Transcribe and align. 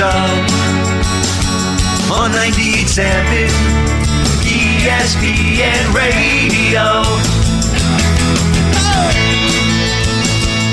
On 0.00 0.08
98.7 2.30 3.46
ESPN 4.40 5.92
Radio. 5.92 7.02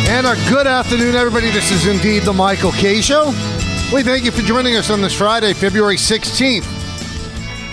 And 0.08 0.26
a 0.26 0.36
good 0.50 0.68
afternoon, 0.68 1.16
everybody. 1.16 1.52
This 1.52 1.70
is 1.70 1.86
indeed 1.86 2.24
the 2.24 2.32
Michael 2.32 2.72
Kay 2.72 3.02
Show. 3.02 3.26
We 3.94 4.04
thank 4.04 4.24
you 4.24 4.32
for 4.32 4.42
joining 4.42 4.78
us 4.78 4.90
on 4.90 5.02
this 5.02 5.14
Friday, 5.18 5.52
February 5.52 5.98
16th, 5.98 6.64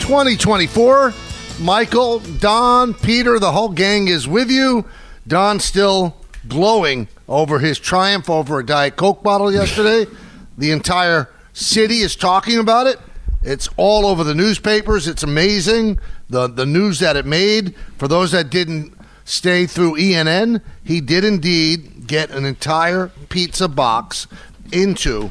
2024. 0.00 1.14
Michael, 1.60 2.18
Don, 2.18 2.92
Peter, 2.92 3.38
the 3.38 3.52
whole 3.52 3.68
gang 3.68 4.08
is 4.08 4.26
with 4.26 4.50
you. 4.50 4.84
Don 5.28 5.60
still 5.60 6.16
glowing 6.48 7.06
over 7.28 7.60
his 7.60 7.78
triumph 7.78 8.28
over 8.28 8.58
a 8.58 8.66
Diet 8.66 8.96
Coke 8.96 9.22
bottle 9.22 9.52
yesterday. 9.52 10.10
the 10.58 10.72
entire 10.72 11.28
city 11.56 12.00
is 12.00 12.14
talking 12.14 12.58
about 12.58 12.86
it. 12.86 12.98
It's 13.42 13.68
all 13.76 14.06
over 14.06 14.24
the 14.24 14.34
newspapers. 14.34 15.06
It's 15.08 15.22
amazing 15.22 15.98
the 16.28 16.46
the 16.48 16.66
news 16.66 16.98
that 17.00 17.16
it 17.16 17.24
made. 17.26 17.74
For 17.98 18.08
those 18.08 18.32
that 18.32 18.50
didn't 18.50 18.92
stay 19.24 19.66
through 19.66 19.94
ENN, 19.96 20.60
he 20.84 21.00
did 21.00 21.24
indeed 21.24 22.06
get 22.06 22.30
an 22.30 22.44
entire 22.44 23.10
pizza 23.28 23.68
box 23.68 24.26
into 24.72 25.30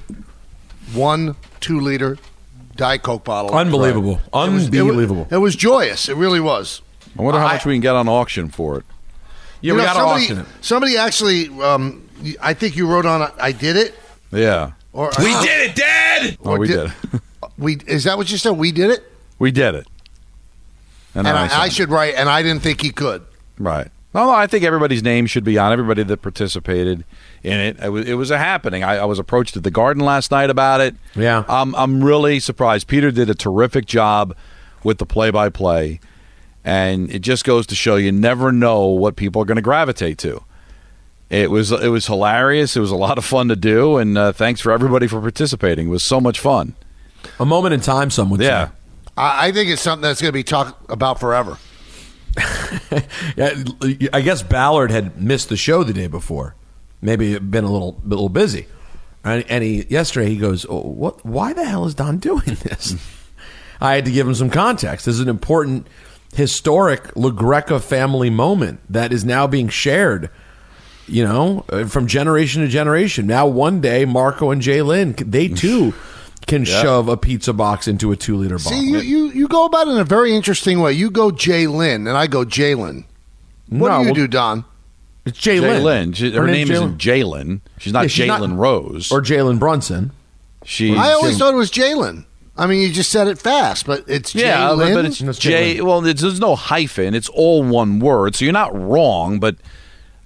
one 0.94 1.36
two 1.60 1.80
liter 1.80 2.18
Diet 2.76 3.04
Coke 3.04 3.24
bottle. 3.24 3.52
Unbelievable. 3.56 4.20
It 4.34 4.34
was- 4.34 4.68
it 4.68 4.72
was- 4.72 4.80
Unbelievable. 4.80 5.28
It 5.32 5.38
was, 5.38 5.56
joyous. 5.56 6.10
It 6.10 6.16
really 6.18 6.40
was. 6.42 6.82
I 7.18 7.22
wonder 7.22 7.40
how 7.40 7.48
much 7.48 7.66
we 7.66 7.74
can 7.76 7.82
get 7.82 7.96
on 7.96 8.10
auction 8.10 8.50
for 8.50 8.78
it. 8.78 8.84
Yeah, 9.62 9.70
You 9.70 9.74
we 9.76 9.78
know, 9.80 9.86
got 9.86 9.94
to 9.94 10.00
somebody, 10.00 10.24
auction 10.24 10.38
it. 10.40 10.46
Somebody 10.62 10.98
actually, 10.98 11.50
um, 11.64 12.02
I 12.42 12.54
think 12.54 12.76
you 12.76 12.88
wrote 12.88 13.06
on. 13.06 13.32
I 13.40 13.52
did 13.54 13.78
it. 13.78 13.96
Yeah. 14.32 14.72
Or 14.96 15.12
We 15.20 15.34
uh, 15.34 15.44
did 15.44 15.70
it, 15.70 15.76
Dad. 15.76 16.38
Oh, 16.44 16.58
we 16.58 16.68
did. 16.68 16.92
We 17.58 17.78
is 17.88 18.04
that 18.04 18.18
what 18.18 18.30
you 18.30 18.38
said? 18.38 18.52
We 18.58 18.74
did 18.74 18.90
it. 18.92 19.10
we 19.40 19.50
did 19.50 19.76
it. 19.76 19.88
And 21.14 21.26
then 21.26 21.38
I, 21.38 21.44
I 21.44 21.48
signed 21.48 21.72
it. 21.72 21.76
should 21.76 21.90
write. 21.90 22.16
And 22.16 22.28
I 22.28 22.44
didn't 22.44 22.64
think 22.64 22.82
he 22.82 22.92
could. 22.92 23.24
Right. 23.58 23.88
No, 24.14 24.26
no, 24.26 24.32
I 24.32 24.48
think 24.48 24.66
everybody's 24.66 25.04
name 25.04 25.26
should 25.26 25.46
be 25.46 25.58
on. 25.58 25.72
Everybody 25.72 26.04
that 26.04 26.22
participated 26.22 27.06
in 27.44 27.60
it. 27.60 27.78
It 27.82 27.90
was, 27.90 28.10
it 28.10 28.14
was 28.16 28.32
a 28.32 28.38
happening. 28.38 28.84
I, 28.84 28.98
I 28.98 29.06
was 29.06 29.20
approached 29.20 29.56
at 29.56 29.64
the 29.64 29.72
Garden 29.72 30.04
last 30.04 30.32
night 30.32 30.50
about 30.50 30.82
it. 30.82 30.96
Yeah. 31.16 31.46
I'm, 31.48 31.74
I'm 31.76 32.04
really 32.04 32.42
surprised. 32.42 32.88
Peter 32.88 33.10
did 33.12 33.30
a 33.30 33.36
terrific 33.36 33.86
job 33.86 34.36
with 34.84 34.98
the 34.98 35.06
play-by-play, 35.06 36.02
and 36.66 37.10
it 37.10 37.20
just 37.20 37.46
goes 37.46 37.66
to 37.68 37.76
show 37.76 37.96
you 37.96 38.12
never 38.12 38.52
know 38.52 38.86
what 38.88 39.16
people 39.16 39.42
are 39.42 39.46
going 39.46 39.56
to 39.58 39.62
gravitate 39.62 40.18
to. 40.20 40.44
It 41.30 41.50
was 41.50 41.72
it 41.72 41.88
was 41.90 42.06
hilarious. 42.08 42.78
It 42.78 42.80
was 42.82 42.92
a 42.92 42.96
lot 42.96 43.18
of 43.18 43.26
fun 43.26 43.48
to 43.48 43.56
do, 43.56 43.98
and 43.98 44.18
uh, 44.18 44.32
thanks 44.32 44.62
for 44.62 44.72
everybody 44.72 45.08
for 45.08 45.20
participating. 45.22 45.88
It 45.88 45.92
was 45.92 46.04
so 46.04 46.22
much 46.22 46.40
fun. 46.40 46.76
A 47.40 47.46
moment 47.46 47.74
in 47.74 47.82
time, 47.82 48.12
some 48.12 48.30
would 48.30 48.42
Yeah. 48.42 48.68
say. 48.68 48.72
I, 49.18 49.48
I 49.48 49.52
think 49.52 49.70
it's 49.72 49.82
something 49.82 50.04
that's 50.04 50.22
going 50.22 50.30
to 50.30 50.34
be 50.34 50.44
talked 50.44 50.90
about 50.90 51.20
forever. 51.20 51.58
I 52.38 54.22
guess 54.24 54.44
Ballard 54.44 54.92
had 54.92 55.22
missed 55.22 55.50
the 55.50 55.58
show 55.58 55.84
the 55.84 55.94
day 55.94 56.08
before. 56.08 56.56
Maybe 57.02 57.38
been 57.40 57.64
a 57.64 57.72
little 57.72 58.02
a 58.04 58.08
little 58.08 58.30
busy. 58.30 58.68
And, 59.24 59.44
and 59.50 59.64
he 59.64 59.86
yesterday 59.90 60.30
he 60.30 60.38
goes, 60.38 60.66
oh, 60.70 60.82
"What? 60.82 61.26
Why 61.26 61.54
the 61.54 61.66
hell 61.66 61.86
is 61.86 61.96
Don 61.96 62.18
doing 62.18 62.58
this?" 62.64 62.96
I 63.82 63.96
had 63.96 64.06
to 64.06 64.12
give 64.12 64.28
him 64.28 64.36
some 64.36 64.50
context. 64.50 65.06
This 65.06 65.16
is 65.16 65.22
an 65.22 65.28
important, 65.30 65.88
historic 66.34 67.04
LaGreca 67.16 67.82
family 67.82 68.30
moment 68.30 68.80
that 68.90 69.12
is 69.12 69.26
now 69.26 69.48
being 69.48 69.68
shared. 69.70 70.30
You 71.08 71.24
know, 71.24 71.66
uh, 71.70 71.86
from 71.86 72.08
generation 72.08 72.62
to 72.64 72.68
generation. 72.68 73.28
Now, 73.28 73.46
one 73.46 73.80
day, 73.80 74.06
Marco 74.06 74.50
and 74.52 74.62
Jay 74.62 74.82
Lynn, 74.82 75.14
they 75.20 75.48
too 75.64 75.94
can 76.48 76.66
shove 76.66 77.08
a 77.10 77.18
pizza 77.18 77.54
box 77.54 77.88
into 77.88 78.12
a 78.12 78.16
two 78.16 78.36
liter 78.38 78.58
bottle. 78.58 78.72
See, 78.72 78.86
you, 78.90 78.98
you 79.00 79.26
you 79.32 79.48
go 79.48 79.66
about 79.66 79.88
it 79.88 79.92
in 79.92 79.98
a 79.98 80.04
very 80.04 80.36
interesting 80.36 80.80
way. 80.80 80.94
You 80.94 81.12
go 81.12 81.30
Jay 81.32 81.68
Lynn, 81.68 82.08
and 82.08 82.18
I 82.18 82.26
go 82.28 82.44
Jalen. 82.44 83.06
What 83.70 83.88
No, 83.90 83.98
do 83.98 84.00
you 84.02 84.06
well- 84.06 84.14
do, 84.14 84.28
Don? 84.28 84.66
it's 85.26 85.38
Jay, 85.40 85.56
Jay 85.60 85.62
Lynn. 85.62 85.84
Lynn. 85.84 86.14
She, 86.14 86.32
her, 86.32 86.46
name 86.48 86.70
isn't 86.72 86.98
Jalen. 87.00 87.62
She's 87.80 87.94
not 87.94 88.04
Yeah, 88.04 88.08
she's 88.10 88.30
Jalen 88.30 88.58
Rose. 88.58 89.12
or 89.12 89.22
Jalen 89.22 89.58
Brunson. 89.60 90.12
she. 90.64 90.96
I 90.96 91.12
always 91.14 91.38
thought 91.38 91.54
it 91.54 91.58
was 91.58 91.72
Jalen. 91.72 92.26
I 92.58 92.68
mean, 92.68 92.82
you 92.82 92.92
just 92.92 93.12
said 93.12 93.28
it 93.28 93.38
fast, 93.38 93.86
but 93.86 94.06
it's 94.08 94.34
Yeah, 94.34 94.70
Jalen. 94.70 94.78
but, 94.78 94.94
but 94.94 95.06
it's 95.06 95.20
That's 95.20 95.38
J. 95.40 95.78
Jalen. 95.78 95.82
Well, 95.82 96.06
it's, 96.06 96.22
there's 96.22 96.40
no 96.40 96.56
hyphen. 96.56 97.14
It's 97.16 97.28
all 97.30 97.64
one 97.64 98.00
word, 98.00 98.36
so 98.36 98.46
you're 98.46 98.54
not 98.54 98.74
wrong. 98.80 99.40
But 99.40 99.56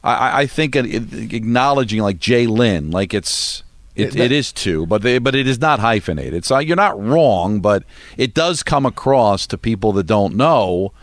I- 0.04 0.42
I, 0.42 0.46
think 0.48 0.76
acknowledging 0.76 2.02
like 2.02 2.20
Jay 2.20 2.48
Lynn, 2.48 2.92
like 2.92 3.14
it's 3.14 3.64
it, 3.96 4.16
it 4.16 4.32
is 4.32 4.54
two, 4.54 4.86
but 4.86 5.02
they, 5.02 5.18
but 5.18 5.36
it 5.36 5.46
is 5.48 5.60
not 5.60 5.80
hyphenated. 5.80 6.46
So 6.46 6.58
you're 6.60 6.78
not 6.78 7.02
wrong, 7.02 7.60
but 7.60 7.84
it 8.18 8.34
does 8.34 8.64
come 8.64 8.86
across 8.86 9.46
to 9.48 9.58
people 9.58 9.92
that 9.94 10.06
don't 10.06 10.36
know 10.36 10.94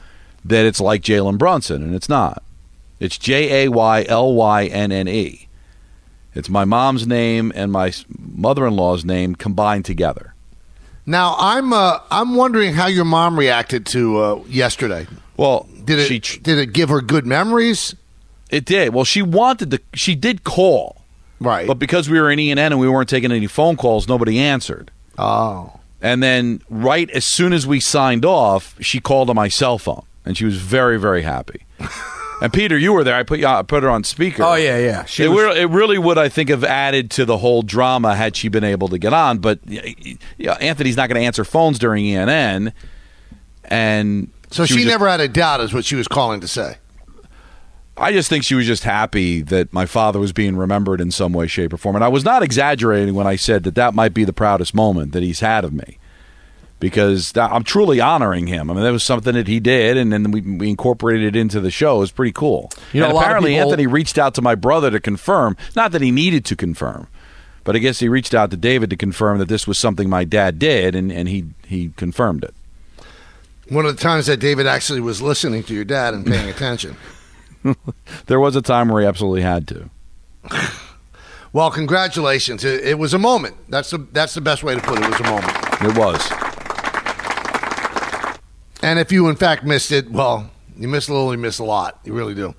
that 0.44 0.64
it's 0.64 0.80
like 0.80 1.02
Jalen 1.02 1.36
Brunson, 1.36 1.82
and 1.82 1.94
it's 1.94 2.08
not. 2.08 2.42
It's 2.98 3.18
J 3.18 3.64
A 3.64 3.68
Y 3.70 4.06
L 4.08 4.32
Y 4.34 4.64
N 4.66 4.92
N 4.92 5.08
E. 5.08 5.48
It's 6.34 6.48
my 6.48 6.64
mom's 6.64 7.06
name 7.06 7.52
and 7.54 7.72
my 7.72 7.92
mother-in-law's 8.18 9.04
name 9.04 9.34
combined 9.34 9.84
together. 9.84 10.34
Now 11.04 11.36
I'm 11.38 11.72
uh, 11.72 11.98
I'm 12.10 12.34
wondering 12.34 12.74
how 12.74 12.86
your 12.86 13.04
mom 13.04 13.38
reacted 13.38 13.86
to 13.86 14.18
uh, 14.18 14.42
yesterday. 14.48 15.06
Well, 15.36 15.68
Did 15.84 15.98
it 15.98 16.24
she 16.24 16.38
did 16.38 16.58
it 16.58 16.72
give 16.72 16.88
her 16.88 17.00
good 17.00 17.26
memories? 17.26 17.94
It 18.50 18.64
did. 18.64 18.94
Well, 18.94 19.04
she 19.04 19.22
wanted 19.22 19.70
to. 19.72 19.80
She 19.94 20.14
did 20.14 20.44
call, 20.44 21.02
Right. 21.40 21.66
but 21.66 21.78
because 21.78 22.08
we 22.08 22.20
were 22.20 22.30
in 22.30 22.38
E 22.38 22.50
and 22.50 22.60
N 22.60 22.72
and 22.72 22.80
we 22.80 22.88
weren't 22.88 23.08
taking 23.08 23.32
any 23.32 23.46
phone 23.46 23.76
calls, 23.76 24.06
nobody 24.08 24.38
answered. 24.38 24.90
oh, 25.18 25.80
And 26.00 26.22
then, 26.22 26.60
right 26.70 27.10
as 27.10 27.26
soon 27.26 27.52
as 27.52 27.66
we 27.66 27.80
signed 27.80 28.24
off, 28.24 28.76
she 28.80 29.00
called 29.00 29.30
on 29.30 29.36
my 29.36 29.48
cell 29.48 29.78
phone, 29.78 30.04
and 30.24 30.36
she 30.36 30.44
was 30.44 30.56
very, 30.58 30.98
very 30.98 31.22
happy. 31.22 31.62
and 32.42 32.52
Peter, 32.52 32.76
you 32.78 32.92
were 32.92 33.02
there. 33.02 33.16
I 33.16 33.22
put 33.24 33.40
you. 33.40 33.46
I 33.46 33.62
put 33.62 33.82
her 33.82 33.90
on 33.90 34.04
speaker. 34.04 34.42
Oh 34.44 34.54
yeah, 34.54 34.78
yeah. 34.78 35.04
She 35.06 35.24
it, 35.24 35.28
was- 35.28 35.56
it 35.56 35.68
really 35.70 35.98
would, 35.98 36.16
I 36.18 36.28
think, 36.28 36.48
have 36.50 36.62
added 36.64 37.10
to 37.12 37.24
the 37.24 37.38
whole 37.38 37.62
drama 37.62 38.14
had 38.14 38.36
she 38.36 38.48
been 38.48 38.62
able 38.64 38.86
to 38.88 38.98
get 38.98 39.12
on. 39.12 39.38
But 39.38 39.58
yeah, 39.66 40.52
Anthony's 40.60 40.96
not 40.96 41.08
going 41.08 41.20
to 41.20 41.26
answer 41.26 41.44
phones 41.44 41.78
during 41.80 42.04
E 42.04 42.12
ENN, 42.12 42.72
and 43.64 44.30
so 44.50 44.64
she, 44.64 44.74
just- 44.74 44.86
never 44.86 45.08
had 45.08 45.20
a 45.20 45.28
doubt, 45.28 45.60
is 45.60 45.72
what 45.74 45.84
she 45.84 45.96
was 45.96 46.06
calling 46.08 46.40
to 46.40 46.48
say. 46.48 46.76
I 47.98 48.12
just 48.12 48.28
think 48.28 48.44
she 48.44 48.54
was 48.54 48.66
just 48.66 48.84
happy 48.84 49.40
that 49.42 49.72
my 49.72 49.86
father 49.86 50.18
was 50.18 50.32
being 50.32 50.56
remembered 50.56 51.00
in 51.00 51.10
some 51.10 51.32
way, 51.32 51.46
shape, 51.46 51.72
or 51.72 51.78
form. 51.78 51.96
And 51.96 52.04
I 52.04 52.08
was 52.08 52.24
not 52.24 52.42
exaggerating 52.42 53.14
when 53.14 53.26
I 53.26 53.36
said 53.36 53.62
that 53.64 53.74
that 53.76 53.94
might 53.94 54.12
be 54.12 54.24
the 54.24 54.34
proudest 54.34 54.74
moment 54.74 55.12
that 55.12 55.22
he's 55.22 55.40
had 55.40 55.64
of 55.64 55.72
me. 55.72 55.98
Because 56.78 57.34
I'm 57.36 57.64
truly 57.64 58.00
honoring 58.00 58.48
him. 58.48 58.70
I 58.70 58.74
mean, 58.74 58.82
that 58.82 58.92
was 58.92 59.02
something 59.02 59.32
that 59.32 59.48
he 59.48 59.60
did, 59.60 59.96
and 59.96 60.12
then 60.12 60.30
we, 60.30 60.42
we 60.42 60.68
incorporated 60.68 61.34
it 61.34 61.38
into 61.38 61.58
the 61.58 61.70
show. 61.70 61.96
It 61.96 62.00
was 62.00 62.10
pretty 62.12 62.32
cool. 62.32 62.70
You 62.92 63.00
know, 63.00 63.06
and 63.06 63.12
a 63.12 63.14
lot 63.14 63.22
of 63.22 63.26
apparently, 63.28 63.52
people- 63.52 63.70
Anthony 63.70 63.86
reached 63.86 64.18
out 64.18 64.34
to 64.34 64.42
my 64.42 64.54
brother 64.54 64.90
to 64.90 65.00
confirm. 65.00 65.56
Not 65.74 65.92
that 65.92 66.02
he 66.02 66.10
needed 66.10 66.44
to 66.44 66.54
confirm, 66.56 67.08
but 67.64 67.76
I 67.76 67.78
guess 67.78 68.00
he 68.00 68.10
reached 68.10 68.34
out 68.34 68.50
to 68.50 68.58
David 68.58 68.90
to 68.90 68.96
confirm 68.96 69.38
that 69.38 69.48
this 69.48 69.66
was 69.66 69.78
something 69.78 70.10
my 70.10 70.24
dad 70.24 70.58
did, 70.58 70.94
and, 70.94 71.10
and 71.10 71.30
he, 71.30 71.46
he 71.66 71.94
confirmed 71.96 72.44
it. 72.44 72.54
One 73.70 73.86
of 73.86 73.96
the 73.96 74.02
times 74.02 74.26
that 74.26 74.36
David 74.36 74.66
actually 74.66 75.00
was 75.00 75.22
listening 75.22 75.62
to 75.64 75.74
your 75.74 75.84
dad 75.84 76.12
and 76.12 76.26
paying 76.26 76.50
attention. 76.50 76.94
There 78.26 78.40
was 78.40 78.56
a 78.56 78.62
time 78.62 78.88
where 78.88 79.02
he 79.02 79.08
absolutely 79.08 79.42
had 79.42 79.66
to. 79.68 79.90
Well, 81.52 81.70
congratulations! 81.70 82.64
It, 82.64 82.84
it 82.84 82.98
was 82.98 83.14
a 83.14 83.18
moment. 83.18 83.56
That's 83.68 83.90
the 83.90 83.98
that's 84.12 84.34
the 84.34 84.40
best 84.40 84.62
way 84.62 84.74
to 84.74 84.80
put 84.80 84.98
it. 84.98 85.04
It 85.04 85.10
was 85.10 85.20
a 85.20 85.24
moment. 85.24 85.52
It 85.82 85.96
was. 85.98 86.20
And 88.82 88.98
if 88.98 89.10
you 89.10 89.28
in 89.28 89.36
fact 89.36 89.64
missed 89.64 89.90
it, 89.90 90.10
well, 90.10 90.50
you 90.78 90.86
missed 90.88 91.08
a 91.08 91.12
little, 91.12 91.32
you 91.32 91.38
missed 91.38 91.60
a 91.60 91.64
lot. 91.64 91.98
You 92.04 92.12
really 92.12 92.34
do. 92.34 92.54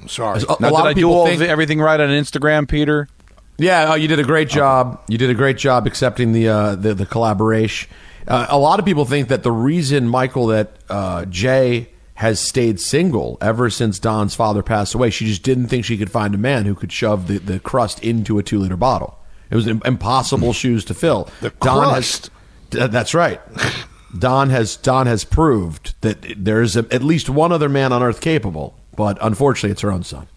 I'm 0.00 0.08
sorry. 0.08 0.40
A- 0.42 0.56
Now, 0.60 0.68
a 0.68 0.70
lot 0.70 0.82
did 0.82 0.84
of 0.84 0.86
I 0.86 0.92
do 0.92 1.00
people 1.00 1.12
all 1.14 1.26
think- 1.26 1.40
of, 1.40 1.48
everything 1.48 1.80
right 1.80 1.98
on 1.98 2.08
Instagram, 2.10 2.68
Peter? 2.68 3.08
Yeah, 3.56 3.86
oh, 3.92 3.94
you 3.94 4.08
did 4.08 4.18
a 4.18 4.24
great 4.24 4.48
job. 4.48 5.00
You 5.08 5.16
did 5.16 5.30
a 5.30 5.34
great 5.34 5.56
job 5.56 5.86
accepting 5.86 6.32
the 6.32 6.48
uh, 6.48 6.74
the, 6.74 6.92
the 6.94 7.06
collaboration. 7.06 7.88
Uh, 8.26 8.46
a 8.48 8.58
lot 8.58 8.78
of 8.78 8.84
people 8.84 9.04
think 9.04 9.28
that 9.28 9.42
the 9.42 9.52
reason 9.52 10.08
Michael 10.08 10.46
that 10.48 10.72
uh, 10.88 11.24
Jay 11.26 11.88
has 12.14 12.38
stayed 12.40 12.78
single 12.80 13.36
ever 13.40 13.68
since 13.70 13.98
Don's 13.98 14.34
father 14.34 14.62
passed 14.62 14.94
away, 14.94 15.10
she 15.10 15.26
just 15.26 15.42
didn't 15.42 15.66
think 15.68 15.84
she 15.84 15.98
could 15.98 16.10
find 16.10 16.34
a 16.34 16.38
man 16.38 16.64
who 16.64 16.74
could 16.74 16.92
shove 16.92 17.26
the, 17.26 17.38
the 17.38 17.58
crust 17.58 18.02
into 18.04 18.38
a 18.38 18.42
two 18.42 18.58
liter 18.58 18.76
bottle. 18.76 19.18
It 19.50 19.56
was 19.56 19.66
impossible 19.66 20.52
shoes 20.52 20.84
to 20.86 20.94
fill. 20.94 21.28
The 21.40 21.50
Don 21.50 21.88
crust? 21.88 22.30
has. 22.72 22.90
That's 22.90 23.14
right. 23.14 23.40
Don 24.18 24.50
has 24.50 24.76
Don 24.76 25.06
has 25.06 25.24
proved 25.24 25.94
that 26.02 26.24
there 26.36 26.62
is 26.62 26.76
a, 26.76 26.86
at 26.92 27.02
least 27.02 27.28
one 27.28 27.50
other 27.52 27.68
man 27.68 27.92
on 27.92 28.02
earth 28.02 28.20
capable, 28.20 28.78
but 28.96 29.18
unfortunately, 29.20 29.70
it's 29.72 29.80
her 29.82 29.90
own 29.92 30.04
son. 30.04 30.28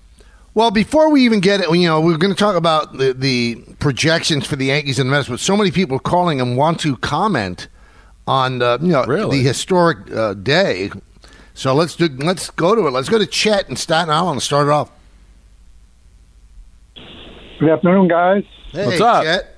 Well, 0.56 0.72
before 0.72 1.12
we 1.12 1.24
even 1.24 1.40
get 1.40 1.60
it, 1.62 1.70
you 1.70 1.88
know, 1.88 2.02
we're 2.02 2.18
going 2.18 2.34
to 2.34 2.40
talk 2.40 2.56
about 2.56 2.98
the, 2.98 3.14
the 3.14 3.56
projections 3.80 4.48
for 4.48 4.56
the 4.56 4.66
Yankees 4.66 4.98
and 4.98 5.08
the 5.08 5.12
Mets, 5.12 5.30
but 5.30 5.40
so 5.40 5.56
many 5.56 5.70
people 5.70 6.00
calling 6.00 6.42
and 6.42 6.58
want 6.58 6.80
to 6.80 6.98
comment 6.98 7.68
on, 8.28 8.64
uh, 8.64 8.80
you 8.82 8.88
know, 8.88 9.06
Really? 9.06 9.38
the 9.38 9.44
historic 9.48 10.12
uh, 10.12 10.34
day. 10.34 10.90
So 11.58 11.74
let's 11.74 11.96
do. 11.96 12.08
Let's 12.08 12.52
go 12.52 12.76
to 12.76 12.86
it. 12.86 12.92
Let's 12.92 13.10
go 13.10 13.18
to 13.18 13.26
Chet 13.26 13.68
in 13.68 13.76
Staten 13.76 14.12
Island 14.12 14.34
and 14.34 14.44
start 14.44 14.68
it 14.68 14.70
off. 14.70 14.92
Good 17.60 17.70
afternoon, 17.70 18.08
guys. 18.08 18.44
Hey, 18.72 18.86
What's 18.86 19.02
up? 19.02 19.24
Chet. 19.24 19.56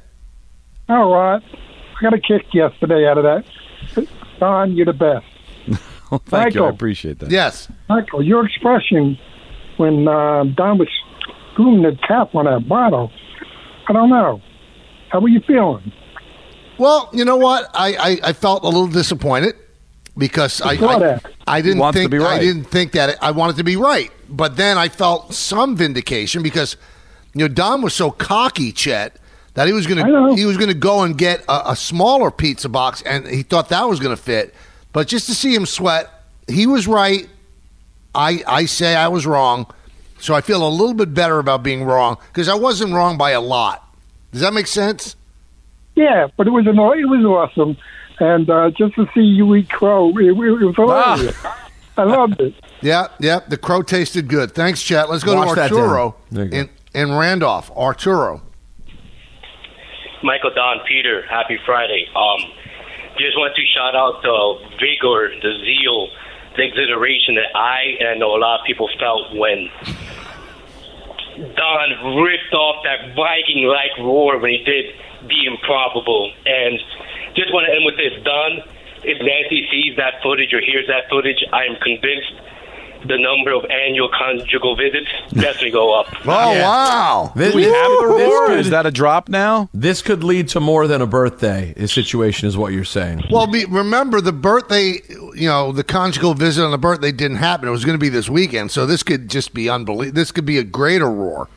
All 0.88 1.14
right. 1.14 1.44
I 1.44 2.02
got 2.02 2.14
a 2.14 2.20
kick 2.22 2.54
yesterday 2.54 3.06
out 3.06 3.18
of 3.18 3.26
that. 3.26 4.08
Don, 4.40 4.78
you're 4.78 4.86
the 4.86 4.94
best. 4.94 5.26
Well, 6.10 6.24
thank 6.26 6.56
you. 6.56 6.66
I 6.66 6.70
appreciate 6.70 7.20
that. 7.20 7.30
Yes. 7.30 7.72
Michael, 7.88 8.24
your 8.24 8.44
expression 8.44 9.16
when 9.78 10.08
uh, 10.08 10.44
Don 10.56 10.80
was 10.80 10.88
screwing 11.54 11.84
the 11.84 11.96
cap 12.08 12.34
on 12.34 12.46
that 12.46 12.68
bottle, 12.68 13.12
I 13.88 13.94
don't 13.94 14.10
know. 14.10 14.42
How 15.10 15.20
were 15.20 15.28
you 15.28 15.40
feeling? 15.46 15.94
Well, 16.80 17.12
you 17.14 17.26
know 17.26 17.38
what? 17.38 17.70
I, 17.76 17.94
I, 17.94 18.30
I 18.30 18.34
felt 18.34 18.64
a 18.64 18.66
little 18.66 18.88
disappointed 18.88 19.54
because 20.20 20.62
I 20.62 20.74
I. 20.74 21.20
I 21.48 21.62
didn't 21.62 21.94
think 21.94 22.12
be 22.12 22.20
I 22.20 22.38
didn't 22.38 22.66
think 22.66 22.92
that 22.92 23.18
I 23.24 23.32
wanted 23.32 23.56
to 23.56 23.64
be 23.64 23.76
right. 23.76 24.12
But 24.30 24.56
then 24.56 24.78
I 24.78 24.88
felt 24.90 25.34
some 25.34 25.76
vindication 25.76 26.44
because 26.44 26.78
you 27.34 27.40
know 27.40 27.48
Don 27.48 27.82
was 27.82 27.96
so 27.96 28.12
cocky, 28.12 28.72
Chet, 28.72 29.18
that 29.56 29.66
he 29.66 29.74
was 29.74 29.88
gonna 29.88 30.36
he 30.36 30.46
was 30.46 30.58
gonna 30.58 30.76
go 30.76 31.02
and 31.02 31.18
get 31.18 31.44
a, 31.50 31.72
a 31.72 31.76
smaller 31.76 32.30
pizza 32.30 32.70
box, 32.70 33.02
and 33.02 33.26
he 33.26 33.42
thought 33.42 33.70
that 33.70 33.90
was 33.90 34.00
gonna 34.00 34.16
fit. 34.16 34.54
But 34.94 35.08
just 35.08 35.26
to 35.28 35.34
see 35.34 35.56
him 35.56 35.66
sweat, 35.66 36.10
he 36.48 36.68
was 36.68 36.88
right. 36.88 37.28
I 38.14 38.44
I 38.46 38.66
say 38.66 38.96
I 38.96 39.08
was 39.08 39.26
wrong, 39.26 39.66
so 40.20 40.36
I 40.36 40.42
feel 40.42 40.68
a 40.68 40.70
little 40.70 40.94
bit 40.94 41.14
better 41.16 41.40
about 41.40 41.64
being 41.64 41.84
wrong 41.84 42.18
because 42.28 42.48
I 42.48 42.56
wasn't 42.56 42.94
wrong 42.94 43.18
by 43.18 43.32
a 43.32 43.42
lot. 43.42 43.88
Does 44.32 44.42
that 44.42 44.54
make 44.54 44.68
sense? 44.68 45.16
Yeah, 45.96 46.28
but 46.38 46.46
it 46.48 46.52
was 46.52 46.68
an, 46.68 46.78
it 46.78 47.10
was 47.10 47.26
awesome, 47.26 47.76
and 48.20 48.50
uh, 48.50 48.72
just 48.72 48.96
to 48.96 49.08
see 49.14 49.22
you 49.22 49.56
eat 49.56 49.70
crow, 49.70 50.10
it, 50.18 50.26
it 50.26 50.34
was 50.34 50.76
hilarious. 50.76 51.36
I 51.98 52.04
loved 52.04 52.40
it. 52.40 52.54
Yeah, 52.82 53.08
yeah. 53.20 53.40
The 53.48 53.58
crow 53.58 53.82
tasted 53.82 54.30
good. 54.30 54.52
Thanks, 54.52 54.82
Chet. 54.82 55.10
Let's 55.10 55.24
go 55.24 55.36
Wash 55.36 55.56
to 55.56 55.62
Arturo 55.64 56.12
down. 56.12 56.16
There 56.32 56.46
you 56.46 56.52
go. 56.52 56.58
in, 56.58 56.70
in 56.94 57.18
Randolph. 57.18 57.72
Arturo. 57.72 58.42
Michael 60.24 60.52
Don 60.54 60.80
Peter, 60.88 61.26
happy 61.30 61.58
Friday. 61.66 62.08
Um, 62.16 62.40
just 63.18 63.38
want 63.38 63.56
to 63.56 63.64
shout 63.76 63.96
out 63.96 64.22
the 64.24 64.78
vigor, 64.80 65.32
the 65.42 65.54
zeal, 65.64 66.08
the 66.56 66.64
exhilaration 66.64 67.36
that 67.36 67.56
I 67.56 67.96
and 68.00 68.08
I 68.10 68.16
know 68.16 68.36
a 68.36 68.40
lot 68.40 68.62
of 68.62 68.66
people 68.66 68.90
felt 69.00 69.36
when 69.36 69.70
Don 71.56 72.16
ripped 72.24 72.54
off 72.54 72.84
that 72.84 73.16
Viking 73.16 73.68
like 73.68 73.98
roar 74.00 74.40
when 74.40 74.52
he 74.52 74.64
did 74.64 74.96
the 75.28 75.46
improbable. 75.46 76.32
And 76.46 76.80
just 77.36 77.54
want 77.54 77.68
to 77.68 77.74
end 77.74 77.86
with 77.86 77.98
this 77.98 78.14
Don, 78.24 78.64
if 79.04 79.18
Nancy 79.22 79.68
sees 79.72 79.96
that 79.98 80.22
footage 80.22 80.54
or 80.54 80.62
hears 80.62 80.88
that 80.88 81.10
footage, 81.10 81.44
I 81.54 81.66
am 81.66 81.76
convinced 81.82 82.34
the 83.08 83.18
number 83.18 83.54
of 83.54 83.64
annual 83.72 84.10
conjugal 84.10 84.76
visits 84.76 85.08
definitely 85.34 85.72
go 85.72 85.98
up. 85.98 86.08
Oh, 86.28 86.54
Yeah. 86.54 86.64
wow. 86.64 87.32
This, 87.34 87.56
We 87.56 87.64
have 87.64 87.72
the 87.74 88.16
this 88.18 88.28
roar. 88.28 88.52
Is 88.58 88.70
that 88.72 88.86
a 88.86 88.92
drop 88.92 89.30
now? 89.30 89.70
this 89.74 90.02
could 90.02 90.22
lead 90.22 90.50
to 90.50 90.60
more 90.60 90.86
than 90.86 91.02
a 91.02 91.08
birthday 91.08 91.74
situation, 91.86 92.50
is 92.50 92.58
what 92.58 92.74
you're 92.74 92.84
saying. 92.84 93.24
Well, 93.32 93.48
be, 93.48 93.64
remember 93.64 94.20
the 94.20 94.34
birthday, 94.34 95.00
you 95.34 95.48
know, 95.48 95.72
the 95.72 95.86
conjugal 95.86 96.34
visit 96.34 96.66
on 96.66 96.72
the 96.72 96.78
birthday 96.78 97.14
didn't 97.14 97.38
happen. 97.38 97.70
It 97.70 97.72
was 97.72 97.86
going 97.86 97.98
to 97.98 98.02
be 98.02 98.10
this 98.10 98.30
weekend. 98.30 98.70
So 98.72 98.86
this 98.86 99.02
could 99.02 99.30
just 99.30 99.54
be 99.54 99.70
unbelievable. 99.70 100.14
This 100.16 100.34
could 100.34 100.46
be 100.46 100.58
a 100.58 100.64
greater 100.64 101.10
roar. 101.10 101.48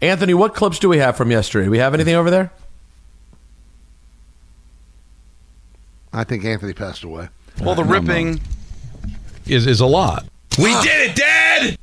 Anthony, 0.00 0.32
what 0.32 0.54
clips 0.54 0.78
do 0.78 0.88
we 0.88 0.98
have 0.98 1.18
from 1.18 1.30
yesterday? 1.30 1.66
Do 1.66 1.70
we 1.70 1.78
have 1.78 1.92
anything 1.92 2.14
over 2.14 2.30
there? 2.30 2.50
I 6.12 6.24
think 6.24 6.44
Anthony 6.44 6.72
passed 6.72 7.04
away. 7.04 7.28
Well, 7.60 7.74
the 7.74 7.84
ripping. 7.84 8.40
is 9.46 9.66
is 9.66 9.80
a 9.80 9.86
lot. 9.86 10.24
We 10.58 10.72
did 10.82 11.10
it, 11.10 11.16
Dad. 11.16 11.76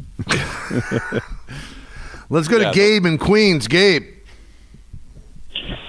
Let's 2.30 2.48
go 2.48 2.58
to 2.60 2.66
Yeah. 2.66 2.72
Gabe 2.74 3.06
in 3.06 3.18
Queens. 3.18 3.68
Gabe. 3.68 4.04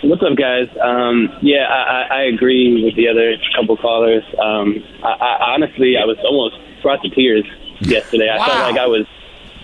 What's 0.02 0.22
up, 0.22 0.37
guys? 0.37 0.69
Um, 0.82 1.28
yeah, 1.42 1.66
I, 1.69 1.82
I, 1.82 2.16
I 2.19 2.22
agree 2.22 2.82
with 2.82 2.96
the 2.96 3.08
other 3.08 3.37
couple 3.54 3.76
callers. 3.76 4.25
Um, 4.42 4.82
I, 5.04 5.08
I 5.10 5.52
honestly, 5.54 5.96
I 5.98 6.04
was 6.06 6.16
almost 6.25 6.56
brought 6.82 7.02
to 7.02 7.10
tears 7.10 7.44
yesterday. 7.81 8.31
I 8.31 8.38
felt 8.38 8.70
like 8.72 8.78
I 8.81 8.87
was 8.87 9.06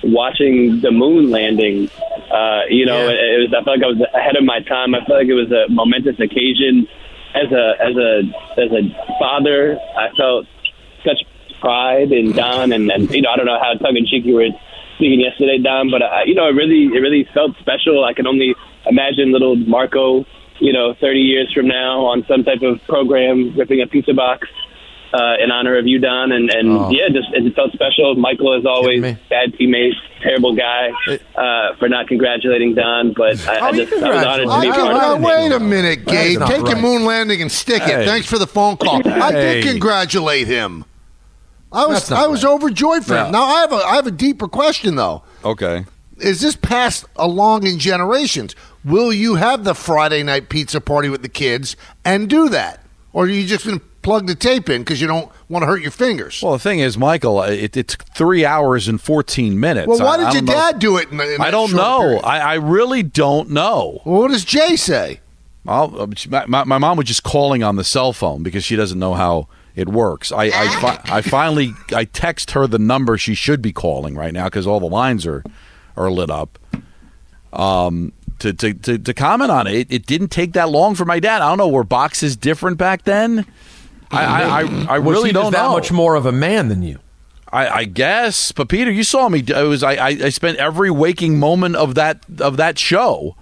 watching 0.04 0.80
the 0.82 0.90
moon 0.90 1.30
landing. 1.30 1.88
Uh, 2.30 2.62
you 2.68 2.84
know, 2.84 3.04
Yeah. 3.08 3.14
it, 3.14 3.40
it 3.40 3.50
was. 3.50 3.54
I 3.58 3.64
felt 3.64 3.78
like 3.78 3.84
I 3.84 3.88
was 3.88 4.00
ahead 4.14 4.36
of 4.36 4.44
my 4.44 4.60
time. 4.60 4.94
I 4.94 4.98
felt 4.98 5.18
like 5.20 5.28
it 5.28 5.34
was 5.34 5.50
a 5.50 5.64
momentous 5.70 6.20
occasion. 6.20 6.86
As 7.36 7.52
a 7.52 7.74
as 7.80 7.96
a 7.96 8.22
as 8.56 8.72
a 8.72 9.18
father, 9.18 9.78
I 9.96 10.08
felt 10.16 10.46
such 11.04 11.22
pride 11.60 12.12
in 12.12 12.32
Don, 12.32 12.72
and, 12.72 12.90
and 12.90 13.10
you 13.10 13.22
know, 13.22 13.30
I 13.30 13.36
don't 13.36 13.46
know 13.46 13.58
how 13.60 13.74
tongue 13.74 13.96
in 13.96 14.06
cheek 14.06 14.24
you 14.24 14.34
were 14.34 14.48
speaking 14.96 15.20
yesterday, 15.20 15.58
Don, 15.58 15.90
but 15.90 16.02
uh, 16.02 16.22
you 16.24 16.34
know, 16.34 16.48
it 16.48 16.52
really 16.52 16.86
it 16.86 17.00
really 17.00 17.28
felt 17.34 17.56
special. 17.58 18.04
I 18.04 18.14
can 18.14 18.26
only 18.26 18.54
imagine 18.86 19.32
little 19.32 19.56
Marco, 19.56 20.24
you 20.60 20.72
know, 20.72 20.94
30 21.00 21.20
years 21.20 21.52
from 21.52 21.68
now 21.68 22.06
on 22.06 22.24
some 22.26 22.44
type 22.44 22.62
of 22.62 22.82
program 22.86 23.56
ripping 23.56 23.82
a 23.82 23.86
pizza 23.86 24.14
box 24.14 24.48
uh, 25.16 25.42
in 25.42 25.50
honor 25.50 25.78
of 25.78 25.86
you, 25.86 25.98
Don, 25.98 26.32
and 26.32 26.50
and 26.50 26.68
Oh. 26.70 26.90
yeah, 26.90 27.08
just 27.08 27.28
it 27.32 27.54
felt 27.54 27.72
special. 27.72 28.14
Michael, 28.16 28.54
as 28.58 28.66
always, 28.66 29.00
bad 29.30 29.52
teammate, 29.58 29.92
terrible 30.22 30.54
guy 30.54 30.90
uh, 31.36 31.76
for 31.78 31.88
not 31.88 32.06
congratulating 32.08 32.74
Don, 32.74 33.14
but 33.16 33.36
I, 33.48 33.68
I 33.68 33.72
just 33.72 33.92
I 33.92 34.10
was 34.10 34.24
honored 34.26 34.48
to 34.48 34.60
be 34.60 34.66
congratulate 34.72 34.92
part 34.92 35.16
of 35.16 35.20
it. 35.22 35.24
wait 35.24 35.52
a 35.52 35.60
minute, 35.60 36.04
Gabe. 36.06 36.38
not 36.40 36.48
Take 36.50 36.66
your 36.66 36.76
moon 36.80 37.04
landing 37.04 37.40
and 37.42 37.50
stick 37.50 37.82
Hey. 37.82 38.02
it. 38.02 38.06
Thanks 38.06 38.26
for 38.26 38.38
the 38.38 38.46
phone 38.46 38.76
call. 38.76 39.00
I 39.08 39.30
did 39.32 39.64
congratulate 39.64 40.46
him. 40.46 40.84
I 41.72 41.86
was 41.86 41.98
That's 42.00 42.10
not 42.10 42.24
I 42.24 42.26
was 42.28 42.44
overjoyed 42.44 43.04
for 43.04 43.14
Yeah. 43.14 43.26
him. 43.26 43.32
Now 43.32 43.44
I 43.44 43.60
have 43.60 43.72
a 43.72 43.76
I 43.76 43.94
have 43.96 44.06
a 44.06 44.10
deeper 44.12 44.48
question 44.48 44.94
though. 44.96 45.22
Okay. 45.44 45.84
is 46.18 46.40
this 46.40 46.56
passed 46.56 47.04
along 47.16 47.66
in 47.66 47.78
generations? 47.78 48.54
Will 48.84 49.12
you 49.12 49.34
have 49.34 49.64
the 49.64 49.74
Friday 49.74 50.22
night 50.22 50.48
pizza 50.48 50.80
party 50.80 51.08
with 51.08 51.22
the 51.22 51.28
kids 51.28 51.76
and 52.04 52.28
do 52.28 52.48
that, 52.50 52.80
or 53.12 53.24
are 53.24 53.28
you 53.28 53.44
just 53.46 53.66
going 53.66 53.80
to 53.80 53.84
plug 54.06 54.28
the 54.28 54.36
tape 54.36 54.68
in 54.68 54.82
because 54.82 55.00
you 55.00 55.08
don't 55.08 55.28
want 55.48 55.64
to 55.64 55.66
hurt 55.66 55.82
your 55.82 55.90
fingers? 55.90 56.40
Well, 56.40 56.52
the 56.52 56.60
thing 56.60 56.78
is, 56.78 56.96
Michael, 56.96 57.42
it, 57.42 57.76
it's 57.76 57.96
three 58.14 58.44
hours 58.44 58.86
and 58.86 59.00
14 59.00 59.58
minutes. 59.58 59.88
Well, 59.88 59.98
why 59.98 60.16
did 60.16 60.26
I 60.26 60.32
your 60.32 60.42
don't 60.42 60.44
know- 60.46 60.52
dad 60.52 60.78
do 60.78 60.96
it? 60.96 61.10
In, 61.10 61.20
in 61.20 61.40
I 61.40 61.50
don't 61.50 61.72
know. 61.74 62.18
I, 62.20 62.38
I 62.38 62.54
really 62.54 63.02
don't 63.02 63.50
know. 63.50 64.00
well, 64.04 64.20
what 64.22 64.30
does 64.30 64.44
Jay 64.44 64.76
say? 64.76 65.18
I'll, 65.66 66.00
uh, 66.02 66.06
my, 66.28 66.46
my, 66.46 66.62
my 66.64 66.78
mom 66.78 66.96
was 66.96 67.06
just 67.08 67.24
calling 67.24 67.64
on 67.64 67.74
the 67.74 67.82
cell 67.82 68.12
phone 68.12 68.44
because 68.44 68.62
she 68.64 68.76
doesn't 68.76 69.00
know 69.00 69.14
how 69.14 69.48
it 69.74 69.88
works. 69.88 70.30
I 70.30 70.44
I, 70.44 70.68
fi- 70.80 71.00
I 71.16 71.20
finally 71.20 71.72
I 71.92 72.04
text 72.04 72.52
her 72.52 72.68
the 72.68 72.78
number 72.78 73.18
she 73.18 73.34
should 73.34 73.60
be 73.60 73.72
calling 73.72 74.14
right 74.14 74.32
now 74.32 74.44
because 74.44 74.68
all 74.68 74.78
the 74.78 74.86
lines 74.86 75.26
are 75.26 75.42
are 75.96 76.12
lit 76.12 76.30
up. 76.30 76.58
Um, 77.52 78.12
to 78.38 78.52
to, 78.52 78.72
to, 78.74 78.98
to 78.98 79.14
comment 79.14 79.50
on 79.50 79.66
it. 79.66 79.74
it, 79.74 79.86
it 79.90 80.06
didn't 80.06 80.28
take 80.28 80.52
that 80.52 80.68
long 80.70 80.94
for 80.94 81.04
my 81.04 81.18
dad. 81.18 81.42
I 81.42 81.48
don't 81.48 81.58
know. 81.58 81.68
Were 81.68 81.82
boxes 81.84 82.36
different 82.36 82.78
back 82.78 83.02
then? 83.02 83.44
I 84.10 84.24
I, 84.24 84.60
I, 84.60 84.86
I 84.96 84.98
Was 84.98 85.16
really 85.16 85.32
don't 85.32 85.52
that 85.52 85.62
know. 85.66 85.72
much 85.72 85.90
more 85.92 86.14
of 86.14 86.26
a 86.26 86.32
man 86.32 86.68
than 86.68 86.82
you? 86.82 86.98
I, 87.52 87.68
I 87.68 87.84
guess, 87.84 88.50
but 88.52 88.68
Peter, 88.68 88.90
you 88.90 89.04
saw 89.04 89.28
me. 89.28 89.38
It 89.40 89.50
was 89.68 89.82
I, 89.82 89.92
I, 89.94 90.08
I 90.08 90.28
spent 90.30 90.58
every 90.58 90.90
waking 90.90 91.38
moment 91.38 91.76
of 91.76 91.94
that 91.94 92.20
of 92.40 92.56
that 92.56 92.78
show 92.78 93.36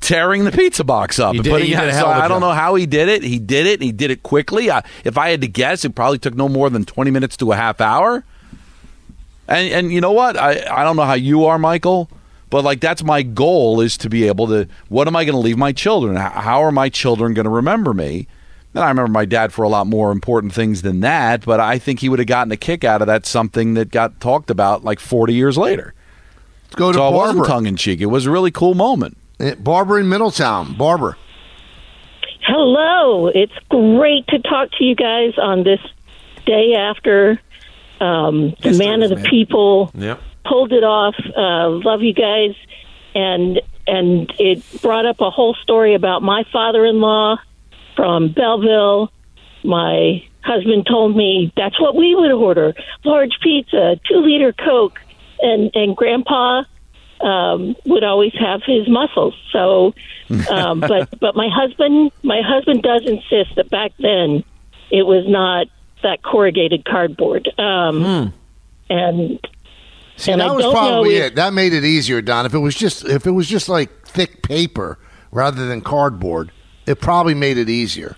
tearing 0.00 0.44
the 0.44 0.52
pizza 0.52 0.84
box 0.84 1.18
up 1.18 1.34
did- 1.34 1.44
putting 1.44 1.70
it. 1.70 1.74
so 1.76 1.86
hell 1.90 2.06
of 2.10 2.16
a 2.18 2.20
I 2.22 2.28
don't 2.28 2.40
job. 2.40 2.48
know 2.50 2.54
how 2.54 2.74
he 2.76 2.86
did 2.86 3.08
it. 3.08 3.22
He 3.22 3.38
did 3.38 3.66
it. 3.66 3.82
He 3.82 3.92
did 3.92 4.10
it 4.10 4.22
quickly. 4.22 4.70
I, 4.70 4.82
if 5.04 5.18
I 5.18 5.30
had 5.30 5.40
to 5.42 5.48
guess, 5.48 5.84
it 5.84 5.94
probably 5.94 6.18
took 6.18 6.34
no 6.34 6.48
more 6.48 6.70
than 6.70 6.84
twenty 6.84 7.10
minutes 7.10 7.36
to 7.38 7.52
a 7.52 7.56
half 7.56 7.80
hour. 7.80 8.24
And 9.48 9.72
and 9.72 9.92
you 9.92 10.00
know 10.00 10.12
what? 10.12 10.36
I 10.36 10.64
I 10.70 10.84
don't 10.84 10.96
know 10.96 11.04
how 11.04 11.14
you 11.14 11.44
are, 11.46 11.58
Michael. 11.58 12.08
But 12.48 12.64
like 12.64 12.80
that's 12.80 13.02
my 13.04 13.22
goal 13.22 13.80
is 13.80 13.96
to 13.98 14.08
be 14.08 14.26
able 14.26 14.46
to. 14.48 14.68
What 14.88 15.06
am 15.08 15.14
I 15.16 15.24
going 15.24 15.34
to 15.34 15.40
leave 15.40 15.58
my 15.58 15.72
children? 15.72 16.16
How 16.16 16.62
are 16.62 16.72
my 16.72 16.88
children 16.88 17.34
going 17.34 17.44
to 17.44 17.50
remember 17.50 17.92
me? 17.92 18.26
And 18.74 18.84
I 18.84 18.88
remember 18.88 19.10
my 19.10 19.24
dad 19.24 19.52
for 19.52 19.62
a 19.64 19.68
lot 19.68 19.86
more 19.88 20.12
important 20.12 20.52
things 20.52 20.82
than 20.82 21.00
that. 21.00 21.44
But 21.44 21.58
I 21.60 21.78
think 21.78 22.00
he 22.00 22.08
would 22.08 22.18
have 22.20 22.28
gotten 22.28 22.52
a 22.52 22.56
kick 22.56 22.84
out 22.84 23.00
of 23.00 23.06
that. 23.08 23.26
Something 23.26 23.74
that 23.74 23.90
got 23.90 24.20
talked 24.20 24.48
about 24.50 24.84
like 24.84 25.00
forty 25.00 25.34
years 25.34 25.58
later. 25.58 25.92
Let's 26.64 26.74
go 26.76 26.92
to 26.92 26.98
So 26.98 27.08
it 27.08 27.12
wasn't 27.16 27.38
Barbara. 27.38 27.52
tongue 27.52 27.66
in 27.66 27.76
cheek. 27.76 28.00
It 28.00 28.06
was 28.06 28.26
a 28.26 28.30
really 28.30 28.52
cool 28.52 28.74
moment. 28.74 29.16
Eh, 29.40 29.54
Barbara 29.58 30.00
in 30.00 30.08
Middletown. 30.08 30.74
Barbara. 30.76 31.16
Hello. 32.42 33.28
It's 33.28 33.52
great 33.68 34.26
to 34.28 34.38
talk 34.40 34.70
to 34.78 34.84
you 34.84 34.94
guys 34.94 35.32
on 35.38 35.62
this 35.64 35.80
day 36.46 36.74
after 36.74 37.40
um, 38.00 38.54
the 38.62 38.76
man 38.78 39.02
of 39.02 39.10
the 39.10 39.16
made. 39.16 39.26
people 39.26 39.90
Yep. 39.94 40.20
pulled 40.44 40.72
it 40.72 40.84
off. 40.84 41.14
Uh, 41.36 41.68
love 41.84 42.02
you 42.02 42.14
guys, 42.14 42.54
and 43.14 43.60
and 43.86 44.32
it 44.38 44.62
brought 44.80 45.06
up 45.06 45.20
a 45.20 45.30
whole 45.30 45.54
story 45.62 45.94
about 45.94 46.22
my 46.22 46.44
father-in-law 46.52 47.36
from 47.96 48.32
Belleville. 48.32 49.10
My 49.64 50.22
husband 50.42 50.86
told 50.88 51.16
me 51.16 51.52
that's 51.56 51.78
what 51.80 51.94
we 51.94 52.14
would 52.14 52.32
order: 52.32 52.74
large 53.04 53.32
pizza, 53.42 54.00
two-liter 54.08 54.52
Coke, 54.52 54.98
and 55.40 55.70
and 55.74 55.96
Grandpa 55.96 56.62
um, 57.20 57.76
would 57.84 58.04
always 58.04 58.32
have 58.38 58.62
his 58.66 58.88
muscles. 58.88 59.34
So, 59.52 59.94
um, 60.50 60.80
but 60.92 61.08
but 61.20 61.36
my 61.36 61.48
husband 61.52 62.10
my 62.22 62.40
husband 62.44 62.82
does 62.82 63.02
insist 63.06 63.56
that 63.56 63.68
back 63.70 63.92
then 63.98 64.42
it 64.90 65.02
was 65.04 65.24
not 65.28 65.66
that 66.02 66.22
corrugated 66.22 66.84
cardboard. 66.84 67.48
Um, 67.58 68.32
And 68.88 69.38
See, 70.16 70.32
and 70.32 70.40
that 70.40 70.48
I 70.48 70.52
was 70.52 70.64
probably 70.66 71.10
know 71.18 71.24
if- 71.26 71.32
it. 71.32 71.34
That 71.36 71.52
made 71.52 71.72
it 71.72 71.84
easier, 71.84 72.20
Don. 72.20 72.44
If 72.46 72.54
it 72.54 72.58
was 72.58 72.74
just 72.74 73.04
if 73.04 73.26
it 73.26 73.30
was 73.30 73.46
just 73.48 73.68
like 73.68 74.06
thick 74.06 74.42
paper 74.42 74.98
rather 75.30 75.66
than 75.66 75.80
cardboard, 75.80 76.50
it 76.90 77.00
probably 77.00 77.34
made 77.34 77.56
it 77.58 77.68
easier. 77.68 78.16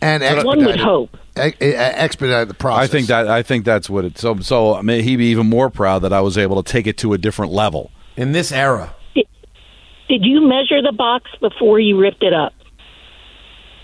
And 0.00 0.22
one 0.44 0.64
would 0.64 0.78
hope. 0.78 1.16
e- 1.38 1.48
e- 1.48 1.52
the 1.60 2.54
process. 2.58 2.84
I 2.84 2.86
think 2.86 3.06
that 3.08 3.28
I 3.28 3.42
think 3.42 3.64
that's 3.64 3.88
what 3.88 4.04
it. 4.04 4.18
So 4.18 4.38
so 4.40 4.74
I 4.74 4.82
mean, 4.82 5.02
he'd 5.02 5.16
be 5.16 5.26
even 5.26 5.48
more 5.48 5.70
proud 5.70 6.00
that 6.00 6.12
I 6.12 6.20
was 6.20 6.36
able 6.38 6.62
to 6.62 6.70
take 6.72 6.86
it 6.86 6.98
to 6.98 7.12
a 7.12 7.18
different 7.18 7.52
level. 7.52 7.90
In 8.16 8.32
this 8.32 8.52
era, 8.52 8.94
Did 9.14 10.24
you 10.24 10.46
measure 10.46 10.80
the 10.82 10.92
box 10.92 11.30
before 11.40 11.80
you 11.80 11.98
ripped 11.98 12.22
it 12.22 12.32
up? 12.32 12.52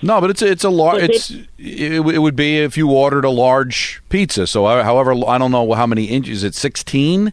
No, 0.02 0.20
but 0.20 0.30
it's 0.30 0.42
it's 0.42 0.64
a 0.64 0.70
large. 0.70 1.00
Was 1.02 1.10
It's 1.10 1.30
it, 1.58 2.00
it 2.06 2.18
would 2.18 2.36
be 2.36 2.58
if 2.58 2.76
you 2.76 2.90
ordered 2.90 3.24
a 3.24 3.30
large 3.30 4.02
pizza. 4.08 4.46
So 4.46 4.66
I- 4.66 4.82
however, 4.82 5.12
I 5.26 5.38
don't 5.38 5.50
know 5.50 5.72
how 5.72 5.86
many 5.86 6.04
inches. 6.04 6.38
Is 6.38 6.44
it 6.44 6.54
sixteen? 6.54 7.32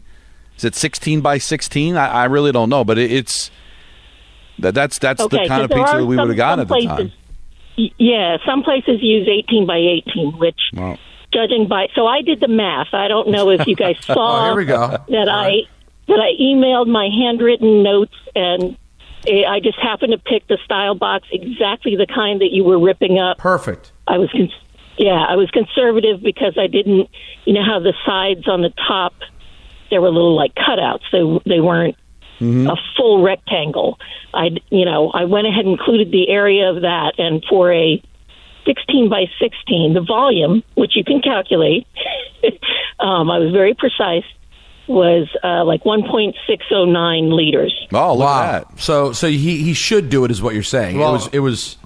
Is 0.56 0.64
it 0.64 0.74
sixteen 0.74 1.20
by 1.20 1.38
sixteen? 1.38 1.96
I, 1.96 2.06
I 2.08 2.24
really 2.24 2.52
don't 2.52 2.68
know, 2.70 2.84
but 2.84 2.98
it, 2.98 3.10
it's 3.12 3.50
that 4.60 4.74
that's 4.74 4.98
that's 4.98 5.20
okay, 5.20 5.42
the 5.44 5.48
kind 5.48 5.62
of 5.62 5.68
there 5.70 5.78
pizza 5.78 5.96
that 5.98 6.06
we 6.06 6.16
would 6.16 6.28
have 6.28 6.36
gotten 6.36 6.60
at 6.60 6.68
the 6.68 6.74
places- 6.74 6.88
time. 6.88 7.12
Yeah, 7.98 8.36
some 8.44 8.62
places 8.62 9.00
use 9.02 9.26
18 9.26 9.66
by 9.66 9.78
18, 9.78 10.32
which 10.38 10.58
Wow. 10.74 10.98
judging 11.32 11.66
by 11.66 11.88
so 11.94 12.06
I 12.06 12.20
did 12.22 12.40
the 12.40 12.48
math. 12.48 12.88
I 12.92 13.08
don't 13.08 13.28
know 13.28 13.48
if 13.50 13.66
you 13.66 13.74
guys 13.74 13.96
saw 14.04 14.14
Oh, 14.42 14.44
here 14.48 14.56
we 14.56 14.64
go. 14.66 14.88
that 15.08 15.28
I 15.30 15.62
that 16.08 16.18
I 16.20 16.32
emailed 16.42 16.88
my 16.88 17.08
handwritten 17.08 17.82
notes 17.82 18.14
and 18.34 18.76
eh, 19.26 19.44
I 19.48 19.60
just 19.60 19.78
happened 19.78 20.12
to 20.12 20.18
pick 20.18 20.46
the 20.48 20.58
style 20.64 20.94
box 20.94 21.26
exactly 21.32 21.96
the 21.96 22.06
kind 22.06 22.40
that 22.42 22.50
you 22.50 22.64
were 22.64 22.78
ripping 22.78 23.18
up. 23.18 23.38
perfect. 23.38 23.92
I 24.06 24.18
was 24.18 24.30
cons- 24.30 24.52
yeah, 24.98 25.24
I 25.26 25.36
was 25.36 25.50
conservative 25.50 26.20
because 26.22 26.58
I 26.58 26.66
didn't 26.66 27.08
you 27.46 27.54
know 27.54 27.64
how 27.64 27.78
the 27.78 27.94
sides 28.04 28.46
on 28.46 28.60
the 28.60 28.72
top 28.86 29.14
there 29.90 30.02
were 30.02 30.10
little 30.10 30.36
like 30.36 30.54
cutouts. 30.54 31.04
They 31.12 31.22
they 31.54 31.60
weren't 31.60 31.96
a 32.40 32.76
full 32.96 33.22
rectangle. 33.22 33.98
I 34.32 34.50
you 34.70 34.84
know, 34.84 35.10
I 35.10 35.24
went 35.24 35.46
ahead 35.46 35.64
and 35.66 35.72
included 35.78 36.10
the 36.10 36.28
area 36.28 36.70
of 36.70 36.82
that 36.82 37.12
and 37.18 37.44
for 37.48 37.72
a 37.72 38.02
16 38.66 39.08
by 39.08 39.24
16, 39.40 39.94
the 39.94 40.00
volume, 40.02 40.62
which 40.74 40.92
you 40.94 41.02
can 41.02 41.20
calculate, 41.22 41.86
um, 43.00 43.30
I 43.30 43.38
was 43.38 43.52
very 43.52 43.74
precise, 43.74 44.24
was 44.86 45.28
uh, 45.42 45.64
like 45.64 45.82
1.609 45.84 47.32
liters. 47.32 47.74
Oh, 47.92 48.14
look 48.14 48.26
Wow. 48.26 48.42
at 48.42 48.68
that! 48.68 48.80
So 48.80 49.12
so 49.12 49.28
he 49.28 49.62
he 49.62 49.72
should 49.74 50.08
do 50.10 50.24
it, 50.24 50.30
is 50.30 50.42
what 50.42 50.54
you're 50.54 50.62
saying. 50.62 50.98
Well- 50.98 51.10
it 51.10 51.12
was 51.12 51.26
it 51.32 51.38
was. 51.40 51.76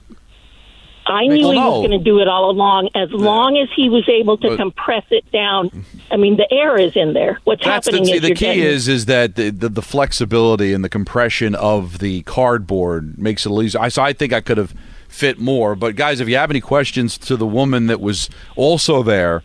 I 1.06 1.26
knew 1.26 1.34
he 1.50 1.58
was 1.58 1.86
going 1.86 1.98
to 1.98 2.04
do 2.04 2.18
it 2.20 2.28
all 2.28 2.50
along, 2.50 2.88
as 2.94 3.10
long 3.10 3.58
as 3.58 3.68
he 3.76 3.90
was 3.90 4.08
able 4.08 4.38
to 4.38 4.48
But- 4.48 4.56
compress 4.56 5.04
it 5.10 5.30
down. 5.32 5.84
I 6.10 6.16
mean, 6.16 6.36
the 6.36 6.50
air 6.52 6.78
is 6.78 6.96
in 6.96 7.12
there. 7.12 7.40
What's 7.44 7.64
That's 7.64 7.86
the, 7.86 7.92
happening 7.92 8.06
see, 8.06 8.16
is 8.16 8.22
the 8.22 8.34
key 8.34 8.44
getting, 8.46 8.62
is 8.62 8.88
is 8.88 9.06
that 9.06 9.36
the, 9.36 9.50
the 9.50 9.68
the 9.68 9.82
flexibility 9.82 10.72
and 10.72 10.84
the 10.84 10.88
compression 10.88 11.54
of 11.54 11.98
the 11.98 12.22
cardboard 12.22 13.18
makes 13.18 13.44
it 13.44 13.50
a 13.50 13.52
little 13.52 13.64
easier. 13.64 13.80
I 13.80 13.88
so 13.88 14.02
I 14.02 14.12
think 14.12 14.32
I 14.32 14.40
could 14.40 14.56
have 14.58 14.74
fit 15.08 15.38
more. 15.38 15.74
But 15.74 15.96
guys, 15.96 16.20
if 16.20 16.28
you 16.28 16.36
have 16.36 16.50
any 16.50 16.60
questions 16.60 17.18
to 17.18 17.36
the 17.36 17.46
woman 17.46 17.86
that 17.86 18.00
was 18.00 18.30
also 18.56 19.02
there, 19.02 19.42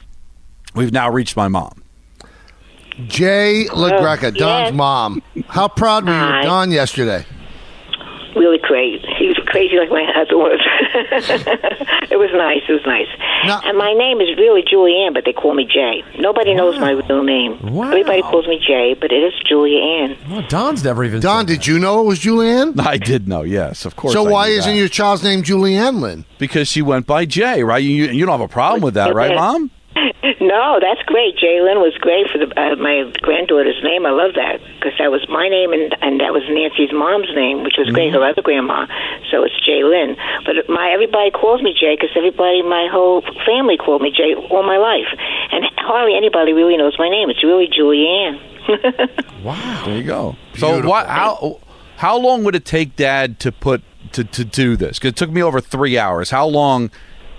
we've 0.75 0.93
now 0.93 1.09
reached 1.09 1.35
my 1.35 1.47
mom. 1.47 1.83
Jay 3.07 3.65
LaGreca, 3.69 4.27
oh, 4.27 4.31
Don's 4.31 4.69
yes. 4.69 4.73
mom. 4.73 5.21
How 5.47 5.67
proud 5.67 6.05
were 6.05 6.11
you 6.11 6.37
of 6.39 6.43
Don 6.43 6.71
yesterday? 6.71 7.25
really 8.35 8.59
great. 8.59 8.98
He 9.49 9.59
was 9.59 9.69
crazy 9.69 9.77
like 9.77 9.89
my 9.89 10.05
husband 10.05 10.39
was. 10.39 10.59
it 12.11 12.17
was 12.17 12.29
nice. 12.33 12.61
It 12.67 12.73
was 12.73 12.85
nice. 12.85 13.07
Now- 13.45 13.61
and 13.63 13.77
my 13.77 13.93
name 13.93 14.21
is 14.21 14.37
really 14.37 14.63
Julianne, 14.63 15.13
but 15.13 15.25
they 15.25 15.33
call 15.33 15.53
me 15.53 15.65
Jay. 15.65 16.03
Nobody 16.17 16.53
knows 16.53 16.79
my 16.79 16.91
real 16.91 17.23
name. 17.23 17.59
Wow. 17.73 17.87
Everybody 17.87 18.21
calls 18.21 18.47
me 18.47 18.59
Jay, 18.65 18.95
but 18.99 19.11
it 19.11 19.23
is 19.23 19.33
Julianne. 19.49 20.17
Well, 20.29 20.45
Don's 20.47 20.83
never 20.83 21.03
even. 21.03 21.21
Don, 21.21 21.47
said 21.47 21.57
did 21.57 21.67
you 21.67 21.79
know 21.79 22.01
it 22.01 22.05
was 22.05 22.19
Julianne? 22.19 22.79
I 22.79 22.97
did 22.97 23.27
know, 23.27 23.43
yes, 23.43 23.85
of 23.85 23.95
course. 23.95 24.13
So 24.13 24.27
I 24.27 24.31
why 24.31 24.47
isn't 24.49 24.71
that. 24.71 24.77
your 24.77 24.89
child's 24.89 25.23
name 25.23 25.43
Julianne 25.43 25.99
Lynn? 26.01 26.25
Because 26.37 26.67
she 26.67 26.81
went 26.81 27.05
by 27.05 27.25
Jay, 27.25 27.63
right? 27.63 27.83
You 27.83 28.07
you 28.07 28.25
don't 28.25 28.39
have 28.39 28.49
a 28.49 28.51
problem 28.51 28.81
with 28.81 28.95
that, 28.95 29.13
right, 29.13 29.35
Mom? 29.35 29.71
No, 30.39 30.79
that's 30.79 31.01
great. 31.03 31.35
Jalen 31.37 31.79
was 31.79 31.95
great 31.99 32.29
for 32.29 32.37
the, 32.37 32.47
uh, 32.59 32.75
my 32.75 33.09
granddaughter's 33.21 33.81
name. 33.83 34.05
I 34.05 34.11
love 34.11 34.35
that 34.35 34.59
because 34.77 34.93
that 34.99 35.11
was 35.11 35.25
my 35.29 35.47
name 35.47 35.73
and 35.73 35.95
and 36.01 36.19
that 36.19 36.33
was 36.33 36.43
Nancy's 36.49 36.91
mom's 36.91 37.31
name, 37.35 37.63
which 37.63 37.75
was 37.77 37.89
great. 37.91 38.13
Her 38.13 38.23
other 38.23 38.41
grandma, 38.41 38.87
so 39.31 39.43
it's 39.43 39.55
Jalen. 39.63 40.15
But 40.45 40.67
my 40.69 40.91
everybody 40.91 41.31
calls 41.31 41.61
me 41.61 41.73
Jay 41.73 41.95
because 41.95 42.11
everybody, 42.15 42.61
my 42.63 42.87
whole 42.91 43.21
family 43.45 43.77
called 43.77 44.01
me 44.01 44.11
Jay 44.11 44.35
all 44.35 44.63
my 44.63 44.77
life, 44.77 45.07
and 45.51 45.65
hardly 45.77 46.15
anybody 46.15 46.53
really 46.53 46.77
knows 46.77 46.95
my 46.99 47.09
name. 47.09 47.29
It's 47.29 47.43
really 47.43 47.67
Julianne. 47.67 48.39
Wow, 49.43 49.83
there 49.85 49.97
you 49.97 50.03
go. 50.03 50.35
So 50.55 50.85
what? 50.85 51.07
How 51.07 51.59
how 51.95 52.17
long 52.17 52.43
would 52.43 52.55
it 52.55 52.65
take 52.65 52.95
Dad 52.95 53.39
to 53.39 53.51
put 53.51 53.81
to 54.11 54.23
to 54.23 54.43
do 54.43 54.75
this? 54.75 54.99
Because 54.99 55.09
it 55.09 55.15
took 55.15 55.29
me 55.31 55.41
over 55.41 55.61
three 55.61 55.97
hours. 55.97 56.29
How 56.29 56.45
long 56.45 56.91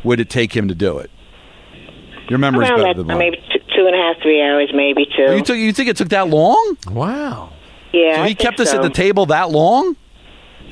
would 0.02 0.18
it 0.18 0.30
take 0.30 0.56
him 0.56 0.66
to 0.68 0.74
do 0.74 0.98
it? 0.98 1.10
Your 2.30 2.38
memory's 2.38 2.70
Around 2.70 2.78
better 2.78 2.88
that, 2.94 2.96
than 2.98 3.06
mine. 3.08 3.18
maybe 3.18 3.36
t- 3.52 3.60
two 3.76 3.86
and 3.86 3.94
a 3.94 3.98
half, 3.98 4.22
three 4.22 4.40
hours, 4.40 4.70
maybe 4.72 5.04
two. 5.14 5.34
You 5.36 5.42
took 5.42 5.56
you 5.56 5.72
think 5.72 5.88
it 5.90 5.96
took 5.96 6.08
that 6.10 6.28
long? 6.28 6.76
Wow. 6.90 7.50
yeah, 7.92 8.14
So 8.16 8.22
I 8.22 8.28
he 8.28 8.34
think 8.34 8.38
kept 8.38 8.60
us 8.60 8.70
so. 8.70 8.76
at 8.76 8.82
the 8.82 8.88
table 8.90 9.26
that 9.26 9.50
long? 9.50 9.96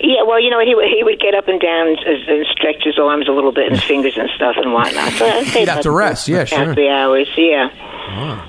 Yeah, 0.00 0.22
well, 0.22 0.40
you 0.40 0.48
know, 0.50 0.60
he 0.60 0.74
would- 0.76 0.86
he 0.88 1.02
would 1.02 1.18
get 1.20 1.34
up 1.34 1.48
and 1.48 1.60
down 1.60 1.88
and, 1.88 1.98
and 1.98 2.46
stretch 2.52 2.84
his 2.84 2.98
arms 2.98 3.26
a 3.28 3.32
little 3.32 3.50
bit 3.52 3.66
and 3.66 3.74
his 3.76 3.84
fingers 3.88 4.16
and 4.16 4.30
stuff 4.36 4.54
and 4.56 4.72
whatnot. 4.72 5.12
So 5.14 5.26
I'd 5.26 5.46
say 5.48 5.60
He'd 5.60 5.68
have 5.68 5.80
to 5.82 5.90
rest. 5.90 6.28
Yeah, 6.28 6.44
two 6.44 6.54
and 6.54 6.62
a 6.62 6.66
half, 6.66 6.66
sure. 6.68 6.74
Three 6.74 6.88
hours, 6.88 7.28
yeah. 7.36 8.46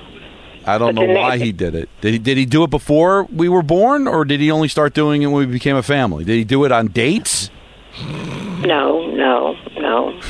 I 0.66 0.78
don't 0.78 0.94
But 0.94 1.06
know 1.06 1.14
why 1.14 1.30
next- 1.30 1.42
he 1.42 1.52
did 1.52 1.74
it. 1.74 1.88
Did 2.00 2.12
he 2.12 2.18
did 2.18 2.36
he 2.36 2.46
do 2.46 2.62
it 2.62 2.70
before 2.70 3.24
we 3.24 3.48
were 3.48 3.62
born, 3.62 4.06
or 4.06 4.24
did 4.24 4.38
he 4.40 4.50
only 4.52 4.68
start 4.68 4.94
doing 4.94 5.22
it 5.22 5.26
when 5.26 5.46
we 5.48 5.52
became 5.52 5.74
a 5.74 5.82
family? 5.82 6.22
Did 6.22 6.36
he 6.36 6.44
do 6.44 6.64
it 6.64 6.70
on 6.70 6.86
dates? 6.88 7.50
No, 8.64 9.06
no, 9.10 9.56
no. 9.78 10.20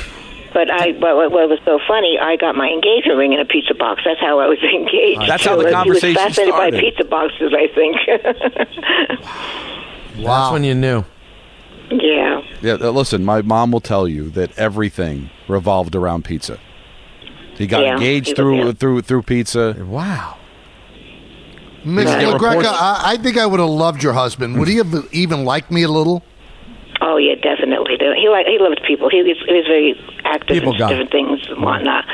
But 0.53 0.69
I, 0.71 0.93
what, 0.99 1.15
what 1.17 1.31
what 1.31 1.49
was 1.49 1.61
so 1.65 1.79
funny, 1.87 2.19
I 2.21 2.37
got 2.37 2.57
my 2.57 2.69
engagement 2.69 3.17
ring 3.19 3.33
in 3.33 3.41
a 3.41 3.45
pizza 3.45 3.73
box. 3.75 4.03
That's 4.05 4.21
how 4.21 4.41
I 4.41 4.47
was 4.49 4.59
engaged. 4.63 5.29
That's 5.31 5.45
how 5.45 5.57
the 5.57 5.69
He 5.85 5.91
was 5.91 6.01
fascinated 6.01 6.55
started. 6.55 6.73
by 6.75 6.81
pizza 6.81 7.05
boxes, 7.05 7.53
I 7.55 7.69
think. 7.75 7.97
That's 10.17 10.53
when 10.53 10.65
you 10.65 10.75
knew. 10.75 11.05
yeah. 11.91 12.41
Yeah. 12.63 12.75
Listen, 12.75 13.25
my 13.25 13.43
mom 13.43 13.71
will 13.73 13.81
tell 13.81 14.07
you 14.09 14.29
that 14.31 14.57
everything 14.59 15.31
revolved 15.49 15.95
around 15.95 16.25
pizza. 16.25 16.59
He 17.57 17.67
got 17.67 17.83
Yeah, 17.83 17.93
engaged 17.95 18.27
he 18.29 18.33
was- 18.33 18.37
through 18.37 18.65
yeah. 18.67 18.73
through 18.73 19.03
through 19.03 19.23
pizza. 19.23 19.77
Wow. 19.87 20.37
Miss 21.85 22.07
Yeah. 22.11 22.33
LaGreca, 22.33 22.65
I, 22.67 23.01
I 23.13 23.17
think 23.17 23.39
I 23.39 23.47
would 23.47 23.61
have 23.61 23.69
loved 23.69 24.03
your 24.03 24.13
husband. 24.13 24.59
Would 24.59 24.69
he 24.69 24.77
have 24.77 24.93
even 25.13 25.45
liked 25.45 25.71
me 25.71 25.83
a 25.85 25.89
little? 25.89 26.23
Oh 27.11 27.17
yeah, 27.19 27.35
definitely. 27.35 27.99
He 27.99 28.29
like 28.31 28.47
he 28.47 28.59
loved 28.61 28.83
people. 28.87 29.11
He 29.11 29.23
was, 29.27 29.35
he 29.47 29.55
was 29.55 29.67
very 29.67 29.99
active 30.25 30.55
People 30.63 30.73
in 30.75 30.79
different 30.79 31.11
things 31.11 31.41
and 31.51 31.59
whatnot. 31.61 32.05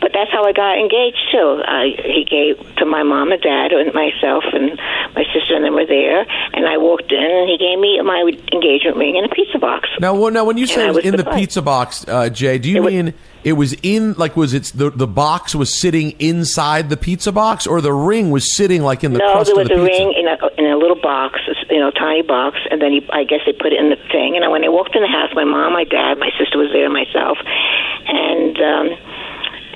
But 0.00 0.12
that's 0.12 0.30
how 0.30 0.44
I 0.44 0.52
got 0.52 0.76
engaged 0.76 1.24
too. 1.32 1.62
I, 1.64 1.96
he 2.04 2.24
gave 2.28 2.60
to 2.76 2.84
my 2.84 3.02
mom 3.02 3.32
and 3.32 3.40
dad 3.40 3.72
and 3.72 3.94
myself 3.94 4.44
and 4.52 4.76
my 5.16 5.24
sister 5.32 5.56
and 5.56 5.64
them 5.64 5.72
were 5.74 5.86
there. 5.86 6.26
And 6.52 6.66
I 6.68 6.76
walked 6.76 7.10
in 7.12 7.22
and 7.22 7.48
he 7.48 7.56
gave 7.56 7.78
me 7.78 7.96
my 8.02 8.20
engagement 8.52 8.96
ring 8.98 9.16
in 9.16 9.24
a 9.24 9.28
pizza 9.28 9.58
box. 9.58 9.88
Now, 10.00 10.12
well, 10.14 10.30
now 10.30 10.44
when 10.44 10.58
you 10.58 10.66
say 10.66 10.86
in 10.88 10.92
the 11.16 11.24
surprised. 11.24 11.38
pizza 11.38 11.62
box, 11.62 12.04
uh, 12.08 12.28
Jay, 12.28 12.58
do 12.58 12.68
you 12.68 12.76
It 12.76 12.80
was- 12.84 12.92
mean 12.92 13.14
it 13.44 13.54
was 13.54 13.74
in 13.82 14.14
like 14.14 14.36
was 14.36 14.54
it 14.54 14.72
the 14.74 14.90
the 14.90 15.06
box 15.06 15.54
was 15.54 15.78
sitting 15.78 16.12
inside 16.18 16.90
the 16.90 16.96
pizza 16.96 17.32
box, 17.32 17.66
or 17.66 17.80
the 17.80 17.92
ring 17.92 18.30
was 18.30 18.54
sitting 18.54 18.82
like 18.82 19.04
in 19.04 19.12
the 19.12 19.18
no, 19.18 19.32
crust 19.32 19.48
there 19.48 19.56
was 19.56 19.70
of 19.70 19.76
the 19.76 19.82
a 19.82 19.86
pizza? 19.86 20.04
ring 20.04 20.14
in 20.18 20.28
a 20.28 20.36
in 20.58 20.70
a 20.70 20.76
little 20.76 21.00
box, 21.00 21.40
you 21.70 21.80
know, 21.80 21.90
tiny 21.90 22.22
box, 22.22 22.58
and 22.70 22.80
then 22.80 22.92
he, 22.92 23.08
I 23.12 23.24
guess 23.24 23.40
they 23.46 23.52
put 23.52 23.72
it 23.72 23.80
in 23.80 23.90
the 23.90 24.00
thing. 24.10 24.36
And 24.36 24.50
when 24.50 24.64
I 24.64 24.68
walked 24.68 24.94
in 24.94 25.02
the 25.02 25.08
house, 25.08 25.30
my 25.34 25.44
mom, 25.44 25.72
my 25.72 25.84
dad, 25.84 26.18
my 26.18 26.30
sister 26.38 26.58
was 26.58 26.70
there, 26.72 26.88
myself, 26.90 27.38
and 28.06 28.56
um, 28.60 28.86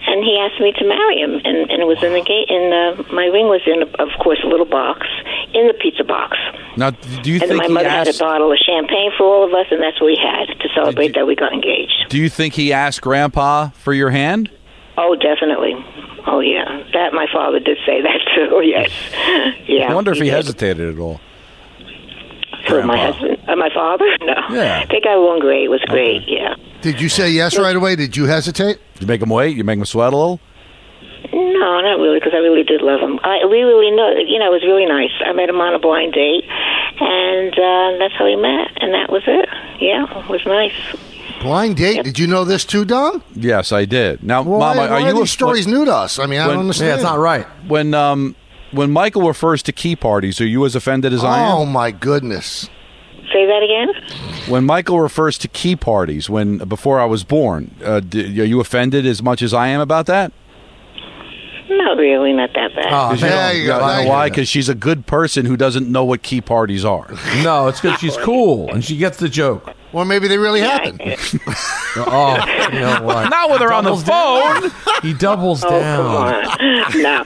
and 0.06 0.22
he 0.25 0.38
asked 0.38 0.60
me 0.60 0.72
to 0.72 0.84
marry 0.86 1.18
him, 1.20 1.34
and, 1.44 1.70
and 1.70 1.82
it 1.82 1.86
was 1.86 2.02
in 2.02 2.12
the 2.12 2.22
gate. 2.22 2.48
And 2.48 2.72
uh, 2.72 3.12
my 3.12 3.26
ring 3.26 3.46
was 3.46 3.62
in, 3.66 3.82
of 3.82 4.08
course, 4.22 4.38
a 4.44 4.48
little 4.48 4.66
box 4.66 5.06
in 5.54 5.66
the 5.66 5.75
pizza 5.75 6.04
box. 6.04 6.38
Now, 6.76 6.90
do 6.90 7.30
you 7.32 7.40
and 7.40 7.48
think 7.50 7.58
my 7.62 7.66
he 7.66 7.72
mother 7.72 7.88
had 7.90 8.08
a 8.08 8.16
bottle 8.18 8.52
of 8.52 8.58
champagne 8.58 9.10
for 9.18 9.25
all 9.25 9.44
of 9.44 9.52
us, 9.54 9.66
and 9.70 9.82
that's 9.82 10.00
what 10.00 10.06
we 10.06 10.16
had 10.20 10.46
to 10.58 10.68
celebrate 10.75 11.14
that 11.14 11.26
we 11.26 11.34
got 11.34 11.52
engaged. 11.52 12.06
Do 12.08 12.18
you 12.18 12.28
think 12.28 12.54
he 12.54 12.72
asked 12.72 13.00
Grandpa 13.02 13.70
for 13.70 13.92
your 13.92 14.10
hand? 14.10 14.50
Oh, 14.98 15.14
definitely. 15.16 15.75
Oh, 16.26 16.40
yeah. 16.40 16.82
That 16.92 17.12
my 17.12 17.26
father 17.32 17.60
did 17.60 17.78
say 17.86 18.00
that 18.06 18.20
too. 18.34 18.62
Yes. 18.64 18.90
Yeah. 19.68 19.90
I 19.90 19.94
wonder 19.94 20.12
if 20.12 20.18
he 20.18 20.25
did. 20.25 20.32
hesitated 20.32 20.94
at 20.94 20.98
all. 21.00 21.20
Who, 22.68 22.82
my 22.82 22.99
husband, 22.99 23.38
uh, 23.49 23.56
my 23.56 23.70
father? 23.73 24.04
No. 24.23 24.35
Yeah. 24.50 24.85
They 24.87 25.00
got 25.00 25.16
along 25.18 25.40
great. 25.40 25.64
It 25.64 25.68
was 25.70 25.80
great. 25.87 26.23
Yeah. 26.26 26.54
Did 26.82 27.00
you 27.00 27.08
say 27.08 27.30
yes 27.30 27.56
right 27.58 27.76
away? 27.76 27.94
Did 27.96 28.16
you 28.16 28.25
hesitate? 28.26 28.78
Did 28.94 29.02
you 29.02 29.06
make 29.06 29.23
him 29.23 29.28
wait? 29.30 29.56
You 29.56 29.62
make 29.64 29.78
him 29.78 29.85
sweat 29.85 30.12
a 30.12 30.16
little? 30.16 30.40
No, 31.32 31.80
not 31.80 31.99
really, 31.99 32.18
because 32.18 32.32
I 32.35 32.38
really 32.38 32.62
did 32.62 32.82
love 32.82 33.00
him. 33.00 33.18
I 33.25 33.44
we 33.46 33.62
really 33.62 33.90
know, 33.90 34.11
you 34.18 34.38
know, 34.38 34.46
it 34.46 34.52
was 34.52 34.62
really 34.64 34.87
nice. 34.87 35.11
I 35.25 35.32
met 35.32 35.49
him 35.49 35.61
on 35.61 35.75
a 35.75 35.78
blind 35.78 36.12
date, 36.12 36.44
and 37.00 37.52
uh, 37.52 37.99
that's 37.99 38.14
how 38.14 38.25
we 38.26 38.37
met, 38.37 38.70
and 38.80 38.94
that 38.94 39.11
was 39.11 39.23
it. 39.26 39.49
Yeah, 39.80 40.06
it 40.25 40.28
was 40.28 40.44
nice. 40.46 40.73
Blind 41.40 41.76
date. 41.76 42.04
Did 42.04 42.18
you 42.18 42.26
know 42.26 42.44
this 42.44 42.64
too, 42.64 42.85
Don? 42.85 43.23
Yes, 43.35 43.73
I 43.73 43.85
did. 43.85 44.23
Now, 44.23 44.42
Why, 44.42 44.75
Mama, 44.75 44.80
why 44.82 45.02
are 45.02 45.08
you 45.08 45.14
these 45.14 45.30
stories 45.30 45.66
new 45.66 45.85
to 45.85 45.94
us? 45.94 46.18
I 46.18 46.26
mean, 46.26 46.40
I 46.40 46.46
when- 46.46 46.56
don't 46.56 46.61
understand. 46.62 46.88
Yeah, 46.88 46.94
it's 46.94 47.02
not 47.04 47.18
right. 47.18 47.46
When 47.66 47.92
um 47.94 48.35
when 48.76 48.90
Michael 48.92 49.26
refers 49.26 49.62
to 49.64 49.73
key 49.73 49.97
parties, 49.97 50.40
are 50.40 50.47
you 50.47 50.64
as 50.64 50.75
offended 50.76 51.12
as 51.12 51.25
I 51.25 51.40
am? 51.40 51.52
Oh 51.56 51.66
my 51.66 51.90
goodness! 51.90 52.68
Say 53.33 53.45
that 53.47 53.62
again. 53.62 54.49
When 54.49 54.64
Michael 54.64 55.00
refers 55.00 55.37
to 55.38 55.49
key 55.49 55.75
parties, 55.76 56.30
when 56.30 56.59
before 56.59 57.00
I 57.00 57.04
was 57.06 57.25
born, 57.25 57.75
uh, 57.85 58.00
d- 58.00 58.40
are 58.40 58.45
you 58.45 58.61
offended 58.61 59.04
as 59.06 59.23
much 59.23 59.42
as 59.42 59.52
I 59.52 59.68
am 59.68 59.80
about 59.80 60.06
that? 60.06 60.33
Not 61.68 61.99
really, 61.99 62.33
not 62.33 62.50
that 62.54 62.75
bad. 62.76 62.87
Oh, 62.87 63.09
'Cause 63.11 63.21
there 63.23 63.52
you 63.52 63.62
you 63.62 63.66
go. 63.66 63.75
you 63.99 64.04
know 64.04 64.09
why? 64.11 64.28
Because 64.28 64.49
she's 64.49 64.68
a 64.68 64.75
good 64.75 65.06
person 65.06 65.45
who 65.47 65.56
doesn't 65.56 65.90
know 65.90 66.04
what 66.04 66.23
key 66.23 66.40
parties 66.40 66.85
are. 66.85 67.09
No, 67.42 67.66
it's 67.66 67.80
because 67.80 67.99
she's 67.99 68.16
cool 68.18 68.71
and 68.73 68.85
she 68.85 68.97
gets 68.97 69.16
the 69.18 69.28
joke. 69.28 69.73
Or 69.92 70.04
maybe 70.04 70.28
they 70.28 70.38
really 70.38 70.61
happen. 70.61 70.99
oh, 71.97 72.68
you 72.73 72.78
know 72.80 73.00
what? 73.02 73.30
Not 73.30 73.50
with 73.50 73.61
her 73.62 73.73
on 73.73 73.83
the 73.85 73.97
phone. 73.97 74.62
down. 74.62 74.71
He 75.02 75.12
doubles 75.14 75.64
Oh, 75.64 75.71
down. 75.71 75.97
come 75.97 76.06
on. 76.06 77.02
no. 77.02 77.25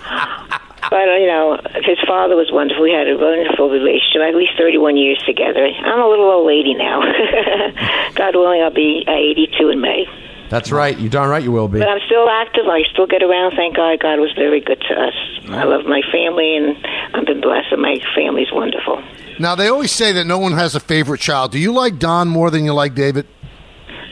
But, 0.90 1.06
you 1.22 1.26
know, 1.26 1.56
his 1.86 1.98
father 2.06 2.34
was 2.34 2.50
wonderful. 2.50 2.82
We 2.82 2.90
had 2.90 3.06
a 3.06 3.16
wonderful 3.16 3.70
relationship, 3.70 4.26
at 4.26 4.34
least 4.34 4.58
31 4.58 4.96
years 4.96 5.22
together. 5.24 5.62
I'm 5.64 6.00
a 6.00 6.08
little 6.08 6.28
old 6.28 6.46
lady 6.46 6.74
now. 6.74 7.00
God 8.14 8.34
willing, 8.34 8.60
I'll 8.60 8.74
be 8.74 9.04
uh, 9.06 9.14
82 9.14 9.70
in 9.70 9.80
May. 9.80 10.06
That's 10.50 10.72
right. 10.72 10.98
You're 10.98 11.10
darn 11.10 11.30
right 11.30 11.44
you 11.44 11.52
will 11.52 11.68
be. 11.68 11.78
But 11.78 11.88
I'm 11.88 12.00
still 12.06 12.28
active. 12.28 12.66
I 12.66 12.82
still 12.92 13.06
get 13.06 13.22
around. 13.22 13.54
Thank 13.54 13.76
God. 13.76 14.00
God 14.00 14.18
was 14.18 14.32
very 14.34 14.60
good 14.60 14.82
to 14.88 14.94
us. 14.94 15.14
I 15.48 15.62
love 15.62 15.86
my 15.86 16.02
family, 16.10 16.56
and 16.56 16.76
I've 17.14 17.24
been 17.24 17.40
blessed, 17.40 17.70
and 17.70 17.80
my 17.80 17.98
family's 18.16 18.50
wonderful. 18.52 19.00
Now 19.38 19.54
they 19.54 19.68
always 19.68 19.92
say 19.92 20.10
that 20.12 20.26
no 20.26 20.38
one 20.38 20.52
has 20.52 20.74
a 20.74 20.80
favorite 20.80 21.20
child. 21.20 21.52
Do 21.52 21.58
you 21.60 21.72
like 21.72 22.00
Don 22.00 22.28
more 22.28 22.50
than 22.50 22.64
you 22.64 22.74
like 22.74 22.96
David? 22.96 23.28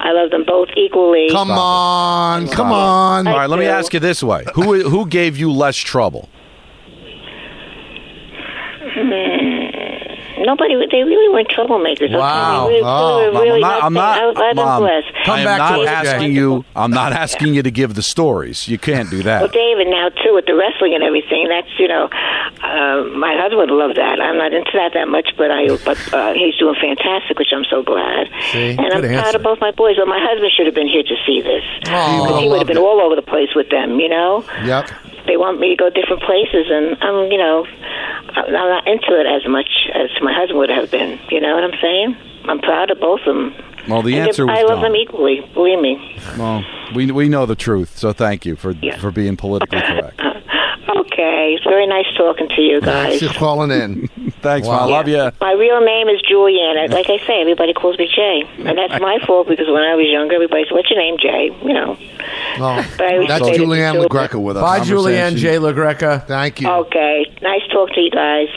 I 0.00 0.12
love 0.12 0.30
them 0.30 0.44
both 0.46 0.68
equally. 0.76 1.28
Come 1.30 1.50
on, 1.50 2.46
come 2.48 2.70
on. 2.70 3.26
All 3.26 3.36
right, 3.36 3.50
let 3.50 3.58
me 3.58 3.66
ask 3.66 3.92
you 3.92 3.98
this 3.98 4.22
way: 4.22 4.44
Who 4.54 4.88
who 4.88 5.06
gave 5.06 5.36
you 5.36 5.50
less 5.50 5.76
trouble? 5.76 6.28
Hmm. 9.06 10.42
Nobody, 10.42 10.74
they 10.90 11.02
really 11.02 11.28
weren't 11.34 11.48
troublemakers. 11.50 12.16
Wow. 12.16 12.66
Okay? 12.66 12.74
They 12.74 12.78
really, 12.78 12.82
Oh, 12.86 13.18
they 13.32 13.38
really 13.40 13.62
I'm 13.64 13.92
not. 13.92 14.16
I'm 14.18 14.34
not. 14.34 14.36
I, 14.38 14.50
I've 14.50 14.56
Mom, 14.56 14.82
blessed. 14.82 15.12
I 15.26 15.40
am 15.40 15.44
not 15.58 15.86
asking 15.86 16.32
you. 16.32 16.64
I'm 16.76 16.92
not 16.92 17.12
asking 17.12 17.54
you 17.54 17.62
to 17.64 17.70
give 17.72 17.94
the 17.94 18.02
stories. 18.02 18.68
You 18.68 18.78
can't 18.78 19.10
do 19.10 19.22
that. 19.24 19.40
Well, 19.42 19.48
that. 19.48 19.54
David, 19.54 19.88
now 19.88 20.08
too 20.10 20.34
with 20.34 20.46
the 20.46 20.54
wrestling 20.54 20.94
and 20.94 21.02
everything, 21.02 21.48
that's 21.50 21.68
you 21.78 21.88
know, 21.88 22.06
uh, 22.62 23.02
my 23.18 23.34
husband 23.34 23.58
would 23.66 23.74
love 23.74 23.96
that. 23.96 24.20
I'm 24.22 24.38
not 24.38 24.52
into 24.54 24.70
that 24.74 24.92
that 24.94 25.08
much, 25.08 25.28
but 25.36 25.50
I, 25.50 25.74
but 25.84 25.98
uh, 26.14 26.32
he's 26.34 26.54
doing 26.56 26.76
fantastic, 26.80 27.36
which 27.38 27.50
I'm 27.52 27.64
so 27.68 27.82
glad. 27.82 28.28
See? 28.52 28.70
and 28.78 28.80
I'm 28.94 29.00
Good 29.02 29.18
proud 29.18 29.34
of 29.34 29.42
both 29.42 29.60
my 29.60 29.72
boys. 29.72 29.96
But 29.98 30.06
my 30.06 30.22
husband 30.22 30.52
should 30.56 30.66
have 30.66 30.74
been 30.74 30.88
here 30.88 31.02
to 31.02 31.16
see 31.26 31.42
this 31.42 31.64
Oh, 31.90 32.38
he 32.38 32.48
would 32.48 32.58
have 32.62 32.68
been 32.68 32.78
it. 32.78 32.86
all 32.86 33.00
over 33.02 33.16
the 33.16 33.26
place 33.26 33.50
with 33.58 33.70
them. 33.70 33.98
You 33.98 34.08
know, 34.08 34.44
Yep. 34.62 34.86
they 35.26 35.36
want 35.36 35.58
me 35.58 35.70
to 35.70 35.76
go 35.76 35.90
different 35.90 36.22
places, 36.22 36.70
and 36.70 36.94
I'm, 37.02 37.26
you 37.32 37.38
know, 37.38 37.66
I'm 38.46 38.52
not 38.52 38.86
into 38.86 39.18
it 39.20 39.26
as 39.26 39.48
much 39.48 39.68
as 39.94 40.10
my 40.22 40.32
husband 40.32 40.58
would 40.58 40.70
have 40.70 40.90
been. 40.90 41.18
You 41.30 41.40
know 41.40 41.54
what 41.54 41.64
I'm 41.64 41.78
saying? 41.80 42.16
I'm 42.44 42.60
proud 42.60 42.90
of 42.90 43.00
both 43.00 43.20
of 43.26 43.34
them. 43.34 43.54
Well, 43.88 44.02
the 44.02 44.16
And 44.18 44.28
answer 44.28 44.46
was 44.46 44.56
I 44.58 44.62
love 44.62 44.80
Don. 44.80 44.92
them 44.92 44.96
equally. 44.96 45.40
Believe 45.54 45.80
me. 45.80 46.16
Well, 46.38 46.64
we 46.94 47.10
we 47.10 47.28
know 47.28 47.46
the 47.46 47.56
truth, 47.56 47.96
so 47.98 48.12
thank 48.12 48.44
you 48.46 48.56
for 48.56 48.74
for 48.98 49.10
being 49.10 49.36
politically 49.36 49.80
correct. 49.80 50.20
Okay, 50.96 51.54
it's 51.54 51.64
very 51.64 51.86
nice 51.86 52.06
talking 52.16 52.48
to 52.48 52.62
you 52.62 52.80
guys. 52.80 53.18
She's 53.18 53.32
calling 53.32 53.70
in. 53.70 54.08
Thanks, 54.40 54.66
man. 54.66 54.78
I 54.78 54.84
love 54.84 55.08
you. 55.08 55.30
My 55.40 55.52
real 55.52 55.80
name 55.80 56.08
is 56.08 56.20
Julianne. 56.22 56.90
Like 56.90 57.10
I 57.10 57.18
say, 57.26 57.40
everybody 57.40 57.72
calls 57.72 57.98
me 57.98 58.08
Jay, 58.14 58.42
and 58.58 58.78
that's 58.78 59.00
my 59.00 59.18
fault 59.26 59.48
because 59.48 59.66
when 59.68 59.82
I 59.82 59.94
was 59.94 60.06
younger, 60.08 60.34
everybody 60.34 60.64
said, 60.64 60.74
"What's 60.74 60.90
your 60.90 60.98
name, 60.98 61.16
Jay?" 61.18 61.50
You 61.62 61.74
know. 61.74 61.96
Oh, 62.60 62.94
But 62.98 63.06
I 63.06 63.26
that's 63.26 63.44
say 63.44 63.58
Julianne 63.58 64.02
it's 64.02 64.12
LaGreca 64.12 64.42
with 64.42 64.56
us. 64.56 64.62
Bye, 64.62 64.80
Julianne 64.80 65.36
J. 65.36 65.56
LaGreca. 65.56 66.26
Thank 66.26 66.60
you. 66.60 66.68
Okay, 66.68 67.26
nice 67.42 67.62
talk 67.70 67.90
to 67.92 68.00
you 68.00 68.10
guys. 68.10 68.48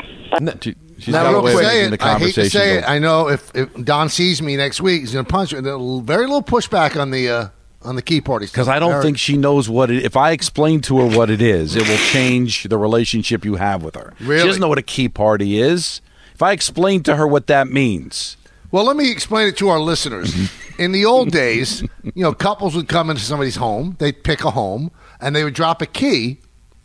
She's 1.02 1.15
now, 1.15 1.32
real 1.32 1.41
quick, 1.41 1.56
making 1.56 1.70
say 1.70 1.88
the 1.88 1.94
it, 1.96 2.02
I 2.02 2.20
hate 2.20 2.36
to 2.36 2.41
conversation 2.41 2.50
say 2.52 2.78
it. 2.78 2.84
I 2.88 3.00
know 3.00 3.28
if, 3.28 3.52
if 3.56 3.74
Don 3.84 4.08
sees 4.08 4.39
me 4.39 4.56
next 4.56 4.82
week, 4.82 5.02
he's 5.02 5.13
going 5.13 5.26
to 5.26 5.32
punch 5.32 5.52
me. 5.52 5.58
A 5.60 6.02
very 6.04 6.28
little 6.28 6.44
pushback 6.44 7.00
on 7.00 7.10
the 7.10 7.30
uh, 7.30 7.48
on 7.84 7.96
the 7.96 8.02
key 8.02 8.22
parties 8.22 8.52
Because 8.52 8.67
I 8.67 8.80
don't 8.80 9.02
think 9.02 9.17
she 9.17 9.38
knows 9.38 9.70
what 9.70 9.89
it. 9.89 10.04
If 10.04 10.15
I 10.15 10.32
explain 10.32 10.82
to 10.82 11.00
her 11.00 11.17
what 11.17 11.30
it 11.30 11.41
is, 11.41 11.76
it 11.76 11.88
will 11.88 11.98
change 11.98 12.63
the 12.63 12.78
relationship 12.78 13.44
you 13.44 13.56
have 13.56 13.84
with 13.84 13.96
her. 13.96 14.13
Really? 14.20 14.41
She 14.41 14.48
doesn't 14.48 14.62
know 14.62 14.67
what 14.67 14.78
a 14.78 14.84
key 14.84 15.10
party 15.10 15.60
is. 15.60 16.02
If 16.34 16.41
I 16.41 16.52
explain 16.52 17.04
to 17.04 17.15
her 17.15 17.28
what 17.28 17.48
that 17.48 17.67
means, 17.67 18.38
Well, 18.72 18.84
let 18.86 18.96
me 18.96 19.12
explain 19.12 19.48
it 19.48 19.58
to 19.58 19.70
our 19.70 19.80
listeners. 19.80 20.34
Mm-hmm. 20.34 20.82
In 20.82 20.91
the 20.91 21.06
old 21.06 21.32
days, 21.32 21.82
you 22.04 22.24
know, 22.24 22.34
couples 22.34 22.76
would 22.76 22.88
come 22.88 23.10
into 23.12 23.22
somebody's 23.22 23.58
home, 23.58 23.96
they'd 24.00 24.24
pick 24.24 24.44
a 24.44 24.52
home, 24.52 24.89
and 25.20 25.36
they 25.36 25.44
would 25.44 25.54
drop 25.54 25.82
a 25.82 25.86
key 25.86 26.39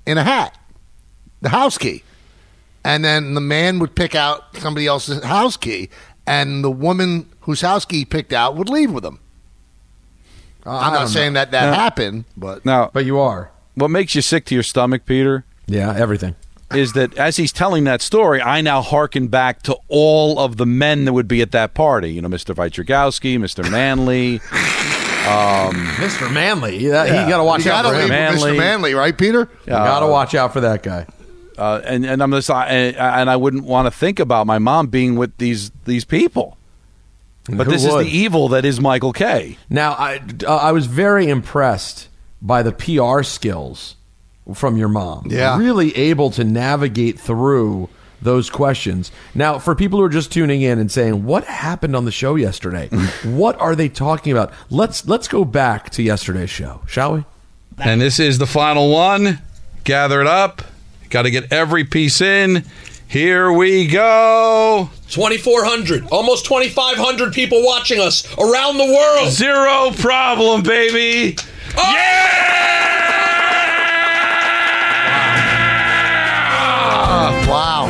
in 0.06 0.18
a 0.18 0.22
hat, 0.24 0.58
the 1.40 1.48
house 1.48 1.78
key. 1.78 2.02
And 2.84 3.04
then 3.04 3.34
the 3.34 3.40
man 3.40 3.78
would 3.78 3.94
pick 3.94 4.14
out 4.14 4.56
somebody 4.56 4.86
else's 4.86 5.24
house 5.24 5.56
key, 5.56 5.88
and 6.26 6.62
the 6.62 6.70
woman 6.70 7.28
whose 7.40 7.62
house 7.62 7.84
key 7.84 7.98
he 7.98 8.04
picked 8.04 8.32
out 8.32 8.56
would 8.56 8.68
leave 8.68 8.92
with 8.92 9.04
him. 9.04 9.18
I'm 10.66 10.92
not 10.92 11.08
saying 11.08 11.32
know. 11.34 11.40
that 11.40 11.50
that 11.52 11.66
No. 11.70 11.72
happened, 11.74 12.24
but 12.36 12.64
now 12.64 12.90
But 12.92 13.04
you 13.06 13.18
are. 13.18 13.50
what 13.74 13.88
makes 13.90 14.14
you 14.14 14.22
sick 14.22 14.44
to 14.46 14.54
your 14.54 14.62
stomach, 14.64 15.04
Peter? 15.06 15.44
Yeah, 15.66 15.94
everything. 15.96 16.34
is 16.74 16.94
that 16.94 17.16
as 17.16 17.36
he's 17.36 17.52
telling 17.52 17.84
that 17.84 18.02
story, 18.02 18.42
I 18.42 18.60
now 18.60 18.82
hearken 18.82 19.28
back 19.28 19.62
to 19.62 19.76
all 19.88 20.38
of 20.40 20.56
the 20.56 20.66
men 20.66 21.04
that 21.04 21.12
would 21.12 21.28
be 21.28 21.40
at 21.40 21.52
that 21.52 21.74
party. 21.74 22.12
You 22.12 22.22
know, 22.22 22.28
Mr. 22.28 22.54
Wojciechowski, 22.54 23.38
Mr. 23.38 23.68
Manley. 23.70 24.40
Um, 25.26 25.74
Mr. 25.96 26.32
Manley. 26.32 26.78
Yeah, 26.78 27.04
You, 27.24 27.28
got 27.28 27.38
to 27.38 27.44
watch 27.44 27.64
you 27.64 27.72
out 27.72 27.82
gotta 27.82 27.88
for 27.88 27.94
him. 27.94 28.00
leave 28.02 28.10
with 28.10 28.10
Manley. 28.10 28.52
Mr. 28.52 28.58
Manley, 28.58 28.94
right, 28.94 29.18
Peter? 29.18 29.48
You 29.64 29.72
got 29.72 29.98
to 29.98 30.06
watch 30.06 30.36
out 30.36 30.52
for 30.52 30.60
that 30.60 30.84
guy. 30.84 31.04
uh, 31.58 31.80
and 31.84 32.04
and 32.06 32.22
I'm 32.22 32.30
just 32.30 32.48
and, 32.48 32.94
and 32.96 33.28
I 33.28 33.34
wouldn't 33.34 33.64
want 33.64 33.86
to 33.86 33.90
think 33.90 34.20
about 34.20 34.46
my 34.46 34.60
mom 34.60 34.86
being 34.86 35.16
with 35.16 35.36
these 35.38 35.72
these 35.84 36.04
people. 36.04 36.56
But 37.48 37.68
this 37.68 37.84
would? 37.84 38.06
is 38.06 38.10
the 38.10 38.16
evil 38.16 38.48
that 38.48 38.64
is 38.64 38.80
Michael 38.80 39.12
Kay 39.12 39.56
Now, 39.70 39.92
I, 39.92 40.20
uh, 40.46 40.56
I 40.56 40.72
was 40.72 40.86
very 40.86 41.28
impressed 41.28 42.08
by 42.42 42.62
the 42.62 42.72
PR 42.72 43.22
skills 43.22 43.96
from 44.54 44.76
your 44.76 44.88
mom. 44.88 45.26
Yeah. 45.30 45.58
Really 45.58 45.96
able 45.96 46.30
to 46.32 46.44
navigate 46.44 47.18
through 47.18 47.88
those 48.22 48.50
questions. 48.50 49.12
Now, 49.34 49.58
for 49.58 49.74
people 49.74 49.98
who 49.98 50.04
are 50.04 50.10
just 50.10 50.32
tuning 50.32 50.62
in 50.62 50.78
and 50.78 50.90
saying, 50.90 51.24
"What 51.24 51.44
happened 51.44 51.94
on 51.94 52.04
the 52.04 52.12
show 52.12 52.34
yesterday? 52.34 52.88
what 53.24 53.60
are 53.60 53.76
they 53.76 53.88
talking 53.88 54.32
about?" 54.32 54.52
Let's 54.70 55.06
let's 55.06 55.28
go 55.28 55.44
back 55.44 55.90
to 55.90 56.02
yesterday's 56.02 56.50
show, 56.50 56.82
shall 56.86 57.14
we? 57.14 57.24
And 57.78 58.00
this 58.00 58.18
is 58.18 58.38
the 58.38 58.46
final 58.46 58.90
one. 58.90 59.40
Gather 59.84 60.20
it 60.20 60.26
up. 60.26 60.62
Got 61.10 61.22
to 61.22 61.30
get 61.30 61.52
every 61.52 61.84
piece 61.84 62.20
in. 62.20 62.64
Here 63.08 63.52
we 63.52 63.86
go. 63.86 64.90
2,400, 65.10 66.08
almost 66.10 66.44
2,500 66.46 67.32
people 67.32 67.64
watching 67.64 68.00
us 68.00 68.26
around 68.36 68.78
the 68.78 68.84
world. 68.84 69.30
Zero 69.30 69.92
problem, 69.92 70.62
baby. 70.62 71.36
Oh! 71.76 71.94
Yeah! 71.94 72.26
Wow. 77.48 77.86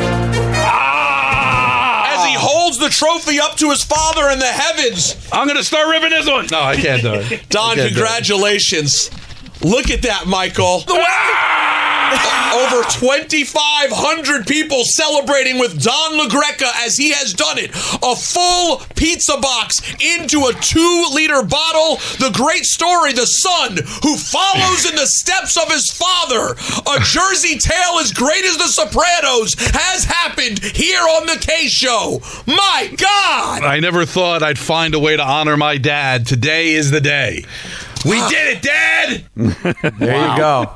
Ah! 0.53 2.13
As 2.13 2.25
he 2.29 2.35
ah! 2.35 2.39
holds 2.39 2.77
the 2.77 2.89
trophy 2.89 3.39
up 3.39 3.55
to 3.57 3.71
his 3.71 3.83
father 3.83 4.29
in 4.29 4.37
the 4.37 4.45
heavens. 4.45 5.15
I'm 5.33 5.47
going 5.47 5.57
to 5.57 5.63
start 5.63 5.89
ripping 5.89 6.11
this 6.11 6.27
one. 6.27 6.45
No, 6.51 6.61
I 6.61 6.75
can't 6.75 7.01
do 7.01 7.15
it. 7.15 7.49
Don, 7.49 7.71
I 7.71 7.75
do 7.75 7.81
it. 7.81 7.87
congratulations. 7.87 9.09
Look 9.61 9.89
at 9.89 10.03
that, 10.03 10.27
Michael. 10.27 10.83
Over 12.07 12.81
2,500 12.89 14.47
people 14.47 14.83
celebrating 14.85 15.59
with 15.59 15.83
Don 15.83 16.17
LaGreca 16.17 16.85
as 16.85 16.95
he 16.95 17.11
has 17.11 17.33
done 17.33 17.57
it. 17.59 17.71
A 18.01 18.15
full 18.15 18.81
pizza 18.95 19.37
box 19.37 19.81
into 19.99 20.45
a 20.47 20.53
two 20.53 21.05
liter 21.11 21.43
bottle. 21.43 21.97
The 22.17 22.31
great 22.33 22.63
story 22.63 23.11
the 23.11 23.25
son 23.25 23.77
who 24.01 24.15
follows 24.15 24.89
in 24.89 24.95
the 24.95 25.05
steps 25.05 25.57
of 25.57 25.69
his 25.69 25.91
father. 25.91 26.55
A 26.95 26.99
Jersey 27.03 27.57
tale 27.57 27.99
as 27.99 28.13
great 28.13 28.45
as 28.45 28.57
The 28.57 28.69
Sopranos 28.69 29.53
has 29.75 30.05
happened 30.05 30.59
here 30.63 31.01
on 31.01 31.25
The 31.25 31.37
Kay 31.39 31.67
Show. 31.67 32.21
My 32.47 32.89
God! 32.95 33.63
I 33.63 33.79
never 33.81 34.05
thought 34.05 34.41
I'd 34.43 34.57
find 34.57 34.95
a 34.95 34.99
way 34.99 35.17
to 35.17 35.23
honor 35.23 35.57
my 35.57 35.77
dad. 35.77 36.25
Today 36.25 36.73
is 36.73 36.89
the 36.91 37.01
day. 37.01 37.43
We 38.09 38.19
did 38.29 38.57
it, 38.57 38.61
Dad! 38.61 39.23
There 39.99 40.29
you 40.31 40.37
go. 40.37 40.71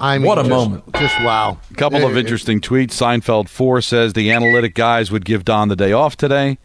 I 0.00 0.18
mean, 0.18 0.26
What 0.26 0.38
a 0.38 0.42
just- 0.42 0.50
moment. 0.50 0.84
Just 0.94 1.20
wow. 1.22 1.58
A 1.70 1.74
couple 1.74 2.04
of 2.04 2.16
It- 2.16 2.20
interesting 2.20 2.60
tweets. 2.60 2.90
Seinfeld 2.90 3.48
four 3.48 3.80
says 3.80 4.12
the 4.14 4.30
analytic 4.32 4.74
guys 4.74 5.10
would 5.10 5.24
give 5.24 5.44
Don 5.44 5.68
the 5.68 5.76
day 5.76 5.92
off 5.92 6.16
today. 6.16 6.58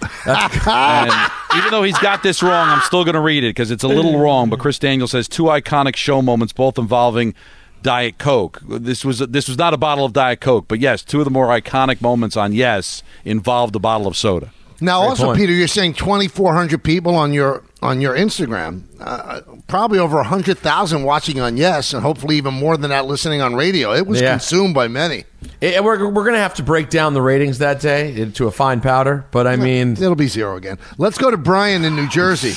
and 0.26 1.30
even 1.56 1.70
though 1.70 1.82
he's 1.82 1.98
got 1.98 2.22
this 2.22 2.42
wrong, 2.42 2.68
I'm 2.68 2.80
still 2.82 3.04
going 3.04 3.14
to 3.14 3.20
read 3.20 3.42
it 3.44 3.50
because 3.50 3.70
it's 3.70 3.82
a 3.84 3.88
little 3.88 4.18
wrong. 4.18 4.48
But 4.50 4.58
Chris 4.60 4.78
Daniel 4.78 5.08
says 5.08 5.28
two 5.28 5.44
iconic 5.44 5.96
show 5.96 6.22
moments, 6.22 6.52
both 6.52 6.78
involving 6.78 7.34
Diet 7.82 8.18
Coke. 8.18 8.60
This 8.68 9.04
was 9.04 9.18
this 9.20 9.48
was 9.48 9.58
not 9.58 9.74
a 9.74 9.76
bottle 9.76 10.04
of 10.04 10.12
Diet 10.12 10.40
Coke, 10.40 10.66
but 10.68 10.78
yes, 10.80 11.02
two 11.02 11.18
of 11.20 11.24
the 11.24 11.30
more 11.30 11.46
iconic 11.48 12.00
moments 12.00 12.36
on 12.36 12.52
Yes 12.52 13.02
involved 13.24 13.74
a 13.76 13.78
bottle 13.80 14.06
of 14.06 14.16
soda. 14.16 14.52
Now, 14.80 15.00
Great 15.00 15.08
also, 15.10 15.24
point. 15.26 15.38
Peter, 15.38 15.52
you're 15.52 15.66
saying 15.66 15.94
2,400 15.94 16.84
people 16.84 17.16
on 17.16 17.32
your 17.32 17.64
on 17.80 18.00
your 18.00 18.14
Instagram. 18.16 18.82
Uh, 19.00 19.40
probably 19.68 19.98
over 19.98 20.22
hundred 20.22 20.58
thousand 20.58 21.04
watching 21.04 21.40
on 21.40 21.56
Yes, 21.56 21.92
and 21.94 22.02
hopefully 22.02 22.36
even 22.36 22.54
more 22.54 22.76
than 22.76 22.90
that 22.90 23.06
listening 23.06 23.40
on 23.40 23.54
radio. 23.54 23.92
It 23.94 24.06
was 24.06 24.20
Yeah. 24.20 24.32
consumed 24.32 24.74
by 24.74 24.88
many. 24.88 25.24
Eh, 25.62 25.78
we're 25.80 26.08
we're 26.08 26.24
gonna 26.24 26.38
have 26.38 26.54
to 26.54 26.62
break 26.62 26.90
down 26.90 27.14
the 27.14 27.22
ratings 27.22 27.58
that 27.58 27.80
day 27.80 28.14
into 28.20 28.46
a 28.46 28.50
fine 28.50 28.80
powder. 28.80 29.24
But 29.30 29.46
I 29.46 29.56
mean, 29.56 29.92
It'll 29.92 30.14
be 30.16 30.26
zero 30.28 30.56
again. 30.56 30.78
Let's 30.98 31.18
go 31.18 31.30
to 31.30 31.36
Brian 31.36 31.84
in 31.84 31.94
New 31.96 32.08
Jersey. 32.08 32.54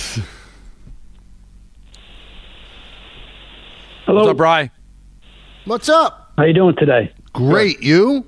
What's 4.07 4.27
up, 4.27 4.37
Bry? 4.37 4.71
What's 5.65 5.87
up? 5.87 6.33
How 6.37 6.43
you 6.45 6.53
doing 6.53 6.75
today? 6.77 7.13
Great. 7.33 7.81
You? 7.81 8.25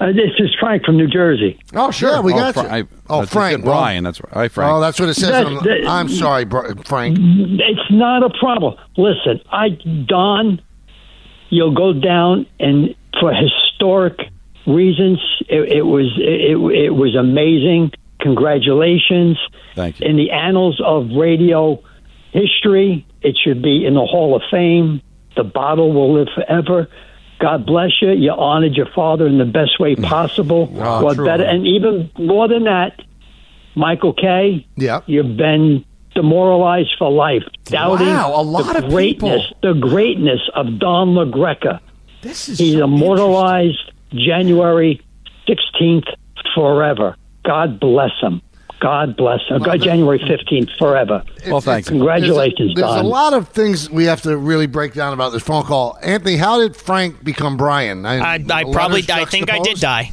Uh, 0.00 0.06
this 0.06 0.30
is 0.38 0.54
Frank 0.58 0.84
from 0.84 0.96
New 0.96 1.06
Jersey. 1.06 1.58
Oh, 1.74 1.90
sure. 1.90 2.12
Yeah, 2.14 2.20
we 2.20 2.32
Oh, 2.32 2.36
got 2.36 2.54
Fra- 2.54 2.62
you. 2.64 2.68
I- 2.68 2.84
oh, 3.08 3.24
Frank. 3.26 3.58
it's 3.58 3.64
Brian. 3.64 4.04
That's 4.04 4.20
right. 4.22 4.32
Hi, 4.34 4.48
Frank. 4.48 4.72
Oh, 4.72 4.80
that's 4.80 4.98
what 4.98 5.08
it 5.08 5.14
says. 5.14 5.30
That's- 5.30 5.46
on- 5.56 5.64
that- 5.64 5.86
I'm 5.88 6.08
sorry, 6.08 6.44
Bri- 6.44 6.74
Frank. 6.84 7.16
It's 7.20 7.90
not 7.90 8.22
a 8.24 8.30
problem. 8.30 8.74
Listen, 8.96 9.40
I 9.52 9.70
Don, 10.06 10.60
you'll 11.50 11.74
go 11.74 11.92
down 11.92 12.46
and 12.58 12.94
for 13.20 13.32
historic 13.32 14.18
reasons. 14.66 15.20
It, 15.48 15.72
it 15.72 15.82
was 15.82 16.12
it, 16.18 16.56
it 16.58 16.94
was 16.94 17.14
amazing. 17.14 17.92
Congratulations. 18.20 19.38
Thank 19.76 20.00
you. 20.00 20.06
In 20.08 20.16
the 20.16 20.30
annals 20.32 20.80
of 20.84 21.10
radio 21.16 21.80
history, 22.32 23.06
it 23.22 23.36
should 23.42 23.62
be 23.62 23.84
in 23.86 23.94
the 23.94 24.04
Hall 24.04 24.34
of 24.34 24.42
Fame. 24.50 25.00
The 25.36 25.44
bottle 25.44 25.92
will 25.92 26.14
live 26.14 26.28
forever. 26.34 26.88
God 27.44 27.66
bless 27.66 27.90
you. 28.00 28.10
You 28.12 28.30
honored 28.30 28.74
your 28.74 28.88
father 28.94 29.26
in 29.26 29.36
the 29.36 29.44
best 29.44 29.78
way 29.78 29.94
mm. 29.94 30.02
possible. 30.02 30.72
Oh, 30.76 31.14
better? 31.14 31.44
And 31.44 31.66
even 31.66 32.10
more 32.18 32.48
than 32.48 32.64
that, 32.64 33.02
Michael 33.74 34.14
Kay 34.14 34.66
Yeah. 34.76 35.00
You've 35.04 35.36
been 35.36 35.84
demoralized 36.14 36.94
for 36.98 37.10
life. 37.12 37.42
Doubting 37.64 38.06
Wow, 38.06 38.40
a 38.40 38.42
lot 38.42 38.72
the 38.72 38.86
of 38.86 38.90
greatness, 38.90 39.42
people. 39.48 39.74
the 39.74 39.78
greatness 39.78 40.40
of 40.54 40.78
Don 40.78 41.08
LaGreca. 41.08 41.80
this 42.22 42.48
is 42.48 42.58
He's 42.58 42.78
so 42.78 42.84
immortalized 42.84 43.92
January 44.10 45.02
16th 45.46 46.08
forever. 46.54 47.14
God 47.44 47.78
bless 47.78 48.12
him. 48.22 48.40
God 48.84 49.16
bless 49.16 49.40
him. 49.48 49.62
God, 49.62 49.80
January 49.80 50.18
15th 50.18 50.76
forever. 50.76 51.24
Well, 51.48 51.62
thank 51.62 51.86
you. 51.86 51.92
Congratulations, 51.92 52.74
There's, 52.74 52.86
a, 52.86 52.92
there's 52.92 53.00
a 53.00 53.08
lot 53.08 53.32
of 53.32 53.48
things 53.48 53.88
we 53.88 54.04
have 54.04 54.20
to 54.22 54.36
really 54.36 54.66
break 54.66 54.92
down 54.92 55.14
about 55.14 55.32
this 55.32 55.42
phone 55.42 55.64
call. 55.64 55.96
Anthony, 56.02 56.36
how 56.36 56.58
did 56.58 56.76
Frank 56.76 57.24
become 57.24 57.56
Brian? 57.56 58.04
I, 58.04 58.16
I 58.16 58.36
letters 58.36 58.74
probably, 58.74 59.02
I 59.10 59.24
think 59.24 59.50
I 59.50 59.60
did 59.60 59.80
die. 59.80 60.12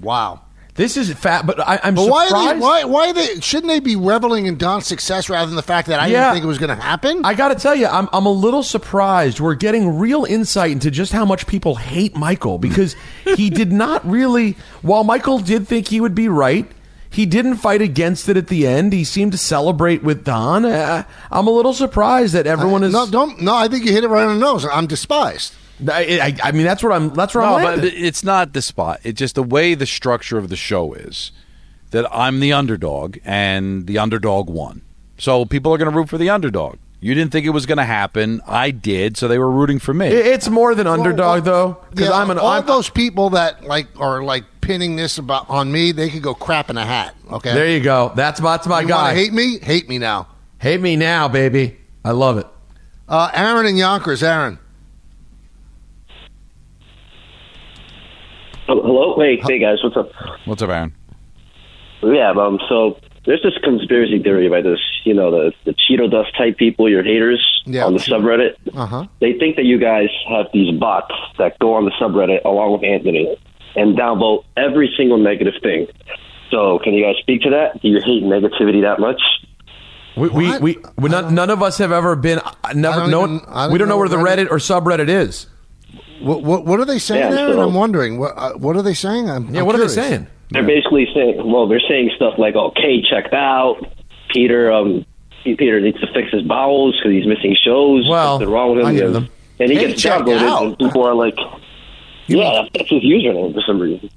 Wow. 0.00 0.42
This 0.74 0.96
is 0.96 1.12
fat, 1.14 1.44
but 1.44 1.58
I, 1.58 1.80
I'm 1.82 1.96
But 1.96 2.08
why, 2.08 2.28
are 2.28 2.54
they, 2.54 2.60
why, 2.60 2.84
why 2.84 3.08
are 3.08 3.12
they, 3.14 3.40
shouldn't 3.40 3.66
they 3.66 3.80
be 3.80 3.96
reveling 3.96 4.46
in 4.46 4.58
Don's 4.58 4.86
success 4.86 5.28
rather 5.28 5.46
than 5.46 5.56
the 5.56 5.62
fact 5.62 5.88
that 5.88 5.98
I 5.98 6.06
Yeah. 6.06 6.20
didn't 6.26 6.34
think 6.34 6.44
it 6.44 6.48
was 6.48 6.58
going 6.58 6.76
to 6.76 6.80
happen? 6.80 7.24
I 7.24 7.34
got 7.34 7.48
to 7.48 7.56
tell 7.56 7.74
you, 7.74 7.88
I'm, 7.88 8.08
I'm 8.12 8.26
a 8.26 8.32
little 8.32 8.62
surprised. 8.62 9.40
We're 9.40 9.54
getting 9.56 9.98
real 9.98 10.24
insight 10.24 10.70
into 10.70 10.92
just 10.92 11.12
how 11.12 11.24
much 11.24 11.48
people 11.48 11.74
hate 11.74 12.14
Michael 12.14 12.58
because 12.58 12.94
he 13.24 13.50
did 13.50 13.72
not 13.72 14.08
really, 14.08 14.52
while 14.82 15.02
Michael 15.02 15.40
did 15.40 15.66
think 15.66 15.88
he 15.88 16.00
would 16.00 16.14
be 16.14 16.28
right, 16.28 16.70
he 17.16 17.24
didn't 17.26 17.56
fight 17.56 17.80
against 17.80 18.28
it 18.28 18.36
at 18.36 18.48
the 18.48 18.66
end. 18.66 18.92
He 18.92 19.02
seemed 19.04 19.32
to 19.32 19.38
celebrate 19.38 20.02
with 20.02 20.22
Don. 20.22 20.66
Uh, 20.66 21.04
I'm 21.30 21.46
a 21.46 21.50
little 21.50 21.72
surprised 21.72 22.34
that 22.34 22.46
everyone 22.46 22.84
is. 22.84 22.92
no, 22.92 23.06
don't. 23.06 23.40
No, 23.40 23.54
I 23.54 23.68
think 23.68 23.86
you 23.86 23.92
hit 23.92 24.04
it 24.04 24.08
right 24.08 24.26
on 24.26 24.38
the 24.38 24.44
nose. 24.44 24.66
I'm 24.66 24.86
despised. 24.86 25.54
I, 25.90 26.36
I, 26.42 26.48
I 26.48 26.52
mean, 26.52 26.64
that's 26.64 26.82
what 26.82 26.92
I'm. 26.92 27.14
That's 27.14 27.34
where 27.34 27.42
No, 27.44 27.56
I'm. 27.56 27.80
but 27.80 27.84
it's 27.86 28.22
not 28.22 28.52
the 28.52 28.60
spot. 28.60 29.00
It's 29.02 29.18
just 29.18 29.34
the 29.34 29.42
way 29.42 29.74
the 29.74 29.86
structure 29.86 30.36
of 30.36 30.50
the 30.50 30.56
show 30.56 30.92
is 30.92 31.32
that 31.90 32.06
I'm 32.14 32.40
the 32.40 32.52
underdog 32.52 33.16
and 33.24 33.86
the 33.86 33.98
underdog 33.98 34.50
won. 34.50 34.82
So 35.16 35.46
people 35.46 35.72
are 35.72 35.78
going 35.78 35.90
to 35.90 35.96
root 35.96 36.10
for 36.10 36.18
the 36.18 36.28
underdog. 36.28 36.76
You 37.00 37.14
didn't 37.14 37.30
think 37.30 37.46
it 37.46 37.50
was 37.50 37.66
going 37.66 37.78
to 37.78 37.84
happen. 37.84 38.40
I 38.46 38.70
did, 38.70 39.16
so 39.16 39.28
they 39.28 39.38
were 39.38 39.50
rooting 39.50 39.78
for 39.78 39.92
me. 39.92 40.08
It's 40.08 40.48
more 40.48 40.74
than 40.74 40.86
underdog 40.86 41.44
though, 41.44 41.76
because 41.90 42.08
Yeah, 42.08 42.14
I'm 42.14 42.30
an. 42.30 42.38
all 42.38 42.48
I'm, 42.48 42.66
those 42.66 42.88
people 42.88 43.30
that 43.30 43.64
like 43.64 43.86
are 44.00 44.22
like 44.24 44.44
pinning 44.62 44.96
this 44.96 45.18
about 45.18 45.48
on 45.50 45.70
me, 45.70 45.92
they 45.92 46.08
could 46.08 46.22
go 46.22 46.34
crap 46.34 46.70
in 46.70 46.78
a 46.78 46.86
hat. 46.86 47.14
Okay, 47.30 47.52
there 47.52 47.68
you 47.68 47.80
go. 47.80 48.12
That's 48.16 48.40
my, 48.40 48.52
that's 48.56 48.66
my 48.66 48.80
you 48.80 48.88
guy. 48.88 49.02
want 49.02 49.14
to 49.14 49.20
hate 49.22 49.32
me? 49.32 49.58
Hate 49.58 49.88
me 49.88 49.98
now. 49.98 50.28
Hate 50.58 50.80
me 50.80 50.96
now, 50.96 51.28
baby. 51.28 51.76
I 52.04 52.12
love 52.12 52.38
it. 52.38 52.46
Uh, 53.08 53.30
Aaron 53.34 53.66
and 53.66 53.76
Yonkers. 53.78 54.22
Aaron. 54.22 54.58
Oh, 58.68 58.82
hello, 58.82 59.20
hey, 59.20 59.40
hey 59.46 59.58
guys, 59.60 59.78
what's 59.84 59.96
up? 59.96 60.10
What's 60.44 60.60
up, 60.62 60.70
Aaron? 60.70 60.92
Yeah, 62.02 62.30
um, 62.32 62.58
so 62.68 62.98
there's 63.26 63.42
this 63.42 63.54
conspiracy 63.62 64.22
theory 64.22 64.48
by 64.48 64.62
this, 64.62 64.78
you 65.04 65.12
know, 65.14 65.30
the 65.30 65.52
the 65.64 65.72
Cheeto 65.74 66.10
dust 66.10 66.36
type 66.36 66.56
people, 66.56 66.88
your 66.88 67.02
haters 67.02 67.44
Yeah. 67.66 67.84
on 67.84 67.92
the 67.94 67.98
subreddit. 68.00 68.54
Uh 68.74 68.86
huh. 68.86 69.06
They 69.20 69.34
think 69.34 69.56
that 69.56 69.64
you 69.64 69.78
guys 69.78 70.08
have 70.28 70.46
these 70.52 70.72
bots 70.78 71.12
that 71.38 71.58
go 71.58 71.74
on 71.74 71.84
the 71.84 71.90
subreddit 72.00 72.44
along 72.44 72.72
with 72.72 72.84
Anthony 72.84 73.36
and 73.74 73.96
downvote 73.98 74.44
every 74.56 74.92
single 74.96 75.18
negative 75.18 75.54
thing. 75.62 75.86
So, 76.50 76.78
can 76.78 76.94
you 76.94 77.04
guys 77.04 77.16
speak 77.20 77.42
to 77.42 77.50
that? 77.50 77.82
Do 77.82 77.88
you 77.88 78.00
hate 78.00 78.22
negativity 78.22 78.82
that 78.82 79.00
much? 79.00 79.20
We 80.16 80.28
we, 80.30 80.58
we, 80.60 80.78
we 80.96 81.08
none, 81.10 81.34
none 81.34 81.50
of 81.50 81.62
us 81.62 81.76
have 81.78 81.92
ever 81.92 82.16
been. 82.16 82.40
I 82.64 82.72
Never. 82.72 83.00
don't 83.00 83.10
No, 83.10 83.24
even- 83.24 83.40
I 83.48 83.64
don't 83.64 83.72
we 83.72 83.78
don't 83.78 83.88
know 83.88 83.94
know 83.94 83.98
where 83.98 84.08
the 84.08 84.16
Reddit- 84.16 84.46
Reddit 84.46 84.50
or 84.50 84.56
subreddit 84.56 85.08
is. 85.08 85.46
What, 86.20 86.42
what 86.42 86.64
what 86.64 86.80
are 86.80 86.84
they 86.84 86.98
saying 86.98 87.20
Yeah, 87.20 87.30
there? 87.30 87.52
so- 87.54 87.60
I'm 87.62 87.74
wondering. 87.74 88.18
What 88.18 88.32
uh, 88.36 88.52
what 88.54 88.76
are 88.76 88.82
they 88.82 88.94
saying? 88.94 89.28
I'm, 89.30 89.52
Yeah, 89.54 89.60
I'm 89.60 89.66
what 89.66 89.74
are 89.74 89.78
they 89.78 89.88
saying? 89.88 90.26
They're 90.50 90.62
basically 90.62 91.06
saying, 91.12 91.42
well, 91.50 91.66
they're 91.66 91.80
saying 91.88 92.10
stuff 92.16 92.34
like, 92.38 92.54
"Okay, 92.54 93.02
checked 93.02 93.34
out." 93.34 93.76
Peter, 94.32 94.70
um, 94.72 95.04
Peter 95.44 95.80
needs 95.80 96.00
to 96.00 96.06
fix 96.14 96.30
his 96.30 96.42
bowels 96.42 96.96
because 96.96 97.12
he's 97.12 97.26
missing 97.26 97.56
shows. 97.64 98.08
Well, 98.08 98.38
something 98.38 98.52
wrong 98.52 98.70
with 98.76 98.80
him. 98.80 98.86
I 98.86 98.90
and, 98.92 99.14
them. 99.14 99.28
and 99.58 99.70
he 99.70 99.76
Hey, 99.76 99.88
gets 99.88 100.02
checked 100.02 100.28
out. 100.28 100.62
and 100.64 100.78
people 100.78 101.04
are 101.04 101.14
like, 101.14 101.36
"Yeah, 102.28 102.52
that's, 102.62 102.70
that's 102.74 102.90
his 102.90 103.02
username 103.02 103.54
for 103.54 103.60
some 103.66 103.80
reason." 103.80 104.08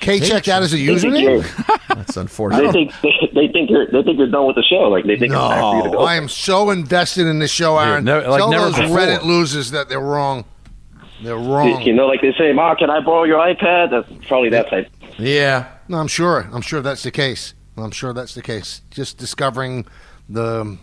K 0.00 0.18
checked 0.20 0.48
out 0.48 0.62
as 0.64 0.72
a 0.72 0.76
username. 0.78 1.22
you're, 1.22 1.42
That's 1.94 2.14
they 2.16 2.20
unfortunate. 2.22 2.72
think 2.72 2.92
they, 3.02 3.12
they 3.34 3.48
think 3.52 3.70
you're 3.70 3.86
they 3.86 4.02
think 4.02 4.18
you're 4.18 4.30
done 4.30 4.46
with 4.48 4.56
the 4.56 4.64
show. 4.64 4.88
Like 4.88 5.04
they 5.04 5.16
think 5.16 5.32
it's 5.32 5.40
time 5.40 5.60
for 5.60 5.76
you 5.76 5.82
to 5.84 5.88
No, 5.90 5.98
go. 5.98 6.04
I 6.04 6.16
am 6.16 6.28
so 6.28 6.70
invested 6.70 7.28
in 7.28 7.38
this 7.38 7.52
show, 7.52 7.78
Aaron. 7.78 8.04
never- 8.04 8.26
like 8.28 8.38
Tell 8.38 8.50
never 8.50 8.64
those 8.66 8.78
before. 8.80 8.96
Reddit 8.98 9.22
losers 9.22 9.70
that 9.70 9.88
they're 9.88 10.00
wrong. 10.00 10.44
They're 11.22 11.36
wrong. 11.36 11.82
You 11.82 11.92
know, 11.92 12.06
like 12.06 12.20
they 12.20 12.32
say, 12.38 12.52
"Ma, 12.52 12.74
can 12.74 12.90
I 12.90 13.00
borrow 13.00 13.24
your 13.24 13.38
iPad?" 13.38 13.90
That's 13.90 14.26
probably 14.26 14.50
that 14.50 14.68
type. 14.68 14.88
Yeah. 15.18 15.68
No, 15.88 15.98
I'm 15.98 16.08
sure. 16.08 16.48
I'm 16.52 16.62
sure 16.62 16.80
that's 16.80 17.02
the 17.02 17.10
case. 17.10 17.54
I'm 17.76 17.90
sure 17.90 18.12
that's 18.12 18.34
the 18.34 18.42
case. 18.42 18.82
Just 18.90 19.18
discovering 19.18 19.86
the 20.28 20.78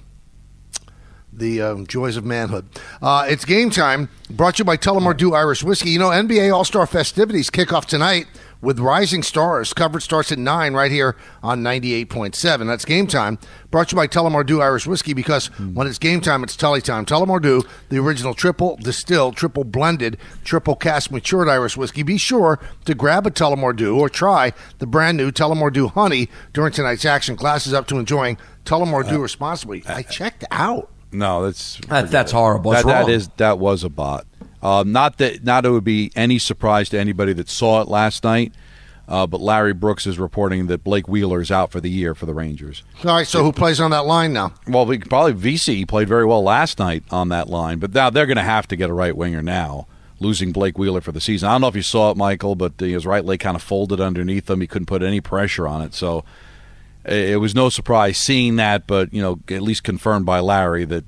the 1.32 1.62
um, 1.62 1.88
joys 1.88 2.18
of 2.18 2.26
manhood. 2.26 2.66
Uh, 3.02 3.26
it's 3.28 3.46
game 3.46 3.70
time. 3.70 4.10
Brought 4.30 4.56
to 4.56 4.62
you 4.62 4.66
by 4.66 4.78
Tullamore 4.78 5.16
Dew 5.16 5.34
Irish 5.34 5.64
Whiskey. 5.64 5.92
You 5.92 6.00
know, 6.00 6.10
NBA 6.10 6.54
All 6.54 6.66
Star 6.66 6.86
festivities 6.86 7.50
kick 7.50 7.72
off 7.74 7.86
tonight 7.86 8.28
with 8.62 8.80
Rising 8.80 9.24
Stars. 9.24 9.74
Coverage 9.74 10.04
starts 10.04 10.32
at 10.32 10.40
nine 10.40 10.74
right 10.74 10.92
here 10.92 11.16
on 11.42 11.62
98.7. 11.62 12.68
That's 12.68 12.86
game 12.86 13.08
time. 13.08 13.40
Brought 13.72 13.90
to 13.90 13.96
you 13.96 13.98
by 13.98 14.08
Tullamore 14.08 14.46
Dew 14.46 14.62
Irish 14.62 14.88
Whiskey 14.88 15.14
because 15.14 15.48
hmm. 15.48 15.74
when 15.74 15.88
it's 15.88 15.98
game 15.98 16.22
time, 16.22 16.44
it's 16.44 16.56
Tully 16.56 16.82
time. 16.82 17.06
Tullamore 17.06 17.42
Dew, 17.42 17.64
the 17.90 17.98
original 18.00 18.34
triple 18.34 18.78
distilled, 18.78 19.36
triple 19.36 19.64
blended, 19.64 20.18
triple 20.44 20.76
cast 20.76 21.12
matured 21.12 21.48
Irish 21.48 21.78
whiskey. 21.78 22.04
Be 22.04 22.18
sure 22.18 22.60
to 22.86 22.96
grab 22.96 23.26
a 23.28 23.32
Tullamore 23.32 23.76
Dew 23.76 23.98
or 23.98 24.10
try 24.10 24.54
the 24.80 24.88
brand 24.88 25.18
new 25.18 25.32
Tullamore 25.32 25.72
Dew 25.72 25.88
Honey 25.88 26.30
during 26.54 26.72
tonight's 26.72 27.06
action. 27.06 27.36
Classes 27.36 27.74
up 27.74 27.88
to 27.88 27.98
enjoying 27.98 28.38
Tullamore 28.66 29.08
Dew 29.08 29.18
uh, 29.18 29.20
responsibly. 29.20 29.84
I 29.88 30.00
uh, 30.00 30.04
checked 30.04 30.46
out. 30.52 30.92
No, 31.12 31.44
that's 31.44 31.78
That, 31.88 32.12
that's 32.12 32.32
horrible. 32.32 32.72
that, 32.72 32.80
It's 32.80 32.88
that 32.88 33.02
wrong. 33.02 33.10
is 33.10 33.28
that 33.38 33.60
was 33.60 33.84
a 33.84 33.90
bot. 33.90 34.26
Um, 34.62 34.92
not 34.92 35.18
that 35.18 35.44
not 35.44 35.66
it 35.66 35.70
would 35.70 35.84
be 35.84 36.12
any 36.16 36.40
surprise 36.40 36.90
to 36.90 37.00
anybody 37.00 37.34
that 37.34 37.50
saw 37.50 37.82
it 37.82 37.88
last 37.88 38.24
night. 38.24 38.54
Uh, 39.08 39.26
but 39.26 39.42
Larry 39.42 39.74
Brooks 39.74 40.06
is 40.06 40.20
reporting 40.20 40.68
that 40.68 40.84
Blake 40.84 41.08
Wheeler 41.08 41.42
is 41.42 41.50
out 41.50 41.72
for 41.72 41.82
the 41.82 41.90
year 41.90 42.14
for 42.14 42.28
the 42.28 42.34
Rangers. 42.34 42.84
All 43.04 43.16
right, 43.16 43.26
so 43.26 43.44
who 43.44 43.52
plays 43.52 43.80
on 43.82 43.90
that 43.90 44.06
line 44.06 44.34
now? 44.34 44.54
Well, 44.68 44.86
we, 44.86 45.00
probably 45.00 45.34
Vesey 45.34 45.84
played 45.86 46.08
very 46.08 46.26
well 46.26 46.44
last 46.44 46.78
night 46.78 47.04
on 47.10 47.30
that 47.30 47.50
line, 47.50 47.80
but 47.80 47.92
now 47.92 48.12
they're 48.12 48.28
going 48.28 48.38
to 48.38 48.44
have 48.44 48.68
to 48.68 48.76
get 48.76 48.92
a 48.92 48.94
right 48.94 49.18
winger 49.18 49.42
now. 49.42 49.88
Losing 50.20 50.52
Blake 50.52 50.78
Wheeler 50.78 51.02
for 51.02 51.12
the 51.12 51.22
season. 51.22 51.50
I 51.50 51.54
don't 51.54 51.62
know 51.62 51.70
if 51.70 51.76
you 51.76 51.82
saw 51.82 52.12
it, 52.12 52.18
Michael, 52.18 52.54
but 52.54 52.74
his 52.78 53.06
right 53.06 53.26
leg 53.26 53.40
kind 53.40 53.56
of 53.56 53.64
folded 53.64 54.00
underneath 54.00 54.48
him. 54.50 54.62
He 54.62 54.68
couldn't 54.68 54.86
put 54.86 55.02
any 55.02 55.22
pressure 55.22 55.66
on 55.68 55.82
it, 55.82 55.96
so 55.96 56.26
it 57.06 57.30
it 57.30 57.36
was 57.38 57.56
no 57.56 57.70
surprise 57.70 58.18
seeing 58.18 58.58
that. 58.58 58.86
But 58.86 59.14
you 59.14 59.22
know, 59.22 59.40
at 59.50 59.62
least 59.62 59.84
confirmed 59.84 60.26
by 60.26 60.42
Larry 60.42 60.84
that 60.86 61.06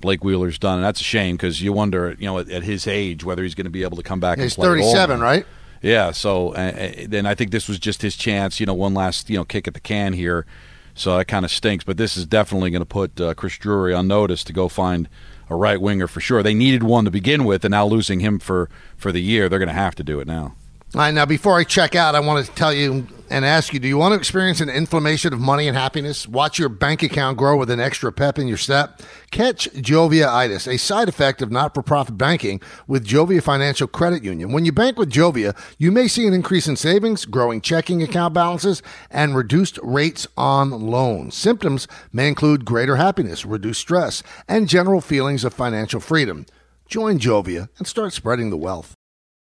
Blake 0.00 0.22
Wheeler's 0.22 0.58
done, 0.58 0.76
and 0.76 0.84
that's 0.84 1.00
a 1.00 1.04
shame 1.04 1.36
because 1.36 1.62
you 1.62 1.72
wonder, 1.72 2.16
you 2.18 2.26
know, 2.26 2.38
at, 2.38 2.50
at 2.50 2.62
his 2.62 2.86
age 2.86 3.24
whether 3.24 3.42
he's 3.42 3.54
going 3.54 3.64
to 3.64 3.70
be 3.70 3.82
able 3.82 3.96
to 3.96 4.02
come 4.02 4.20
back. 4.20 4.38
He's 4.38 4.56
and 4.56 4.64
play 4.64 4.80
37, 4.80 5.18
now. 5.18 5.24
right? 5.24 5.46
Yeah. 5.82 6.10
So 6.12 6.50
uh, 6.50 6.92
then 7.06 7.26
I 7.26 7.34
think 7.34 7.50
this 7.50 7.68
was 7.68 7.78
just 7.78 8.02
his 8.02 8.16
chance. 8.16 8.60
You 8.60 8.66
know, 8.66 8.74
one 8.74 8.94
last 8.94 9.30
you 9.30 9.36
know 9.36 9.44
kick 9.44 9.68
at 9.68 9.74
the 9.74 9.80
can 9.80 10.12
here. 10.12 10.46
So 10.94 11.16
that 11.16 11.26
kind 11.26 11.44
of 11.44 11.50
stinks. 11.50 11.84
But 11.84 11.96
this 11.96 12.16
is 12.16 12.26
definitely 12.26 12.70
going 12.70 12.82
to 12.82 12.86
put 12.86 13.20
uh, 13.20 13.34
Chris 13.34 13.56
Drury 13.56 13.94
on 13.94 14.08
notice 14.08 14.42
to 14.44 14.52
go 14.52 14.68
find 14.68 15.08
a 15.48 15.54
right 15.54 15.80
winger 15.80 16.08
for 16.08 16.20
sure. 16.20 16.42
They 16.42 16.54
needed 16.54 16.82
one 16.82 17.04
to 17.04 17.10
begin 17.10 17.44
with, 17.44 17.64
and 17.64 17.72
now 17.72 17.86
losing 17.86 18.20
him 18.20 18.38
for 18.38 18.68
for 18.96 19.12
the 19.12 19.22
year, 19.22 19.48
they're 19.48 19.58
going 19.58 19.68
to 19.68 19.74
have 19.74 19.94
to 19.96 20.04
do 20.04 20.20
it 20.20 20.26
now. 20.26 20.54
All 20.94 21.02
right, 21.02 21.12
now 21.12 21.26
before 21.26 21.58
I 21.58 21.64
check 21.64 21.94
out, 21.94 22.14
I 22.14 22.20
want 22.20 22.44
to 22.46 22.52
tell 22.52 22.72
you 22.72 23.06
and 23.30 23.44
ask 23.44 23.72
you, 23.72 23.80
do 23.80 23.88
you 23.88 23.98
want 23.98 24.12
to 24.12 24.18
experience 24.18 24.60
an 24.60 24.68
inflammation 24.68 25.32
of 25.32 25.40
money 25.40 25.68
and 25.68 25.76
happiness? 25.76 26.26
Watch 26.26 26.58
your 26.58 26.68
bank 26.68 27.02
account 27.02 27.38
grow 27.38 27.56
with 27.56 27.70
an 27.70 27.80
extra 27.80 28.12
pep 28.12 28.38
in 28.38 28.48
your 28.48 28.56
step? 28.56 29.00
Catch 29.30 29.70
Jovia-itis, 29.72 30.66
a 30.66 30.76
side 30.78 31.08
effect 31.08 31.42
of 31.42 31.50
not-for-profit 31.50 32.16
banking 32.16 32.60
with 32.86 33.06
Jovia 33.06 33.42
Financial 33.42 33.86
Credit 33.86 34.24
Union. 34.24 34.52
When 34.52 34.64
you 34.64 34.72
bank 34.72 34.98
with 34.98 35.10
Jovia, 35.10 35.56
you 35.78 35.92
may 35.92 36.08
see 36.08 36.26
an 36.26 36.34
increase 36.34 36.66
in 36.66 36.76
savings, 36.76 37.24
growing 37.24 37.60
checking 37.60 38.02
account 38.02 38.34
balances, 38.34 38.82
and 39.10 39.36
reduced 39.36 39.78
rates 39.82 40.26
on 40.36 40.70
loans. 40.70 41.34
Symptoms 41.34 41.88
may 42.12 42.28
include 42.28 42.64
greater 42.64 42.96
happiness, 42.96 43.44
reduced 43.44 43.80
stress, 43.80 44.22
and 44.48 44.68
general 44.68 45.00
feelings 45.00 45.44
of 45.44 45.54
financial 45.54 46.00
freedom. 46.00 46.46
Join 46.86 47.18
Jovia 47.18 47.68
and 47.78 47.86
start 47.86 48.12
spreading 48.12 48.50
the 48.50 48.56
wealth. 48.56 48.94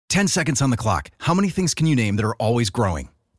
10 0.09 0.27
seconds 0.27 0.61
on 0.61 0.69
the 0.71 0.77
clock. 0.77 1.09
How 1.19 1.33
many 1.33 1.49
things 1.49 1.73
can 1.73 1.87
you 1.87 1.95
name 1.95 2.17
that 2.17 2.25
are 2.25 2.35
always 2.35 2.69
growing? 2.69 3.09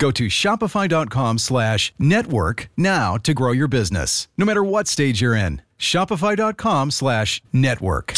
Go 0.00 0.10
to 0.12 0.28
shopify.com 0.28 1.38
slash 1.38 1.92
network 1.98 2.70
now 2.76 3.16
to 3.18 3.34
grow 3.34 3.52
your 3.52 3.68
business, 3.68 4.28
no 4.38 4.46
matter 4.46 4.64
what 4.64 4.88
stage 4.88 5.20
you're 5.20 5.36
in. 5.36 5.60
Shopify.com 5.78 6.90
slash 6.90 7.42
network. 7.52 8.14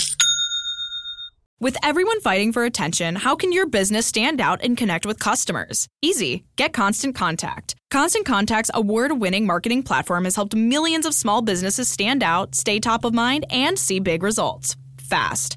With 1.59 1.77
everyone 1.83 2.21
fighting 2.21 2.53
for 2.53 2.65
attention, 2.65 3.17
how 3.17 3.35
can 3.37 3.53
your 3.53 3.67
business 3.67 4.07
stand 4.07 4.41
out 4.41 4.63
and 4.63 4.77
connect 4.77 5.07
with 5.07 5.19
customers? 5.19 5.89
Easy. 6.03 6.45
Get 6.57 6.73
Constant 6.73 7.15
Contact. 7.17 7.75
Constant 7.91 8.27
Contact's 8.27 8.71
award 8.75 9.21
winning 9.21 9.45
marketing 9.47 9.83
platform 9.83 10.25
has 10.25 10.37
helped 10.37 10.55
millions 10.55 11.05
of 11.07 11.15
small 11.15 11.43
businesses 11.43 11.89
stand 11.89 12.23
out, 12.23 12.55
stay 12.55 12.79
top 12.81 13.05
of 13.05 13.13
mind, 13.13 13.45
and 13.51 13.79
see 13.79 13.99
big 14.01 14.23
results 14.23 14.77
fast. 14.99 15.57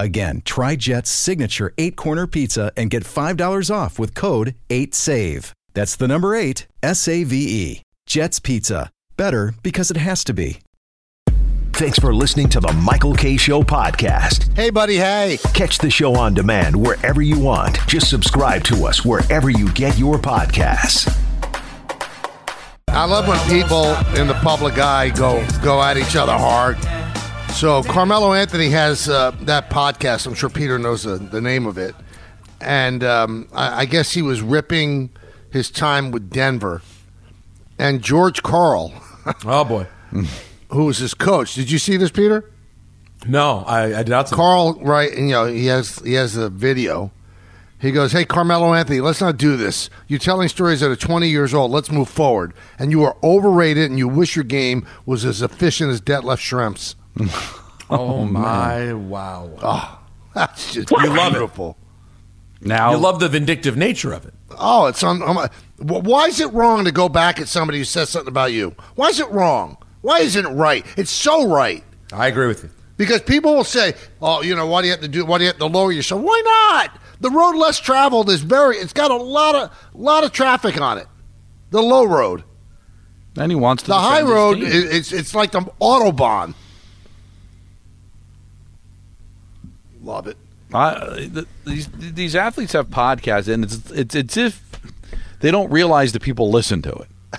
Again, 0.00 0.40
try 0.46 0.76
Jet's 0.76 1.10
signature 1.10 1.74
eight 1.76 1.94
corner 1.94 2.26
pizza 2.26 2.72
and 2.74 2.88
get 2.88 3.04
$5 3.04 3.70
off 3.70 3.98
with 3.98 4.14
code 4.14 4.54
8SAVE. 4.70 5.52
That's 5.74 5.94
the 5.94 6.08
number 6.08 6.34
eight, 6.34 6.66
S 6.82 7.06
A 7.06 7.22
V 7.22 7.36
E. 7.36 7.82
Jet's 8.06 8.40
Pizza. 8.40 8.90
Better 9.18 9.52
because 9.62 9.90
it 9.90 9.98
has 9.98 10.24
to 10.24 10.32
be. 10.32 10.60
Thanks 11.74 11.98
for 11.98 12.14
listening 12.14 12.48
to 12.48 12.60
the 12.60 12.72
Michael 12.72 13.14
Kay 13.14 13.36
Show 13.36 13.62
podcast. 13.62 14.56
Hey, 14.56 14.70
buddy, 14.70 14.96
hey. 14.96 15.38
Catch 15.52 15.76
the 15.78 15.90
show 15.90 16.14
on 16.14 16.32
demand 16.32 16.74
wherever 16.74 17.20
you 17.20 17.38
want. 17.38 17.86
Just 17.86 18.08
subscribe 18.08 18.64
to 18.64 18.86
us 18.86 19.04
wherever 19.04 19.50
you 19.50 19.70
get 19.72 19.98
your 19.98 20.16
podcasts. 20.16 21.14
I 22.88 23.04
love 23.04 23.28
when 23.28 23.38
people 23.50 23.94
in 24.18 24.26
the 24.26 24.38
public 24.42 24.78
eye 24.78 25.10
go 25.10 25.46
go 25.62 25.82
at 25.82 25.98
each 25.98 26.16
other 26.16 26.32
hard. 26.32 26.78
So 27.52 27.82
Carmelo 27.82 28.32
Anthony 28.32 28.70
has 28.70 29.06
uh, 29.06 29.32
that 29.42 29.68
podcast. 29.68 30.26
I'm 30.26 30.32
sure 30.32 30.48
Peter 30.48 30.78
knows 30.78 31.02
the, 31.02 31.16
the 31.16 31.42
name 31.42 31.66
of 31.66 31.76
it, 31.76 31.94
and 32.60 33.04
um, 33.04 33.48
I, 33.52 33.80
I 33.80 33.84
guess 33.84 34.12
he 34.12 34.22
was 34.22 34.40
ripping 34.40 35.10
his 35.50 35.70
time 35.70 36.10
with 36.10 36.30
Denver, 36.30 36.80
and 37.78 38.00
George 38.00 38.42
Karl. 38.42 38.94
oh 39.44 39.64
boy, 39.64 39.86
who 40.70 40.84
was 40.86 40.98
his 40.98 41.12
coach? 41.12 41.54
Did 41.54 41.70
you 41.70 41.78
see 41.78 41.98
this, 41.98 42.10
Peter? 42.10 42.50
No, 43.26 43.62
I, 43.66 43.98
I 43.98 44.02
did 44.04 44.08
not. 44.08 44.30
See 44.30 44.36
Karl, 44.36 44.80
right? 44.80 45.12
And, 45.12 45.28
you 45.28 45.34
know, 45.34 45.44
he 45.44 45.66
has 45.66 45.98
he 45.98 46.14
has 46.14 46.36
a 46.36 46.48
video. 46.48 47.12
He 47.78 47.92
goes, 47.92 48.12
"Hey, 48.12 48.24
Carmelo 48.24 48.72
Anthony, 48.72 49.00
let's 49.00 49.20
not 49.20 49.36
do 49.36 49.58
this. 49.58 49.90
You're 50.08 50.18
telling 50.18 50.48
stories 50.48 50.80
that 50.80 50.90
are 50.90 50.96
20 50.96 51.28
years 51.28 51.52
old. 51.52 51.70
Let's 51.70 51.90
move 51.90 52.08
forward. 52.08 52.54
And 52.78 52.90
you 52.90 53.02
are 53.04 53.18
overrated, 53.22 53.90
and 53.90 53.98
you 53.98 54.08
wish 54.08 54.34
your 54.34 54.44
game 54.44 54.86
was 55.04 55.26
as 55.26 55.42
efficient 55.42 55.90
as 55.90 56.00
Detlef 56.00 56.38
Schrempf's." 56.38 56.96
Oh, 57.92 58.24
my! 58.24 58.92
Wow. 58.92 59.50
Oh, 59.60 59.98
that's 60.32 60.74
just 60.74 60.90
You 60.92 61.12
love 61.12 61.34
it. 61.34 61.76
Now 62.60 62.92
you 62.92 62.98
love 62.98 63.18
the 63.18 63.28
vindictive 63.28 63.76
nature 63.76 64.12
of 64.12 64.26
it. 64.26 64.34
Oh, 64.58 64.86
it's 64.86 65.02
on. 65.02 65.20
why 65.78 66.26
is 66.26 66.40
it 66.40 66.52
wrong 66.52 66.84
to 66.84 66.92
go 66.92 67.08
back 67.08 67.40
at 67.40 67.48
somebody 67.48 67.78
who 67.78 67.84
says 67.84 68.10
something 68.10 68.28
about 68.28 68.52
you? 68.52 68.76
Why 68.94 69.08
is 69.08 69.18
it 69.18 69.28
wrong? 69.30 69.76
Why 70.02 70.20
isn't 70.20 70.46
it 70.46 70.50
right? 70.50 70.86
It's 70.96 71.10
so 71.10 71.48
right. 71.48 71.82
I 72.12 72.28
agree 72.28 72.46
with 72.46 72.62
you. 72.62 72.70
Because 72.96 73.22
people 73.22 73.54
will 73.54 73.64
say, 73.64 73.94
"Oh, 74.20 74.42
you 74.42 74.54
know, 74.54 74.66
why 74.66 74.82
do 74.82 74.88
you 74.88 74.92
have 74.92 75.00
to 75.00 75.08
do? 75.08 75.24
Why 75.24 75.38
do 75.38 75.44
you 75.44 75.48
have 75.48 75.58
to 75.58 75.66
lower 75.66 75.90
yourself? 75.90 76.20
Why 76.22 76.42
not? 76.44 77.00
The 77.20 77.30
road 77.30 77.56
less 77.56 77.78
traveled 77.80 78.28
is 78.28 78.42
very. 78.42 78.76
It's 78.76 78.92
got 78.92 79.10
a 79.10 79.16
lot 79.16 79.54
of 79.54 79.88
lot 79.94 80.22
of 80.22 80.32
traffic 80.32 80.78
on 80.80 80.98
it. 80.98 81.06
The 81.70 81.80
low 81.80 82.04
road, 82.04 82.44
And 83.36 83.50
he 83.50 83.56
wants 83.56 83.84
to 83.84 83.88
the 83.88 83.98
high 83.98 84.22
road. 84.22 84.58
It's 84.60 85.12
it's 85.12 85.34
like 85.34 85.52
the 85.52 85.60
autobahn. 85.80 86.54
Love 90.02 90.26
it. 90.26 90.36
I, 90.72 91.28
th- 91.32 91.46
these 91.64 91.88
these 91.92 92.36
athletes 92.36 92.72
have 92.74 92.88
podcasts, 92.88 93.48
and 93.52 93.64
it's 93.64 93.90
it's 93.90 94.14
it's 94.14 94.36
if 94.36 94.62
they 95.40 95.50
don't 95.50 95.70
realize 95.70 96.12
that 96.12 96.22
people 96.22 96.50
listen 96.50 96.82
to 96.82 96.92
it. 96.92 97.08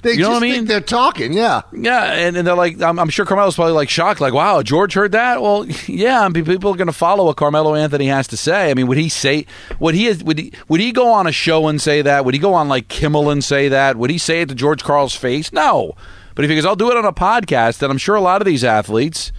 They 0.00 0.12
You 0.12 0.18
know 0.18 0.28
just 0.28 0.30
what 0.34 0.36
I 0.36 0.46
mean? 0.46 0.54
think 0.54 0.68
they're 0.68 0.80
talking. 0.80 1.32
Yeah. 1.32 1.62
Yeah, 1.72 2.04
and, 2.12 2.36
and 2.36 2.46
they're 2.46 2.54
like, 2.54 2.80
I'm, 2.80 3.00
I'm 3.00 3.08
sure 3.08 3.26
Carmelo's 3.26 3.56
probably 3.56 3.72
like 3.72 3.88
shocked, 3.90 4.20
like, 4.20 4.32
wow, 4.32 4.62
George 4.62 4.94
heard 4.94 5.10
that. 5.10 5.42
Well, 5.42 5.66
yeah, 5.88 6.20
I 6.24 6.28
mean, 6.28 6.44
people 6.44 6.70
are 6.72 6.76
going 6.76 6.86
to 6.86 6.92
follow 6.92 7.24
what 7.24 7.36
Carmelo 7.36 7.74
Anthony 7.74 8.06
has 8.06 8.28
to 8.28 8.36
say. 8.36 8.70
I 8.70 8.74
mean, 8.74 8.86
would 8.86 8.96
he 8.96 9.08
say, 9.08 9.44
would 9.80 9.96
he 9.96 10.12
would 10.22 10.38
he 10.38 10.52
would 10.68 10.78
he 10.80 10.92
go 10.92 11.10
on 11.12 11.26
a 11.26 11.32
show 11.32 11.66
and 11.66 11.82
say 11.82 12.00
that? 12.02 12.24
Would 12.24 12.32
he 12.34 12.38
go 12.38 12.54
on 12.54 12.68
like 12.68 12.86
Kimmel 12.86 13.28
and 13.28 13.42
say 13.42 13.68
that? 13.70 13.96
Would 13.96 14.10
he 14.10 14.18
say 14.18 14.42
it 14.42 14.48
to 14.50 14.54
George 14.54 14.84
Karl's 14.84 15.16
face? 15.16 15.52
No. 15.52 15.96
But 16.36 16.44
if 16.44 16.48
he 16.48 16.54
goes, 16.54 16.64
I'll 16.64 16.76
do 16.76 16.92
it 16.92 16.96
on 16.96 17.04
a 17.04 17.12
podcast, 17.12 17.78
then 17.78 17.90
I'm 17.90 17.98
sure 17.98 18.14
a 18.14 18.20
lot 18.20 18.40
of 18.40 18.46
these 18.46 18.62
athletes 18.62 19.32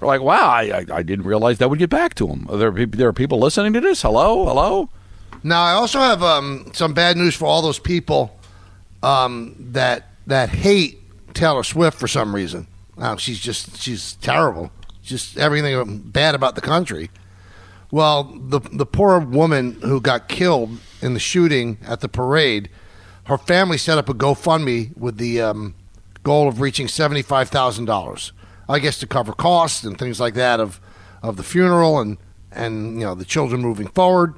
are 0.00 0.06
like, 0.06 0.20
wow, 0.20 0.48
I, 0.48 0.62
I, 0.62 0.86
I 0.96 1.02
didn't 1.02 1.24
realize 1.24 1.58
that 1.58 1.70
would 1.70 1.78
get 1.78 1.90
back 1.90 2.14
to 2.16 2.28
him. 2.28 2.46
Are 2.50 2.56
there 2.56 2.86
there 2.86 3.08
are 3.08 3.12
people 3.12 3.38
listening 3.38 3.72
to 3.74 3.80
this? 3.80 4.02
Hello, 4.02 4.46
hello. 4.46 4.90
Now, 5.42 5.62
I 5.62 5.72
also 5.72 6.00
have 6.00 6.22
um, 6.22 6.70
some 6.72 6.94
bad 6.94 7.16
news 7.16 7.34
for 7.34 7.46
all 7.46 7.62
those 7.62 7.78
people 7.78 8.36
um, 9.02 9.54
that 9.72 10.08
that 10.26 10.48
hate 10.48 11.00
Taylor 11.34 11.62
Swift 11.62 11.98
for 11.98 12.08
some 12.08 12.34
reason. 12.34 12.66
Now, 12.96 13.16
she's 13.16 13.38
just 13.38 13.80
she's 13.80 14.14
terrible. 14.16 14.70
Just 15.02 15.38
everything 15.38 15.98
bad 15.98 16.34
about 16.34 16.54
the 16.56 16.60
country. 16.60 17.10
Well, 17.90 18.24
the 18.24 18.60
the 18.60 18.86
poor 18.86 19.20
woman 19.20 19.80
who 19.82 20.00
got 20.00 20.28
killed 20.28 20.78
in 21.00 21.14
the 21.14 21.20
shooting 21.20 21.78
at 21.86 22.00
the 22.00 22.08
parade 22.08 22.68
her 23.26 23.38
family 23.38 23.76
set 23.76 23.98
up 23.98 24.08
a 24.08 24.14
GoFundMe 24.14 24.96
with 24.96 25.18
the 25.18 25.40
um, 25.40 25.74
goal 26.22 26.48
of 26.48 26.60
reaching 26.60 26.88
seventy 26.88 27.22
five 27.22 27.48
thousand 27.48 27.84
dollars. 27.86 28.32
I 28.68 28.78
guess 28.78 28.98
to 28.98 29.06
cover 29.06 29.32
costs 29.32 29.84
and 29.84 29.98
things 29.98 30.18
like 30.20 30.34
that 30.34 30.60
of 30.60 30.80
of 31.22 31.36
the 31.36 31.42
funeral 31.42 31.98
and 32.00 32.18
and 32.52 32.94
you 32.98 33.04
know 33.06 33.14
the 33.14 33.24
children 33.24 33.60
moving 33.62 33.88
forward. 33.88 34.34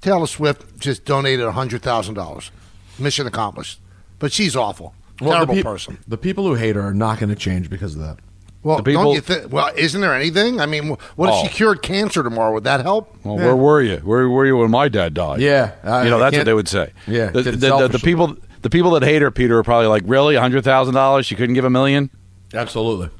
Taylor 0.00 0.26
Swift 0.26 0.78
just 0.78 1.04
donated 1.04 1.48
hundred 1.50 1.82
thousand 1.82 2.14
dollars. 2.14 2.50
Mission 2.98 3.26
accomplished. 3.26 3.80
But 4.18 4.32
she's 4.32 4.56
awful. 4.56 4.94
Terrible 5.18 5.46
the 5.54 5.58
peop- 5.60 5.64
person. 5.64 5.98
The 6.08 6.16
people 6.18 6.46
who 6.46 6.54
hate 6.54 6.76
her 6.76 6.82
are 6.82 6.94
not 6.94 7.18
going 7.18 7.28
to 7.30 7.34
change 7.36 7.68
because 7.70 7.94
of 7.94 8.00
that. 8.02 8.18
Well, 8.62 8.82
people- 8.82 9.04
don't 9.04 9.14
you 9.14 9.20
think? 9.20 9.52
Well, 9.52 9.70
isn't 9.76 10.00
there 10.00 10.14
anything? 10.14 10.60
I 10.60 10.66
mean, 10.66 10.96
what 11.16 11.28
if 11.28 11.34
Oh. 11.34 11.42
she 11.42 11.48
cured 11.48 11.82
cancer 11.82 12.22
tomorrow? 12.22 12.52
Would 12.54 12.64
that 12.64 12.80
help? 12.80 13.14
Well, 13.24 13.36
where 13.36 13.54
were 13.56 13.80
you? 13.82 13.98
Where 13.98 14.28
were 14.28 14.44
you 14.46 14.56
when 14.56 14.70
my 14.70 14.88
dad 14.88 15.14
died? 15.14 15.40
Yeah, 15.40 15.72
I- 15.84 16.04
you 16.04 16.10
know 16.10 16.16
I 16.16 16.18
that's 16.20 16.24
what 16.24 16.30
can't- 16.32 16.46
they 16.46 16.54
would 16.54 16.68
say. 16.68 16.92
Yeah, 17.06 17.26
the, 17.26 17.42
the, 17.42 17.48
it 17.50 17.52
the, 17.52 17.56
the 17.58 17.66
selfishly. 17.78 18.00
people 18.10 18.36
the 18.62 18.70
people 18.70 18.90
that 18.92 19.02
hate 19.04 19.22
her, 19.22 19.30
Peter, 19.30 19.58
are 19.58 19.62
probably 19.62 19.86
like, 19.88 20.02
really, 20.06 20.34
hundred 20.36 20.64
thousand 20.64 20.94
dollars? 20.94 21.26
She 21.26 21.34
couldn't 21.34 21.54
give 21.54 21.64
a 21.64 21.70
million? 21.70 22.10
Absolutely. 22.54 23.10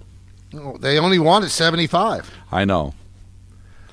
Oh, 0.58 0.76
They 0.78 0.98
only 0.98 1.18
wanted 1.18 1.50
seventy 1.50 1.86
five. 1.86 2.30
I 2.50 2.64
know. 2.64 2.94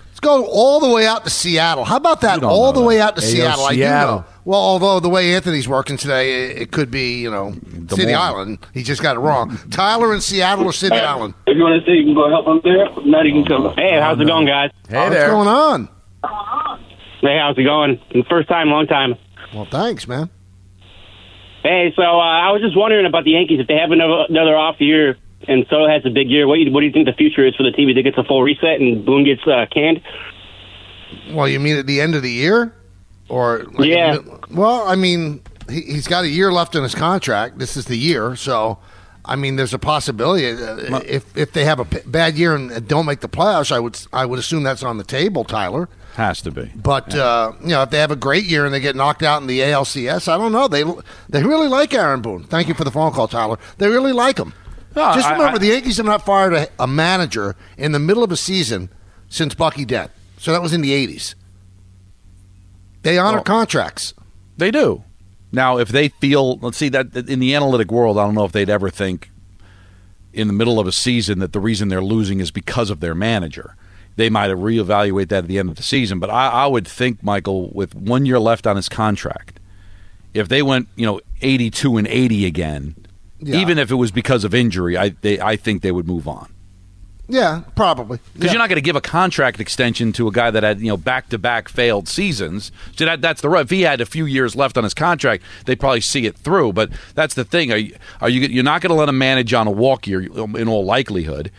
Let's 0.08 0.20
go 0.20 0.46
all 0.46 0.80
the 0.80 0.90
way 0.90 1.06
out 1.08 1.24
to 1.26 1.30
Seattle. 1.30 1.84
How 1.84 1.98
about 1.98 2.22
that? 2.22 2.44
All 2.44 2.72
know 2.72 2.80
the 2.80 2.86
way 2.86 3.02
out 3.02 3.16
to 3.18 3.22
Hey, 3.22 3.30
yo, 3.30 3.34
Seattle. 3.34 3.66
I 3.66 3.74
do 3.76 3.82
know. 3.82 4.26
Well, 4.46 4.60
although 4.60 5.00
the 5.00 5.10
way 5.10 5.36
Anthony's 5.36 5.68
working 5.68 5.98
today, 5.98 6.46
it, 6.52 6.62
it 6.64 6.72
could 6.72 6.92
be 6.92 7.22
you 7.22 7.32
know 7.32 7.54
City 7.90 8.06
Moines. 8.06 8.16
Island. 8.16 8.58
He 8.74 8.84
just 8.84 9.02
got 9.02 9.16
it 9.16 9.20
wrong. 9.20 9.58
Tyler 9.72 10.14
in 10.14 10.22
Seattle 10.22 10.66
or 10.66 10.74
City 10.74 10.96
Island? 10.98 11.34
If 11.48 11.58
you 11.58 11.64
want 11.64 11.84
to 11.84 11.86
see, 11.90 11.98
you 11.98 12.04
can 12.06 12.14
go 12.14 12.30
help 12.30 12.46
him 12.48 12.62
there. 12.64 12.86
If 12.86 13.06
Not 13.06 13.26
you 13.26 13.34
can 13.34 13.46
come. 13.46 13.74
Hey, 13.76 14.00
how's 14.00 14.20
it 14.20 14.26
going, 14.28 14.46
guys? 14.46 14.72
Hey 14.88 14.98
What's 14.98 15.16
there. 15.16 15.30
going 15.30 15.48
on? 15.48 15.90
Hey, 17.22 17.38
how's 17.42 17.58
it 17.58 17.64
going? 17.64 18.00
First 18.30 18.48
time, 18.50 18.68
long 18.70 18.86
time. 18.88 19.16
Well, 19.54 19.66
thanks, 19.66 20.08
man. 20.08 20.30
Hey, 21.64 21.94
so 21.96 22.02
uh, 22.04 22.20
I 22.20 22.52
was 22.52 22.62
just 22.62 22.76
wondering 22.78 23.06
about 23.06 23.24
the 23.24 23.32
Yankees. 23.32 23.60
If 23.62 23.68
they 23.68 23.76
have 23.76 23.92
another, 23.92 24.26
another 24.28 24.58
off 24.58 24.76
year 24.82 25.18
and 25.48 25.66
Soto 25.70 25.88
has 25.88 26.06
a 26.06 26.10
big 26.10 26.30
year, 26.30 26.48
what, 26.48 26.56
do 26.56 26.62
you- 26.62 26.72
what 26.72 26.80
do 26.82 26.86
you 26.88 26.92
think 26.92 27.06
the 27.06 27.14
future 27.14 27.46
is 27.46 27.56
for 27.56 27.64
the 27.64 27.72
team? 27.72 27.90
If 27.90 27.96
they 27.96 28.04
gets 28.04 28.18
a 28.18 28.24
full 28.24 28.42
reset 28.44 28.80
and 28.80 29.06
Boone 29.06 29.24
gets 29.24 29.42
uh, 29.48 29.66
canned? 29.72 30.02
Well, 31.32 31.48
you 31.48 31.60
mean 31.60 31.78
at 31.78 31.88
the 31.88 32.02
end 32.02 32.16
of 32.16 32.24
the 32.24 32.32
year, 32.32 32.74
or 33.30 33.64
like 33.74 33.90
Yeah. 33.90 34.16
the 34.18 34.40
well, 34.52 34.88
I 34.88 34.96
mean, 34.96 35.42
he, 35.70 35.82
he's 35.82 36.08
got 36.08 36.24
a 36.24 36.28
year 36.30 36.52
left 36.52 36.76
in 36.76 36.84
his 36.84 36.96
contract. 36.96 37.60
This 37.60 37.78
is 37.78 37.86
the 37.86 37.98
year, 37.98 38.36
so 38.36 38.80
I 39.26 39.36
mean, 39.36 39.56
there's 39.56 39.74
a 39.74 39.80
possibility 39.80 40.48
uh, 40.50 41.00
if 41.06 41.36
if 41.38 41.54
they 41.54 41.66
have 41.66 41.80
a 41.80 41.86
p- 41.86 42.00
bad 42.06 42.36
year 42.36 42.56
and 42.56 42.88
don't 42.88 43.06
make 43.06 43.20
the 43.22 43.30
playoffs, 43.30 43.72
I 43.72 43.80
would 43.80 44.00
I 44.12 44.26
would 44.26 44.40
assume 44.40 44.64
that's 44.64 44.84
on 44.84 44.98
the 44.98 45.04
table, 45.04 45.44
Tyler. 45.44 45.88
Has 46.16 46.42
to 46.44 46.52
be. 46.52 46.72
But 46.76 47.16
uh, 47.16 47.54
you 47.62 47.70
know, 47.70 47.84
if 47.84 47.90
they 47.92 48.00
have 48.00 48.12
a 48.12 48.16
great 48.16 48.44
year 48.46 48.66
and 48.66 48.74
they 48.74 48.80
get 48.80 48.96
knocked 48.96 49.24
out 49.24 49.42
in 49.42 49.48
the 49.48 49.60
ALCS, 49.62 50.28
I 50.28 50.38
don't 50.38 50.52
know. 50.52 50.68
They 50.68 50.84
they 51.30 51.44
really 51.44 51.68
like 51.68 51.94
Aaron 51.94 52.22
Boone. 52.22 52.44
Thank 52.44 52.68
you 52.68 52.74
for 52.74 52.84
the 52.84 52.92
phone 52.92 53.12
call, 53.14 53.28
Tyler. 53.28 53.58
They 53.78 53.88
really 53.88 54.12
like 54.14 54.38
him. 54.38 54.54
No, 54.96 55.14
Just 55.14 55.30
remember, 55.30 55.56
I- 55.56 55.58
the 55.60 55.68
Yankees 55.68 55.98
have 55.98 56.06
not 56.06 56.26
fired 56.26 56.54
a, 56.54 56.68
a 56.80 56.88
manager 56.88 57.56
in 57.78 57.92
the 57.94 58.00
middle 58.00 58.24
of 58.24 58.32
a 58.32 58.38
season 58.38 58.90
since 59.30 59.54
Bucky 59.56 59.86
Dent. 59.86 60.12
So 60.38 60.52
that 60.52 60.62
was 60.62 60.74
in 60.74 60.82
the 60.82 60.92
'80s. 60.92 61.36
They 63.02 63.18
honor 63.18 63.38
Well- 63.38 63.44
contracts. 63.44 64.14
They 64.58 64.72
do. 64.72 65.04
Now, 65.52 65.78
if 65.78 65.90
they 65.90 66.10
feel, 66.10 66.58
let's 66.58 66.78
see 66.78 66.90
that 66.90 67.16
in 67.16 67.40
the 67.40 67.54
analytic 67.56 67.92
world, 67.92 68.18
I 68.18 68.26
don't 68.26 68.34
know 68.36 68.44
if 68.46 68.52
they'd 68.52 68.70
ever 68.70 68.90
think 68.90 69.30
in 70.32 70.48
the 70.48 70.54
middle 70.54 70.80
of 70.80 70.88
a 70.88 70.92
season 70.92 71.40
that 71.40 71.54
the 71.54 71.60
reason 71.60 71.90
they're 71.90 72.02
losing 72.04 72.40
is 72.40 72.50
because 72.50 72.90
of 72.90 73.00
their 73.02 73.14
manager. 73.14 73.76
They 74.16 74.30
might 74.30 74.50
reevaluate 74.50 75.30
that 75.30 75.44
at 75.44 75.48
the 75.48 75.60
end 75.60 75.70
of 75.70 75.76
the 75.76 75.84
season. 75.84 76.20
But 76.20 76.30
I, 76.32 76.48
I 76.50 76.68
would 76.68 76.88
think, 76.88 77.22
Michael, 77.24 77.70
with 77.70 77.94
one 77.96 78.26
year 78.26 78.40
left 78.40 78.66
on 78.68 78.76
his 78.76 78.90
contract, 78.90 79.60
if 80.34 80.48
they 80.50 80.62
went, 80.64 80.88
you 80.96 81.06
know, 81.06 81.20
eighty-two 81.42 81.98
and 81.98 82.08
eighty 82.08 82.46
again, 82.46 82.96
Yeah. 83.46 83.60
even 83.62 83.78
if 83.78 83.92
it 83.92 83.96
was 83.96 84.12
because 84.12 84.44
of 84.44 84.54
injury, 84.54 84.98
I 84.98 85.10
they, 85.22 85.40
I 85.40 85.56
think 85.56 85.82
they 85.82 85.92
would 85.92 86.08
move 86.08 86.28
on. 86.28 86.50
Yeah, 87.30 87.62
probably. 87.78 88.20
Because 88.34 88.48
Yeah. 88.48 88.52
you're 88.52 88.60
not 88.60 88.68
going 88.68 88.76
to 88.76 88.82
give 88.82 88.98
a 88.98 89.02
contract 89.02 89.62
extension 89.62 90.12
to 90.14 90.28
a 90.28 90.32
guy 90.32 90.52
that 90.52 90.62
had 90.62 90.82
you 90.82 90.88
know 90.88 90.98
back 90.98 91.30
to 91.30 91.38
back 91.38 91.70
failed 91.70 92.10
seasons. 92.10 92.72
So 92.98 93.06
that 93.06 93.22
that's 93.22 93.42
the 93.42 93.50
right. 93.50 93.62
If 93.64 93.70
he 93.70 93.82
had 93.82 94.02
a 94.02 94.06
few 94.06 94.26
years 94.26 94.56
left 94.56 94.78
on 94.78 94.84
his 94.84 94.94
contract, 94.94 95.42
they'd 95.66 95.80
probably 95.80 96.02
see 96.02 96.26
it 96.26 96.36
through. 96.38 96.74
But 96.74 96.90
that's 97.16 97.34
the 97.36 97.46
thing. 97.46 97.72
Are 97.72 97.78
you, 97.78 97.96
are 98.20 98.30
you 98.30 98.42
you're 98.42 98.64
not 98.64 98.82
going 98.82 98.90
to 98.90 98.96
let 98.96 99.08
him 99.08 99.18
manage 99.18 99.54
on 99.54 99.68
a 99.68 99.72
walk 99.72 100.06
year 100.06 100.22
in 100.22 100.68
all 100.68 100.84
likelihood? 100.86 101.50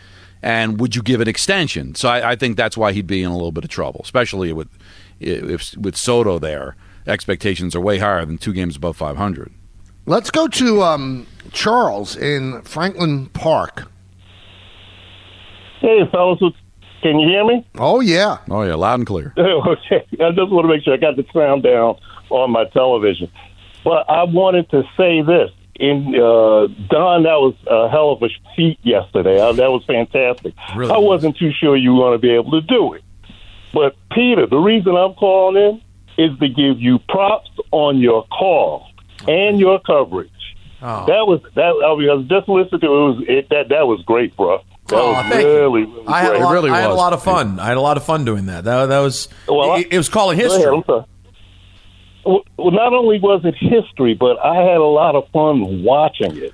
And 0.43 0.79
would 0.79 0.95
you 0.95 1.01
give 1.01 1.21
an 1.21 1.27
extension? 1.27 1.95
So 1.95 2.07
I, 2.09 2.31
I 2.33 2.35
think 2.35 2.55
that's 2.57 2.77
why 2.77 2.91
he'd 2.91 3.07
be 3.07 3.23
in 3.23 3.31
a 3.31 3.33
little 3.35 3.51
bit 3.51 3.63
of 3.63 3.69
trouble, 3.71 4.01
especially 4.03 4.53
with 4.53 4.67
if 5.19 5.75
with 5.75 5.97
Soto 5.97 6.37
there. 6.37 6.75
Expectations 7.07 7.75
are 7.75 7.81
way 7.81 7.97
higher 7.99 8.23
than 8.25 8.37
two 8.37 8.53
games 8.53 8.75
above 8.75 8.97
500. 8.97 9.51
Let's 10.07 10.29
go 10.29 10.47
to 10.47 10.83
um, 10.83 11.25
Charles 11.51 12.15
in 12.15 12.61
Franklin 12.61 13.25
Park. 13.29 13.87
Hey, 15.79 16.01
fellas, 16.11 16.39
can 17.01 17.19
you 17.19 17.27
hear 17.27 17.43
me? 17.43 17.65
Oh 17.79 18.01
yeah. 18.01 18.37
Oh 18.47 18.61
yeah, 18.61 18.75
loud 18.75 18.99
and 18.99 19.07
clear. 19.07 19.33
okay, 19.37 20.05
I 20.21 20.29
just 20.29 20.51
want 20.51 20.65
to 20.65 20.67
make 20.67 20.83
sure 20.83 20.93
I 20.93 20.97
got 20.97 21.15
the 21.15 21.25
sound 21.33 21.63
down 21.63 21.97
on 22.29 22.51
my 22.51 22.65
television. 22.65 23.31
But 23.83 24.07
I 24.07 24.23
wanted 24.23 24.69
to 24.71 24.83
say 24.95 25.23
this. 25.23 25.49
In 25.77 26.15
uh, 26.15 26.67
Don, 26.87 27.23
that 27.23 27.41
was 27.41 27.53
a 27.67 27.89
hell 27.89 28.11
of 28.11 28.23
a 28.23 28.29
feat 28.55 28.79
yesterday. 28.83 29.39
Uh, 29.39 29.51
that 29.53 29.71
was 29.71 29.83
fantastic. 29.85 30.53
Really 30.73 30.91
I 30.91 30.97
wasn't 30.99 31.35
too 31.35 31.51
sure 31.51 31.75
you 31.75 31.95
were 31.95 31.99
going 31.99 32.13
to 32.13 32.21
be 32.21 32.29
able 32.29 32.51
to 32.51 32.61
do 32.61 32.93
it. 32.93 33.03
But 33.73 33.97
Peter, 34.11 34.45
the 34.45 34.57
reason 34.57 34.95
I'm 34.95 35.15
calling 35.15 35.81
in 36.17 36.25
is 36.31 36.39
to 36.39 36.47
give 36.47 36.79
you 36.79 36.99
props 37.09 37.49
on 37.71 37.97
your 37.97 38.25
call 38.27 38.87
and 39.27 39.59
your 39.59 39.79
coverage. 39.79 40.29
Oh. 40.81 41.05
That 41.07 41.25
was 41.27 41.41
that. 41.55 41.61
I 41.61 41.91
was 41.93 42.25
just 42.27 42.47
listening 42.49 42.81
to 42.81 42.87
it. 42.87 42.89
it 42.89 42.89
was 42.89 43.23
it, 43.27 43.49
that 43.49 43.69
that 43.69 43.87
was 43.87 44.01
great, 44.05 44.35
bro. 44.37 44.59
That 44.87 44.95
Oh, 44.97 45.13
was 45.13 45.25
thank 45.29 45.41
you. 45.43 45.47
really, 45.53 45.85
really 45.85 46.07
I 46.07 46.21
had, 46.21 46.29
great. 46.29 46.41
a 46.41 46.45
lot, 46.45 46.69
I 46.69 46.81
had 46.81 46.89
a 46.91 46.93
lot 46.93 47.13
of 47.13 47.23
fun. 47.23 47.59
I 47.59 47.67
had 47.67 47.77
a 47.77 47.81
lot 47.81 47.97
of 47.97 48.03
fun 48.05 48.23
doing 48.23 48.45
that. 48.47 48.65
That, 48.65 48.85
that 48.87 48.99
was 48.99 49.27
Well, 49.47 49.71
I- 49.71 49.79
it, 49.79 49.87
it 49.93 49.97
was 49.97 50.09
calling 50.09 50.37
Go 50.37 50.45
ahead, 50.45 50.57
history. 50.59 50.83
Well, 52.25 52.43
well, 52.57 52.71
not 52.71 52.93
only 52.93 53.19
was 53.19 53.41
it 53.45 53.55
history, 53.55 54.13
but 54.15 54.37
I 54.43 54.55
had 54.61 54.77
a 54.77 54.83
lot 54.83 55.15
of 55.15 55.27
fun 55.29 55.83
watching 55.83 56.35
it. 56.37 56.53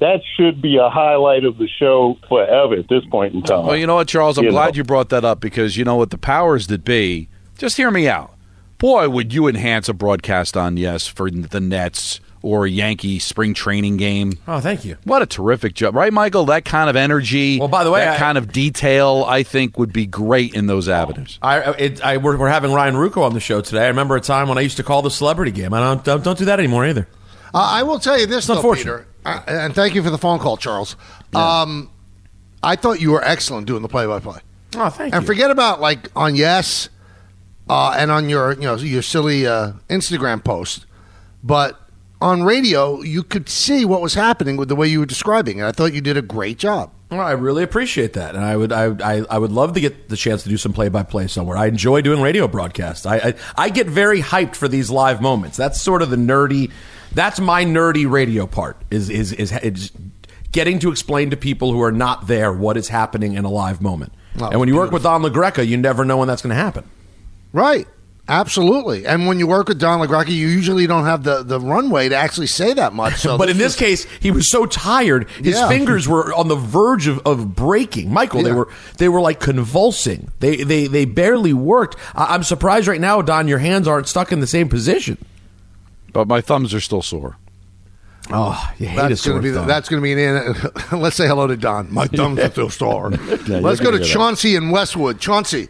That 0.00 0.20
should 0.36 0.62
be 0.62 0.76
a 0.76 0.88
highlight 0.88 1.44
of 1.44 1.58
the 1.58 1.66
show 1.66 2.16
forever 2.28 2.74
at 2.74 2.88
this 2.88 3.04
point 3.10 3.34
in 3.34 3.42
time. 3.42 3.66
Well, 3.66 3.76
you 3.76 3.86
know 3.86 3.96
what, 3.96 4.06
Charles? 4.06 4.38
I'm 4.38 4.44
You 4.44 4.50
glad 4.50 4.74
know. 4.74 4.78
you 4.78 4.84
brought 4.84 5.08
that 5.08 5.24
up 5.24 5.40
because 5.40 5.76
you 5.76 5.84
know 5.84 5.96
what 5.96 6.10
the 6.10 6.18
powers 6.18 6.68
that 6.68 6.84
be. 6.84 7.28
Just 7.58 7.76
hear 7.76 7.90
me 7.90 8.08
out. 8.08 8.32
Boy, 8.78 9.08
would 9.08 9.34
you 9.34 9.48
enhance 9.48 9.88
a 9.88 9.92
broadcast 9.92 10.56
on 10.56 10.76
yes 10.76 11.06
for 11.06 11.30
the 11.30 11.60
Nets 11.60 12.20
or 12.42 12.64
a 12.64 12.70
Yankee 12.70 13.18
spring 13.18 13.52
training 13.52 13.96
game? 13.96 14.38
Oh, 14.46 14.60
thank 14.60 14.84
you. 14.84 14.96
What 15.02 15.20
a 15.20 15.26
terrific 15.26 15.74
job, 15.74 15.96
right, 15.96 16.12
Michael? 16.12 16.44
That 16.44 16.64
kind 16.64 16.88
of 16.88 16.94
energy. 16.94 17.58
Well, 17.58 17.66
by 17.66 17.82
the 17.82 17.90
way, 17.90 18.00
that 18.00 18.14
I- 18.14 18.18
kind 18.18 18.38
of 18.38 18.52
detail, 18.52 19.24
I 19.26 19.42
think, 19.42 19.78
would 19.78 19.92
be 19.92 20.06
great 20.06 20.54
in 20.54 20.68
those 20.68 20.88
avenues. 20.88 21.40
I, 21.42 21.72
it, 21.72 22.04
I 22.04 22.18
we're, 22.18 22.36
we're 22.36 22.48
having 22.48 22.72
Ryan 22.72 22.94
Ruocco 22.94 23.22
on 23.22 23.34
the 23.34 23.40
show 23.40 23.60
today. 23.60 23.84
I 23.84 23.88
remember 23.88 24.14
a 24.14 24.20
time 24.20 24.48
when 24.48 24.58
I 24.58 24.60
used 24.60 24.76
to 24.76 24.84
call 24.84 25.02
the 25.02 25.10
celebrity 25.10 25.50
game. 25.50 25.74
I 25.74 25.80
don't 25.80 26.04
don't, 26.04 26.22
don't 26.22 26.38
do 26.38 26.44
that 26.44 26.60
anymore 26.60 26.86
either. 26.86 27.08
Uh, 27.52 27.58
I 27.58 27.82
will 27.82 27.98
tell 27.98 28.18
you 28.18 28.26
this, 28.26 28.46
though. 28.46 28.62
Peter, 28.74 29.06
uh, 29.24 29.42
and 29.48 29.74
thank 29.74 29.96
you 29.96 30.02
for 30.04 30.10
the 30.10 30.18
phone 30.18 30.38
call, 30.38 30.56
Charles. 30.56 30.94
Um, 31.34 31.90
I 32.62 32.76
thought 32.76 33.00
you 33.00 33.10
were 33.10 33.24
excellent 33.24 33.66
doing 33.66 33.82
the 33.82 33.88
play-by-play. 33.88 34.40
Oh, 34.76 34.88
thank 34.90 35.00
and 35.00 35.12
you. 35.12 35.16
And 35.18 35.26
forget 35.26 35.50
about 35.50 35.80
like 35.80 36.10
on 36.14 36.36
Yes, 36.36 36.90
uh, 37.68 37.94
and 37.96 38.10
on 38.10 38.28
your 38.28 38.52
you 38.52 38.62
know 38.62 38.76
your 38.76 39.02
silly 39.02 39.46
uh, 39.46 39.72
Instagram 39.88 40.42
post, 40.42 40.86
but 41.42 41.80
on 42.20 42.42
radio 42.42 43.00
you 43.02 43.22
could 43.22 43.48
see 43.48 43.84
what 43.84 44.00
was 44.00 44.14
happening 44.14 44.56
with 44.56 44.68
the 44.68 44.76
way 44.76 44.88
you 44.88 45.00
were 45.00 45.06
describing 45.06 45.58
it. 45.58 45.64
I 45.64 45.72
thought 45.72 45.92
you 45.92 46.00
did 46.00 46.16
a 46.16 46.22
great 46.22 46.58
job. 46.58 46.92
Well, 47.10 47.20
I 47.20 47.32
really 47.32 47.62
appreciate 47.62 48.12
that, 48.14 48.34
and 48.34 48.44
I 48.44 48.56
would 48.56 48.70
I, 48.70 48.94
I, 49.02 49.24
I 49.30 49.38
would 49.38 49.52
love 49.52 49.72
to 49.74 49.80
get 49.80 50.10
the 50.10 50.16
chance 50.16 50.42
to 50.42 50.48
do 50.48 50.58
some 50.58 50.72
play 50.74 50.88
by 50.90 51.02
play 51.04 51.26
somewhere. 51.26 51.56
I 51.56 51.66
enjoy 51.66 52.02
doing 52.02 52.20
radio 52.20 52.46
broadcasts. 52.48 53.06
I, 53.06 53.16
I 53.16 53.34
I 53.56 53.68
get 53.70 53.86
very 53.86 54.20
hyped 54.20 54.56
for 54.56 54.68
these 54.68 54.90
live 54.90 55.22
moments. 55.22 55.56
That's 55.56 55.80
sort 55.80 56.02
of 56.02 56.10
the 56.10 56.16
nerdy. 56.16 56.70
That's 57.12 57.40
my 57.40 57.64
nerdy 57.64 58.10
radio 58.10 58.46
part. 58.46 58.76
Is 58.90 59.08
is 59.08 59.32
is, 59.32 59.52
is 59.52 59.90
getting 60.52 60.78
to 60.80 60.90
explain 60.90 61.30
to 61.30 61.36
people 61.36 61.72
who 61.72 61.82
are 61.82 61.92
not 61.92 62.26
there 62.26 62.52
what 62.52 62.76
is 62.76 62.88
happening 62.88 63.34
in 63.34 63.44
a 63.46 63.50
live 63.50 63.80
moment. 63.80 64.12
Oh, 64.38 64.48
and 64.48 64.60
when 64.60 64.68
you 64.68 64.76
work 64.76 64.90
with 64.90 65.02
Don 65.02 65.22
LaGreca, 65.22 65.66
you 65.66 65.76
never 65.78 66.04
know 66.04 66.18
when 66.18 66.28
that's 66.28 66.42
going 66.42 66.54
to 66.54 66.62
happen. 66.62 66.84
Right. 67.58 67.88
Absolutely. 68.30 69.06
And 69.06 69.26
when 69.26 69.38
you 69.38 69.46
work 69.46 69.68
with 69.68 69.80
Don 69.80 70.06
LaGreca, 70.06 70.28
you 70.28 70.48
usually 70.48 70.86
don't 70.86 71.06
have 71.06 71.24
the, 71.24 71.42
the 71.42 71.58
runway 71.58 72.10
to 72.10 72.14
actually 72.14 72.46
say 72.46 72.74
that 72.74 72.92
much. 72.92 73.16
So 73.16 73.38
but 73.42 73.48
in 73.48 73.56
this 73.56 73.74
case, 73.74 74.04
he 74.20 74.30
was 74.30 74.50
so 74.50 74.66
tired, 74.66 75.30
his 75.42 75.56
Yeah. 75.56 75.66
fingers 75.68 76.06
were 76.06 76.34
on 76.34 76.48
the 76.48 76.54
verge 76.54 77.06
of, 77.06 77.20
of 77.26 77.56
breaking. 77.56 78.12
Michael, 78.12 78.42
they 78.42 78.52
were 78.52 78.68
they 78.98 79.08
were 79.08 79.22
like 79.22 79.40
convulsing. 79.40 80.30
They 80.40 80.56
they 80.56 80.86
they 80.88 81.06
barely 81.06 81.54
worked. 81.54 81.96
I, 82.14 82.34
I'm 82.34 82.42
surprised 82.42 82.86
right 82.86 83.00
now, 83.00 83.22
Don, 83.22 83.48
your 83.48 83.58
hands 83.58 83.88
aren't 83.88 84.08
stuck 84.08 84.30
in 84.30 84.40
the 84.40 84.46
same 84.46 84.68
position. 84.68 85.16
But 86.12 86.28
my 86.28 86.42
thumbs 86.42 86.74
are 86.74 86.80
still 86.80 87.02
sore. 87.02 87.38
Oh, 88.30 88.62
you 88.78 88.88
hate 88.88 88.98
a 88.98 89.08
that's 89.08 89.22
sore 89.22 89.32
going 89.40 89.42
to 89.42 89.48
be 89.48 89.50
the, 89.52 89.62
that's 89.64 89.88
going 89.88 90.02
to 90.02 90.04
be 90.04 90.12
an 90.12 90.18
in. 90.18 90.54
Let's 91.00 91.16
say 91.16 91.26
hello 91.26 91.46
to 91.46 91.56
Don. 91.56 91.92
My 91.94 92.06
thumbs 92.18 92.38
are 92.40 92.50
still 92.50 92.68
sore. 92.68 93.10
you're 93.10 93.60
Let's 93.62 93.80
go 93.80 93.86
gonna 93.86 93.98
to 93.98 93.98
get 94.04 94.10
it. 94.10 94.12
Chauncey 94.12 94.54
in 94.54 94.70
Westwood. 94.70 95.18
Chauncey. 95.18 95.68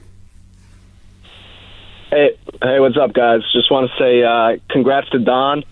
Hey, 2.11 2.39
hey, 2.63 2.81
what's 2.81 2.97
up, 2.97 3.13
guys? 3.13 3.43
Just 3.53 3.71
want 3.71 3.91
to 3.91 3.99
say 4.01 4.23
uh, 4.25 4.57
congrats 4.71 5.11
to 5.11 5.19
Don. 5.19 5.63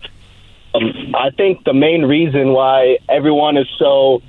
Um, 0.74 1.14
I 1.16 1.30
think 1.30 1.64
the 1.64 1.72
main 1.72 2.03
reason 2.03 2.53
why 2.53 2.99
everyone 3.09 3.57
is 3.57 3.66
so 3.78 4.20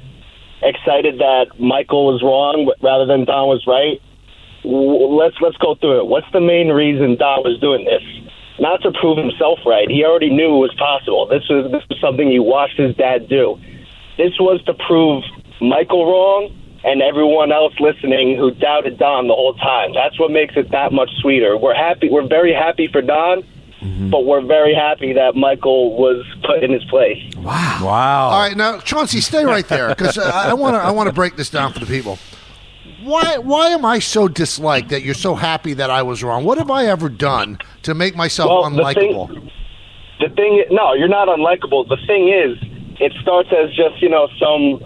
excited 0.63 1.19
that 1.19 1.59
Michael 1.59 2.07
was 2.07 2.23
wrong 2.23 2.71
rather 2.81 3.05
than 3.05 3.25
Don 3.25 3.49
was 3.49 3.67
right. 3.67 3.99
Let's 4.63 5.35
let's 5.41 5.57
go 5.57 5.75
through 5.75 5.99
it. 5.99 6.07
What's 6.07 6.31
the 6.31 6.39
main 6.39 6.69
reason 6.69 7.17
Don 7.17 7.43
was 7.43 7.59
doing 7.59 7.83
this? 7.83 8.03
Not 8.57 8.81
to 8.83 8.91
prove 8.93 9.17
himself 9.17 9.59
right. 9.65 9.89
He 9.89 10.05
already 10.05 10.29
knew 10.29 10.55
it 10.55 10.59
was 10.59 10.75
possible. 10.79 11.27
This 11.27 11.43
was 11.49 11.69
this 11.73 11.83
was 11.89 11.99
something 11.99 12.31
he 12.31 12.39
watched 12.39 12.79
his 12.79 12.95
dad 12.95 13.27
do. 13.27 13.59
This 14.15 14.31
was 14.39 14.63
to 14.63 14.73
prove 14.87 15.25
Michael 15.59 16.05
wrong 16.05 16.55
and 16.87 17.01
everyone 17.01 17.51
else 17.51 17.73
listening 17.81 18.37
who 18.37 18.51
doubted 18.51 18.97
Don 18.97 19.27
the 19.27 19.33
whole 19.33 19.53
time. 19.55 19.93
That's 19.93 20.17
what 20.17 20.31
makes 20.31 20.55
it 20.55 20.71
that 20.71 20.93
much 20.93 21.09
sweeter. 21.21 21.57
We're 21.57 21.75
happy. 21.75 22.09
We're 22.09 22.27
very 22.27 22.53
happy 22.53 22.87
for 22.87 23.01
Don, 23.01 23.43
mm-hmm. 23.81 24.09
but 24.09 24.25
we're 24.25 24.45
very 24.45 24.73
happy 24.73 25.11
that 25.13 25.35
Michael 25.35 25.97
was 25.97 26.25
put 26.45 26.63
in 26.63 26.71
his 26.71 26.85
place. 26.85 27.21
Wow. 27.35 27.79
Wow. 27.83 28.29
All 28.29 28.39
right, 28.39 28.55
now 28.55 28.79
Chauncey, 28.79 29.19
stay 29.19 29.43
right 29.43 29.67
there 29.67 29.89
because 29.89 30.17
uh, 30.17 30.31
I 30.33 30.53
want 30.53 30.75
to 30.75 30.79
I 30.79 30.91
want 30.91 31.07
to 31.07 31.13
break 31.13 31.35
this 31.35 31.49
down 31.49 31.73
for 31.73 31.79
the 31.79 31.85
people. 31.85 32.17
Why 33.03 33.37
why 33.37 33.67
am 33.69 33.83
I 33.83 33.99
so 33.99 34.29
disliked 34.29 34.89
that 34.89 35.01
you're 35.03 35.13
so 35.13 35.35
happy 35.35 35.73
that 35.73 35.89
I 35.89 36.03
was 36.03 36.23
wrong? 36.23 36.45
What 36.45 36.57
have 36.57 36.71
I 36.71 36.85
ever 36.85 37.09
done 37.09 37.59
to 37.83 37.93
make 37.93 38.15
myself 38.15 38.49
Well, 38.49 38.69
the 38.69 38.93
thing- 38.93 39.13
unlikable? 39.13 39.51
The 40.19 40.29
thing, 40.29 40.63
no, 40.71 40.93
you're 40.95 41.07
not 41.07 41.27
unlikable. 41.27 41.87
The 41.87 41.97
thing 42.07 42.29
is, 42.29 42.57
it 42.99 43.13
starts 43.21 43.49
as 43.51 43.69
just 43.75 44.01
you 44.01 44.09
know 44.09 44.29
some 44.39 44.79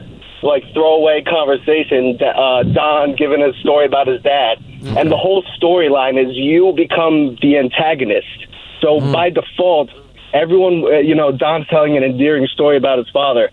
like 0.43 0.63
throwaway 0.73 1.23
conversation. 1.23 2.17
Uh, 2.21 2.63
Don 2.63 3.15
giving 3.15 3.41
a 3.43 3.53
story 3.59 3.85
about 3.85 4.07
his 4.07 4.21
dad, 4.21 4.57
and 4.97 5.11
the 5.11 5.17
whole 5.17 5.43
storyline 5.61 6.17
is 6.23 6.35
you 6.35 6.73
become 6.75 7.37
the 7.41 7.57
antagonist. 7.57 8.27
So 8.81 8.99
by 9.11 9.29
default, 9.29 9.89
everyone, 10.33 10.83
uh, 10.85 10.97
you 10.99 11.13
know, 11.15 11.31
Don's 11.31 11.67
telling 11.67 11.95
an 11.97 12.03
endearing 12.03 12.47
story 12.47 12.77
about 12.77 12.97
his 12.97 13.09
father. 13.09 13.49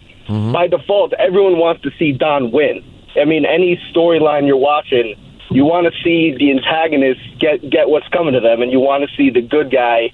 By 0.53 0.67
default, 0.69 1.15
everyone 1.15 1.59
wants 1.59 1.83
to 1.83 1.91
see 1.99 2.13
Don 2.13 2.51
win. 2.53 2.85
I 3.17 3.25
mean, 3.25 3.47
any 3.47 3.81
storyline 3.95 4.47
you're 4.47 4.57
watching, 4.59 5.15
you 5.51 5.65
want 5.65 5.87
to 5.91 5.93
see 6.05 6.35
the 6.39 6.51
antagonist 6.51 7.21
get 7.41 7.69
get 7.71 7.89
what's 7.89 8.07
coming 8.09 8.35
to 8.35 8.41
them, 8.41 8.61
and 8.61 8.71
you 8.71 8.79
want 8.81 9.09
to 9.09 9.17
see 9.17 9.31
the 9.31 9.41
good 9.41 9.71
guy 9.71 10.13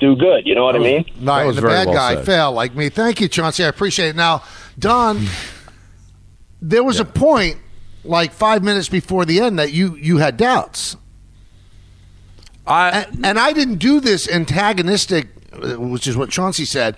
do 0.00 0.16
good. 0.16 0.46
You 0.46 0.54
know 0.54 0.64
what 0.64 0.76
I 0.76 0.78
mean? 0.78 1.04
Right, 1.20 1.44
the 1.56 1.60
bad 1.62 1.86
guy 1.94 2.14
fail 2.24 2.52
like 2.52 2.74
me. 2.74 2.88
Thank 2.88 3.20
you, 3.20 3.28
Chauncey. 3.28 3.64
I 3.64 3.68
appreciate 3.68 4.08
it. 4.10 4.16
Now, 4.16 4.42
Don, 4.78 5.26
there 6.62 6.82
was 6.84 7.00
a 7.00 7.04
point 7.04 7.58
like 8.04 8.32
five 8.32 8.62
minutes 8.62 8.88
before 8.88 9.24
the 9.24 9.40
end 9.40 9.58
that 9.58 9.72
you 9.72 9.96
you 9.96 10.18
had 10.18 10.36
doubts. 10.36 10.96
I 12.66 12.90
and, 12.90 13.26
and 13.26 13.38
I 13.38 13.52
didn't 13.52 13.76
do 13.76 14.00
this 14.00 14.28
antagonistic, 14.28 15.28
uh, 15.52 15.80
which 15.80 16.06
is 16.06 16.16
what 16.16 16.30
Chauncey 16.30 16.64
said, 16.64 16.96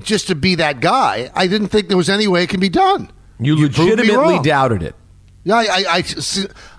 just 0.00 0.26
to 0.28 0.34
be 0.34 0.54
that 0.56 0.80
guy. 0.80 1.30
I 1.34 1.46
didn't 1.46 1.68
think 1.68 1.88
there 1.88 1.96
was 1.96 2.10
any 2.10 2.26
way 2.26 2.42
it 2.42 2.48
can 2.48 2.60
be 2.60 2.68
done. 2.68 3.10
You, 3.38 3.56
me 3.56 3.62
legitimately 3.62 4.40
doubted 4.42 4.82
it. 4.82 4.94
Yeah, 5.44 5.56
I, 5.56 5.62
I, 5.62 5.84
I, 5.98 6.04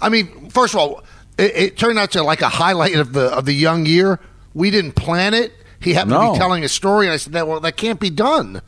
I 0.01 0.09
mean, 0.09 0.49
first 0.49 0.73
of 0.73 0.79
all, 0.79 1.03
it, 1.37 1.55
it 1.55 1.77
turned 1.77 1.97
out 1.97 2.11
to 2.11 2.23
like 2.23 2.41
a 2.41 2.49
highlight 2.49 2.95
of 2.95 3.13
the 3.13 3.27
of 3.27 3.45
the 3.45 3.53
young 3.53 3.85
year. 3.85 4.19
We 4.53 4.71
didn't 4.71 4.93
plan 4.93 5.33
it. 5.33 5.53
He 5.79 5.93
happened 5.93 6.13
to 6.13 6.31
be 6.33 6.37
telling 6.37 6.63
a 6.63 6.69
story, 6.69 7.05
and 7.05 7.13
I 7.13 7.17
said, 7.17 7.33
"That 7.33 7.47
well, 7.47 7.59
that 7.59 7.77
can't 7.77 7.99
be 7.99 8.09
done." 8.09 8.61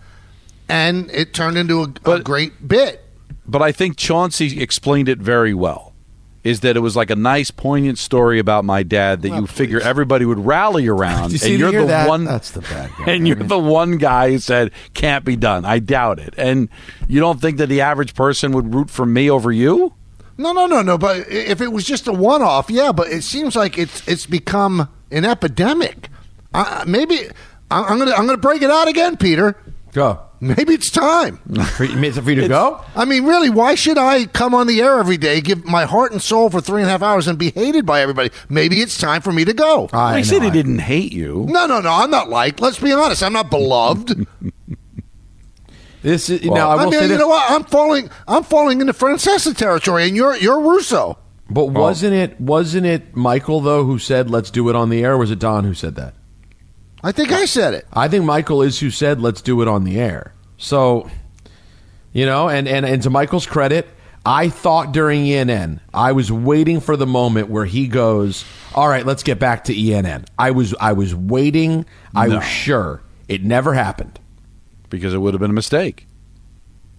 And 0.70 1.10
it 1.10 1.34
turned 1.34 1.58
into 1.58 1.82
a, 2.06 2.12
a 2.12 2.20
great 2.22 2.68
bit. 2.68 3.04
But 3.47 3.61
I 3.61 3.71
think 3.71 3.97
Chauncey 3.97 4.61
explained 4.61 5.09
it 5.09 5.19
very 5.19 5.53
well. 5.53 5.93
Is 6.41 6.61
that 6.61 6.77
it 6.77 6.80
was 6.80 6.95
like 6.95 7.09
a 7.09 7.17
nice, 7.17 7.51
poignant 7.51 7.97
story 7.97 8.39
about 8.39 8.63
my 8.63 8.82
dad 8.82 9.23
that 9.23 9.30
you 9.30 9.45
figure 9.45 9.82
everybody 9.82 10.23
would 10.23 10.39
rally 10.39 10.88
around, 10.88 11.32
you 11.34 11.39
and 11.43 11.59
you're 11.59 11.82
the 11.82 11.88
that? 11.88 12.07
one. 12.07 12.23
That's 12.23 12.51
the 12.51 12.61
bad 12.61 12.91
guy. 12.97 13.03
And 13.11 13.27
you're 13.27 13.36
the 13.36 13.59
one 13.59 13.97
guy 13.97 14.32
who 14.32 14.39
said 14.39 14.71
can't 14.93 15.25
be 15.25 15.36
done. 15.36 15.65
I 15.65 15.80
doubt 15.80 16.17
it. 16.19 16.34
And 16.38 16.69
you 17.09 17.19
don't 17.19 17.41
think 17.41 17.57
that 17.57 17.67
the 17.67 17.82
average 17.82 18.13
person 18.15 18.53
would 18.53 18.73
root 18.73 18.89
for 18.89 19.05
me 19.05 19.30
over 19.30 19.51
you? 19.51 19.93
No, 20.38 20.53
no, 20.53 20.65
no, 20.65 20.82
no. 20.82 20.97
But 20.97 21.27
if 21.30 21.59
it 21.59 21.73
was 21.73 21.84
just 21.84 22.07
a 22.07 22.13
one-off, 22.13 22.69
yeah. 22.69 22.93
But 22.93 23.09
it 23.09 23.23
seems 23.23 23.57
like 23.57 23.77
it's 23.77 24.07
it's 24.07 24.25
become 24.25 24.88
an 25.11 25.25
epidemic. 25.25 26.07
Uh, 26.53 26.86
maybe 26.88 27.27
I- 27.69 27.84
I'm 27.84 27.99
gonna 27.99 28.11
I'm 28.13 28.25
gonna 28.25 28.38
break 28.38 28.61
it 28.61 28.71
out 28.71 28.88
again, 28.88 29.17
Peter. 29.17 29.57
Go. 29.91 30.21
Maybe 30.42 30.74
it's 30.74 30.90
time. 30.90 31.38
For, 31.76 31.84
you- 31.84 32.12
for 32.14 32.32
you 32.32 32.42
to 32.42 32.48
go? 32.48 32.84
I 32.96 33.04
mean, 33.06 33.26
really, 33.26 33.50
why 33.50 33.76
should 33.76 33.98
I 33.98 34.26
come 34.26 34.54
on 34.56 34.68
the 34.68 34.82
air 34.82 34.98
every 35.00 35.18
day, 35.18 35.42
give 35.42 35.66
my 35.66 35.86
heart 35.86 36.12
and 36.14 36.22
soul 36.22 36.50
for 36.50 36.62
three 36.62 36.82
and 36.82 36.88
a 36.90 36.92
half 36.92 37.02
hours, 37.02 37.28
and 37.28 37.38
be 37.38 37.52
hated 37.52 37.86
by 37.86 38.02
everybody? 38.02 38.30
Maybe 38.48 38.80
it's 38.82 38.98
time 38.98 39.22
for 39.22 39.34
me 39.34 39.44
to 39.46 39.54
go. 39.54 39.88
he 40.16 40.24
said 40.24 40.42
he 40.42 40.50
didn't 40.50 40.80
hate 40.80 41.12
you. 41.12 41.46
No, 41.50 41.66
no, 41.66 41.82
no. 41.82 41.92
I'm 41.92 42.10
not 42.10 42.30
liked. 42.30 42.62
Let's 42.62 42.80
be 42.80 42.92
honest. 42.94 43.22
I'm 43.22 43.34
not 43.34 43.50
beloved. 43.50 44.26
This 46.02 46.30
is 46.30 46.46
Well, 46.46 46.56
now. 46.56 46.70
I 46.70 46.76
will 46.76 46.84
mean, 46.92 46.94
say 46.94 47.02
you 47.04 47.08
this. 47.10 47.20
know 47.20 47.28
what? 47.28 47.52
I'm 47.52 47.66
falling. 47.66 48.10
I'm 48.26 48.44
falling 48.44 48.80
into 48.80 48.94
Francesa 48.94 49.54
territory, 49.54 50.08
and 50.08 50.16
you're 50.16 50.34
you're 50.38 50.62
Russo. 50.62 51.18
But 51.50 51.66
wasn't 51.66 52.14
it 52.14 52.40
wasn't 52.40 52.86
it 52.86 53.18
Michael 53.18 53.60
though 53.60 53.84
who 53.84 54.00
said 54.00 54.30
let's 54.30 54.50
do 54.50 54.70
it 54.70 54.76
on 54.78 54.90
the 54.90 55.04
air? 55.04 55.16
Or 55.16 55.18
was 55.18 55.30
it 55.32 55.40
Don 55.40 55.66
who 55.66 55.74
said 55.74 55.96
that? 55.96 56.14
I 57.04 57.12
think 57.12 57.32
I 57.32 57.45
said 57.45 57.74
it. 57.74 57.88
I 57.93 58.08
think 58.08 58.26
Michael 58.26 58.62
is 58.62 58.80
who 58.80 58.89
said 58.91 59.22
let's 59.22 59.41
do 59.41 59.62
it 59.62 59.68
on 59.68 59.84
the 59.84 60.00
air. 60.00 60.34
So, 60.58 61.10
you 62.12 62.26
know, 62.26 62.50
and 62.50 62.68
and, 62.68 62.86
and 62.86 63.02
to 63.04 63.10
Michael's 63.10 63.45
credit, 63.45 63.88
I 64.26 64.50
thought 64.50 64.91
during 64.91 65.24
ENN, 65.24 65.80
I 65.93 66.12
was 66.12 66.32
waiting 66.32 66.82
for 66.82 66.97
the 66.97 67.08
moment 67.08 67.50
where 67.50 67.66
he 67.66 67.88
goes, 67.88 68.43
"All 68.76 68.88
right, 68.89 69.06
let's 69.06 69.24
get 69.24 69.39
back 69.39 69.66
to 69.66 69.74
ENN." 69.74 70.26
I 70.38 70.52
was 70.52 70.76
I 70.80 70.93
was 70.93 71.16
waiting. 71.16 71.86
I 72.16 72.28
No. 72.28 72.36
was 72.38 72.45
sure. 72.45 73.02
It 73.28 73.43
never 73.43 73.74
happened 73.74 74.20
because 74.89 75.14
it 75.14 75.20
would 75.20 75.34
have 75.34 75.39
been 75.41 75.52
a 75.52 75.54
mistake. 75.54 76.08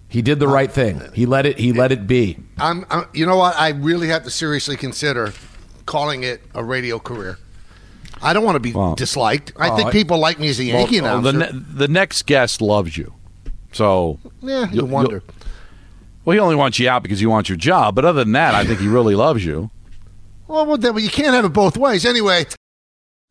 He 0.07 0.21
did 0.21 0.39
the 0.39 0.47
right 0.47 0.71
thing. 0.71 1.01
He 1.13 1.25
let 1.25 1.45
it. 1.45 1.57
He 1.59 1.71
let 1.71 1.91
it 1.91 2.05
be. 2.07 2.37
I'm, 2.57 2.85
I'm. 2.89 3.05
You 3.13 3.25
know 3.25 3.37
what? 3.37 3.55
I 3.57 3.69
really 3.69 4.07
have 4.09 4.23
to 4.23 4.29
seriously 4.31 4.75
consider 4.75 5.31
calling 5.85 6.23
it 6.23 6.41
a 6.55 6.63
radio 6.63 6.99
career. 6.99 7.37
I 8.23 8.33
don't 8.33 8.43
want 8.43 8.55
to 8.55 8.59
be 8.59 8.73
disliked. 8.95 9.53
I 9.57 9.75
think 9.75 9.91
people 9.91 10.17
like 10.19 10.39
me 10.39 10.49
as 10.49 10.59
a 10.59 10.63
Yankee 10.63 11.01
Well, 11.01 11.21
the, 11.21 11.29
announcer. 11.29 11.53
ne- 11.55 11.63
the 11.73 11.87
next 11.87 12.25
guest 12.25 12.61
loves 12.61 12.97
you. 12.97 13.13
So 13.71 14.19
Yeah, 14.41 14.69
you 14.71 14.85
wonder. 14.85 15.11
you'll- 15.25 15.35
well, 16.25 16.33
he 16.35 16.39
only 16.39 16.55
wants 16.55 16.77
you 16.79 16.87
out 16.89 17.01
because 17.03 17.19
he 17.19 17.25
wants 17.25 17.49
your 17.49 17.57
job. 17.57 17.95
But 17.95 18.05
other 18.05 18.23
than 18.23 18.33
that, 18.33 18.53
I 18.53 18.63
think 18.65 18.79
he 18.79 18.87
really 18.87 19.15
loves 19.15 19.43
you. 19.43 19.71
well, 20.47 20.65
well, 20.67 20.77
then, 20.77 20.93
well, 20.93 21.03
you 21.03 21.09
can't 21.09 21.33
have 21.33 21.45
it 21.45 21.49
both 21.53 21.77
ways. 21.77 22.05
Anyway, 22.05 22.45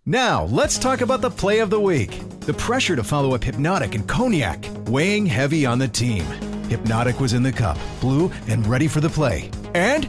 Now, 0.06 0.44
let's 0.44 0.78
talk 0.78 1.02
about 1.02 1.20
the 1.20 1.30
play 1.30 1.58
of 1.60 1.68
the 1.70 1.78
week. 1.78 2.18
The 2.40 2.54
pressure 2.54 2.96
to 2.96 3.04
follow 3.04 3.34
up 3.34 3.44
Hypnotic 3.44 3.94
and 3.94 4.08
Cognac, 4.08 4.64
weighing 4.86 5.26
heavy 5.26 5.66
on 5.66 5.78
the 5.78 5.86
team. 5.88 6.24
Hypnotic 6.68 7.20
was 7.20 7.32
in 7.34 7.42
the 7.42 7.52
cup, 7.52 7.76
blue, 8.00 8.30
and 8.48 8.66
ready 8.66 8.88
for 8.88 9.00
the 9.00 9.10
play. 9.10 9.50
And 9.74 10.08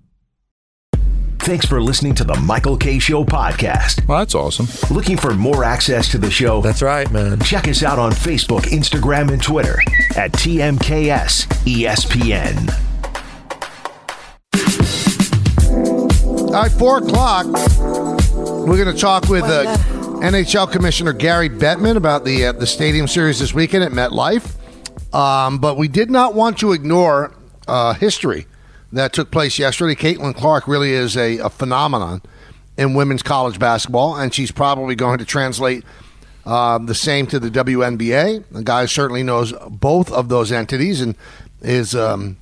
Thanks 1.43 1.65
for 1.65 1.81
listening 1.81 2.13
to 2.15 2.23
the 2.23 2.35
Michael 2.35 2.77
Kay 2.77 2.99
Show 2.99 3.23
podcast. 3.23 4.07
Well, 4.07 4.19
that's 4.19 4.35
awesome. 4.35 4.67
Looking 4.95 5.17
for 5.17 5.33
more 5.33 5.63
access 5.63 6.07
to 6.11 6.19
the 6.19 6.29
show? 6.29 6.61
That's 6.61 6.83
right, 6.83 7.09
man. 7.11 7.39
Check 7.39 7.67
us 7.67 7.81
out 7.81 7.97
on 7.97 8.11
Facebook, 8.11 8.61
Instagram, 8.65 9.31
and 9.31 9.41
Twitter 9.41 9.79
at 10.15 10.31
TMKS 10.33 11.47
ESPN. 11.65 12.69
All 16.53 16.61
right, 16.61 16.71
four 16.71 16.99
o'clock. 16.99 17.47
We're 18.67 18.77
going 18.77 18.93
to 18.95 19.01
talk 19.01 19.27
with 19.27 19.43
uh, 19.43 19.77
NHL 20.21 20.71
Commissioner 20.71 21.13
Gary 21.13 21.49
Bettman 21.49 21.95
about 21.95 22.23
the 22.23 22.45
uh, 22.45 22.51
the 22.51 22.67
Stadium 22.67 23.07
Series 23.07 23.39
this 23.39 23.51
weekend 23.51 23.83
at 23.83 23.91
MetLife. 23.91 24.57
Um, 25.11 25.57
but 25.57 25.75
we 25.75 25.87
did 25.87 26.11
not 26.11 26.35
want 26.35 26.59
to 26.59 26.71
ignore 26.71 27.33
uh, 27.67 27.93
history 27.95 28.45
that 28.93 29.13
took 29.13 29.31
place 29.31 29.57
yesterday. 29.57 29.95
Caitlin 29.95 30.35
Clark 30.35 30.67
really 30.67 30.91
is 30.91 31.15
a, 31.15 31.37
a 31.37 31.49
phenomenon 31.49 32.21
in 32.77 32.93
women's 32.93 33.23
college 33.23 33.59
basketball, 33.59 34.15
and 34.15 34.33
she's 34.33 34.51
probably 34.51 34.95
going 34.95 35.19
to 35.19 35.25
translate 35.25 35.83
uh, 36.45 36.77
the 36.77 36.95
same 36.95 37.27
to 37.27 37.39
the 37.39 37.49
WNBA. 37.49 38.43
The 38.51 38.63
guy 38.63 38.85
certainly 38.85 39.23
knows 39.23 39.53
both 39.69 40.11
of 40.11 40.29
those 40.29 40.51
entities 40.51 41.01
and 41.01 41.15
is 41.61 41.93
um, 41.93 42.37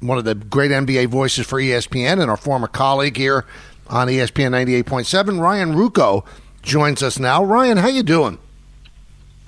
one 0.00 0.18
of 0.18 0.24
the 0.24 0.34
great 0.34 0.70
NBA 0.70 1.08
voices 1.08 1.46
for 1.46 1.60
ESPN 1.60 2.20
and 2.20 2.30
our 2.30 2.36
former 2.36 2.68
colleague 2.68 3.16
here 3.16 3.44
on 3.88 4.08
ESPN 4.08 4.50
98.7. 4.84 5.40
Ryan 5.40 5.74
Ruocco 5.74 6.24
joins 6.62 7.02
us 7.02 7.18
now. 7.18 7.42
Ryan, 7.42 7.78
how 7.78 7.88
you 7.88 8.02
doing? 8.02 8.38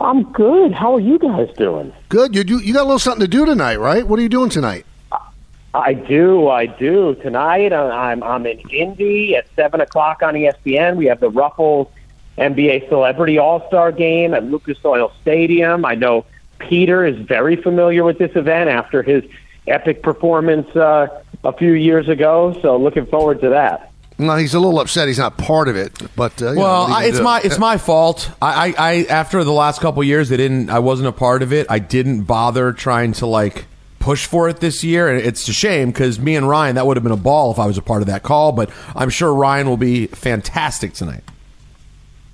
I'm 0.01 0.25
good. 0.33 0.73
How 0.73 0.95
are 0.95 1.01
you 1.01 1.19
guys 1.19 1.49
doing? 1.57 1.93
Good. 2.09 2.35
You 2.35 2.43
do, 2.43 2.59
you 2.59 2.73
got 2.73 2.83
a 2.83 2.85
little 2.85 2.99
something 2.99 3.21
to 3.21 3.29
do 3.29 3.45
tonight, 3.45 3.77
right? 3.77 4.07
What 4.07 4.19
are 4.19 4.23
you 4.23 4.31
doing 4.31 4.49
tonight? 4.49 4.87
I 5.73 5.95
do. 5.95 6.49
I 6.49 6.67
do. 6.67 7.15
Tonight, 7.17 7.73
I'm 7.73 8.23
I'm 8.23 8.45
in 8.47 8.59
Indy 8.71 9.37
at 9.37 9.47
seven 9.55 9.81
o'clock 9.81 10.23
on 10.23 10.35
ESPN. 10.35 10.97
We 10.97 11.07
have 11.07 11.21
the 11.21 11.31
Ruffles 11.31 11.89
NBA 12.39 12.89
Celebrity 12.89 13.39
All 13.39 13.67
Star 13.69 13.93
Game 13.93 14.35
at 14.35 14.45
Lucas 14.45 14.79
Oil 14.85 15.13
Stadium. 15.23 15.85
I 15.85 15.95
know 15.95 16.27
Peter 16.59 17.05
is 17.05 17.17
very 17.19 17.57
familiar 17.57 18.03
with 18.03 18.19
this 18.19 18.35
event 18.35 18.69
after 18.69 19.03
his 19.03 19.23
epic 19.69 20.03
performance 20.03 20.75
uh, 20.75 21.07
a 21.45 21.53
few 21.53 21.73
years 21.73 22.09
ago. 22.09 22.59
So, 22.63 22.77
looking 22.77 23.07
forward 23.07 23.41
to 23.43 23.51
that. 23.51 23.93
No, 24.19 24.37
he's 24.37 24.53
a 24.53 24.61
little 24.61 24.81
upset 24.81 25.09
he's 25.09 25.19
not 25.19 25.39
part 25.39 25.69
of 25.69 25.77
it. 25.77 25.99
But 26.15 26.43
uh, 26.43 26.51
you 26.51 26.57
know, 26.57 26.63
Well, 26.63 26.83
what 26.89 26.91
I, 26.91 27.05
it's 27.05 27.19
gonna 27.19 27.25
my 27.25 27.41
it's 27.43 27.59
my 27.59 27.79
fault. 27.79 28.29
I, 28.43 28.69
I, 28.69 28.75
I 28.77 29.03
after 29.05 29.45
the 29.45 29.53
last 29.53 29.81
couple 29.81 30.03
years, 30.03 30.29
they 30.29 30.37
didn't. 30.37 30.69
I 30.69 30.81
wasn't 30.81 31.09
a 31.09 31.13
part 31.13 31.43
of 31.43 31.53
it. 31.53 31.69
I 31.71 31.79
didn't 31.79 32.25
bother 32.25 32.73
trying 32.73 33.13
to 33.13 33.27
like 33.27 33.67
push 34.01 34.27
for 34.27 34.49
it 34.49 34.59
this 34.59 34.83
year, 34.83 35.09
and 35.09 35.21
it's 35.25 35.47
a 35.47 35.53
shame 35.53 35.91
because 35.91 36.19
me 36.19 36.35
and 36.35 36.49
Ryan 36.49 36.75
that 36.75 36.87
would 36.87 36.97
have 36.97 37.05
been 37.05 37.13
a 37.13 37.17
ball 37.17 37.53
if 37.53 37.61
I 37.61 37.67
was 37.67 37.79
a 37.79 37.83
part 37.83 38.01
of 38.03 38.09
that 38.09 38.25
call. 38.25 38.51
But 38.51 38.71
I'm 38.97 39.11
sure 39.11 39.33
Ryan 39.33 39.69
will 39.69 39.77
be 39.77 40.09
fantastic 40.09 40.95
tonight. 40.95 41.23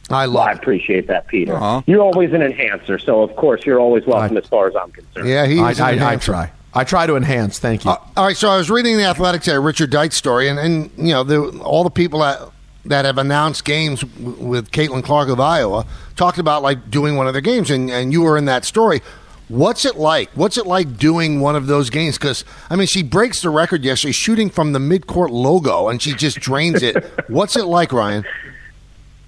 I 0.09 0.27
love. 0.27 0.47
I 0.47 0.53
appreciate 0.53 1.09
that, 1.09 1.27
Peter. 1.27 1.53
You're 1.87 2.01
always 2.01 2.33
an 2.33 2.41
enhancer, 2.41 2.99
so 2.99 3.23
of 3.23 3.35
course 3.37 3.67
you're 3.67 3.81
always 3.81 4.07
welcome 4.07 4.37
as 4.37 4.47
far 4.47 4.69
as 4.69 4.77
I'm 4.77 4.93
concerned. 4.93 5.29
Yeah, 5.29 5.47
he 5.47 5.59
I, 5.61 5.73
I, 5.73 6.13
I 6.13 6.17
try. 6.17 6.53
I 6.73 6.85
try 6.85 7.07
to 7.07 7.17
enhance. 7.17 7.59
Thank 7.59 7.85
you. 7.85 7.91
Uh, 7.91 7.99
all 8.17 8.27
right, 8.27 8.37
so 8.37 8.49
I 8.49 8.57
was 8.57 8.71
reading 8.71 8.97
the 8.99 9.05
Athletic 9.05 9.43
today, 9.43 9.59
Richard 9.59 9.91
Deitch 9.91 10.13
story, 10.13 10.49
and, 10.49 10.59
and 10.59 10.91
you 10.97 11.13
know 11.13 11.25
the, 11.25 11.59
all 11.61 11.83
the 11.85 11.91
people 11.91 12.21
that 12.21 12.41
that 12.85 13.05
have 13.05 13.19
announced 13.19 13.65
games 13.65 14.03
w- 14.03 14.37
with 14.47 14.71
Caitlin 14.71 15.03
Clark 15.03 15.29
of 15.29 15.41
Iowa 15.41 15.87
talked 16.15 16.39
about 16.39 16.63
like 16.63 16.89
doing 16.89 17.17
one 17.17 17.27
of 17.27 17.33
their 17.33 17.43
games, 17.43 17.71
and, 17.71 17.91
and 17.91 18.13
you 18.13 18.23
were 18.23 18.37
in 18.39 18.45
that 18.45 18.65
story. 18.65 19.01
What's 19.49 19.85
it 19.85 19.97
like? 19.97 20.31
What's 20.31 20.59
it 20.59 20.67
like 20.67 20.97
doing 20.97 21.41
one 21.41 21.55
of 21.55 21.69
those 21.69 21.89
games? 21.89 22.19
Because 22.19 22.45
I 22.69 22.75
mean, 22.75 22.89
she 22.89 23.05
breaks 23.05 23.43
the 23.43 23.51
record 23.51 23.85
yesterday, 23.85 24.13
shooting 24.13 24.51
from 24.51 24.73
the 24.73 24.81
midcourt 24.81 25.31
logo, 25.31 25.89
and 25.89 26.03
she 26.03 26.15
just 26.15 26.41
drains 26.41 26.83
it. 26.83 27.05
What's 27.29 27.57
it 27.57 27.67
like, 27.67 27.93
Ryan? 27.93 28.25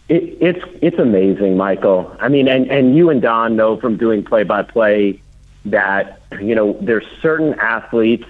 It, 0.08 0.36
it's 0.40 0.64
it's 0.82 0.98
amazing, 0.98 1.56
Michael. 1.56 2.16
I 2.18 2.28
mean, 2.28 2.48
and 2.48 2.68
and 2.68 2.96
you 2.96 3.10
and 3.10 3.22
Don 3.22 3.54
know 3.54 3.76
from 3.76 3.96
doing 3.96 4.24
play 4.24 4.42
by 4.42 4.62
play 4.62 5.20
that 5.66 6.20
you 6.40 6.54
know 6.54 6.76
there's 6.80 7.06
certain 7.22 7.54
athletes 7.60 8.26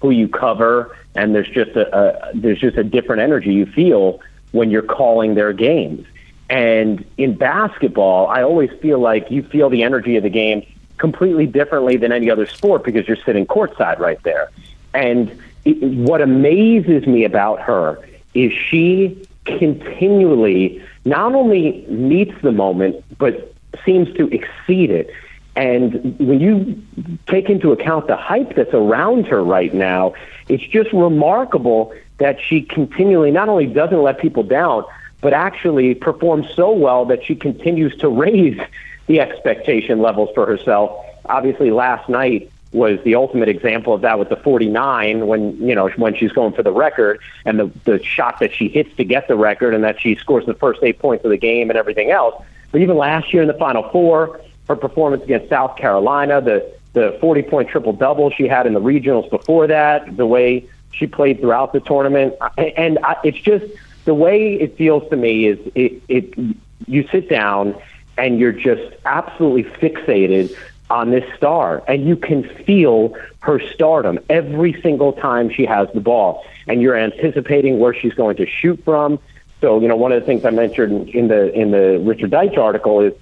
who 0.00 0.10
you 0.10 0.28
cover, 0.28 0.96
and 1.16 1.34
there's 1.34 1.48
just 1.48 1.72
a, 1.72 1.96
a 1.96 2.32
there's 2.34 2.60
just 2.60 2.76
a 2.76 2.84
different 2.84 3.22
energy 3.22 3.52
you 3.52 3.66
feel 3.66 4.20
when 4.52 4.70
you're 4.70 4.82
calling 4.82 5.34
their 5.34 5.52
games. 5.52 6.06
And 6.48 7.04
in 7.16 7.34
basketball, 7.36 8.28
I 8.28 8.42
always 8.42 8.70
feel 8.80 9.00
like 9.00 9.30
you 9.30 9.42
feel 9.42 9.70
the 9.70 9.82
energy 9.82 10.16
of 10.16 10.22
the 10.22 10.30
game 10.30 10.64
completely 11.04 11.44
differently 11.44 11.98
than 11.98 12.12
any 12.12 12.30
other 12.30 12.46
sport 12.46 12.82
because 12.82 13.06
you're 13.06 13.22
sitting 13.26 13.44
courtside 13.44 13.98
right 13.98 14.22
there. 14.22 14.48
And 14.94 15.38
it, 15.66 15.82
what 15.82 16.22
amazes 16.22 17.06
me 17.06 17.24
about 17.24 17.60
her 17.60 17.98
is 18.32 18.50
she 18.54 19.22
continually 19.44 20.82
not 21.04 21.34
only 21.34 21.84
meets 21.88 22.32
the 22.40 22.52
moment, 22.52 23.04
but 23.18 23.52
seems 23.84 24.16
to 24.16 24.28
exceed 24.28 24.90
it. 24.90 25.10
And 25.56 26.18
when 26.18 26.40
you 26.40 26.82
take 27.26 27.50
into 27.50 27.70
account 27.70 28.06
the 28.06 28.16
hype 28.16 28.54
that's 28.54 28.72
around 28.72 29.26
her 29.26 29.44
right 29.44 29.74
now, 29.74 30.14
it's 30.48 30.64
just 30.64 30.90
remarkable 30.94 31.94
that 32.16 32.40
she 32.40 32.62
continually 32.62 33.30
not 33.30 33.50
only 33.50 33.66
doesn't 33.66 34.02
let 34.02 34.18
people 34.18 34.42
down, 34.42 34.86
but 35.20 35.34
actually 35.34 35.94
performs 35.94 36.46
so 36.56 36.72
well 36.72 37.04
that 37.04 37.22
she 37.22 37.34
continues 37.34 37.94
to 37.98 38.08
raise 38.24 38.58
the 39.06 39.20
expectation 39.20 40.00
levels 40.00 40.30
for 40.34 40.46
herself. 40.46 41.04
Obviously, 41.26 41.70
last 41.70 42.08
night 42.08 42.50
was 42.72 42.98
the 43.04 43.14
ultimate 43.14 43.48
example 43.48 43.94
of 43.94 44.00
that 44.00 44.18
with 44.18 44.28
the 44.28 44.36
49 44.36 45.28
when 45.28 45.56
you 45.64 45.74
know 45.74 45.88
when 45.90 46.14
she's 46.14 46.32
going 46.32 46.52
for 46.52 46.64
the 46.64 46.72
record 46.72 47.20
and 47.44 47.58
the 47.58 47.70
the 47.84 48.02
shot 48.02 48.40
that 48.40 48.52
she 48.52 48.68
hits 48.68 48.94
to 48.96 49.04
get 49.04 49.28
the 49.28 49.36
record 49.36 49.74
and 49.74 49.84
that 49.84 50.00
she 50.00 50.16
scores 50.16 50.44
the 50.44 50.54
first 50.54 50.80
eight 50.82 50.98
points 50.98 51.24
of 51.24 51.30
the 51.30 51.36
game 51.36 51.70
and 51.70 51.78
everything 51.78 52.10
else. 52.10 52.34
But 52.72 52.80
even 52.80 52.96
last 52.96 53.32
year 53.32 53.42
in 53.42 53.48
the 53.48 53.54
Final 53.54 53.88
Four, 53.90 54.40
her 54.66 54.76
performance 54.76 55.22
against 55.22 55.48
South 55.48 55.76
Carolina, 55.76 56.40
the 56.40 56.74
the 56.94 57.16
40 57.20 57.42
point 57.42 57.68
triple 57.68 57.92
double 57.92 58.30
she 58.30 58.48
had 58.48 58.66
in 58.66 58.74
the 58.74 58.80
regionals 58.80 59.30
before 59.30 59.66
that, 59.68 60.16
the 60.16 60.26
way 60.26 60.68
she 60.92 61.06
played 61.06 61.40
throughout 61.40 61.72
the 61.72 61.80
tournament, 61.80 62.34
and 62.56 62.98
I, 63.02 63.16
it's 63.24 63.38
just 63.38 63.64
the 64.04 64.14
way 64.14 64.54
it 64.54 64.76
feels 64.76 65.08
to 65.10 65.16
me 65.16 65.46
is 65.46 65.58
it, 65.74 66.02
it 66.08 66.56
you 66.86 67.06
sit 67.10 67.28
down 67.28 67.74
and 68.16 68.38
you're 68.38 68.52
just 68.52 68.94
absolutely 69.04 69.64
fixated 69.64 70.56
on 70.90 71.10
this 71.10 71.24
star 71.36 71.82
and 71.88 72.06
you 72.06 72.16
can 72.16 72.42
feel 72.64 73.16
her 73.40 73.60
stardom 73.72 74.18
every 74.28 74.80
single 74.82 75.12
time 75.12 75.50
she 75.50 75.64
has 75.64 75.88
the 75.94 76.00
ball 76.00 76.44
and 76.66 76.82
you're 76.82 76.96
anticipating 76.96 77.78
where 77.78 77.94
she's 77.94 78.14
going 78.14 78.36
to 78.36 78.46
shoot 78.46 78.82
from. 78.84 79.18
So 79.60 79.80
you 79.80 79.88
know 79.88 79.96
one 79.96 80.12
of 80.12 80.20
the 80.20 80.26
things 80.26 80.44
i 80.44 80.50
mentioned 80.50 81.08
in 81.08 81.28
the 81.28 81.50
in 81.58 81.70
the 81.70 81.98
richard 82.04 82.30
deitch 82.30 82.58
article 82.58 83.00
is 83.00 83.14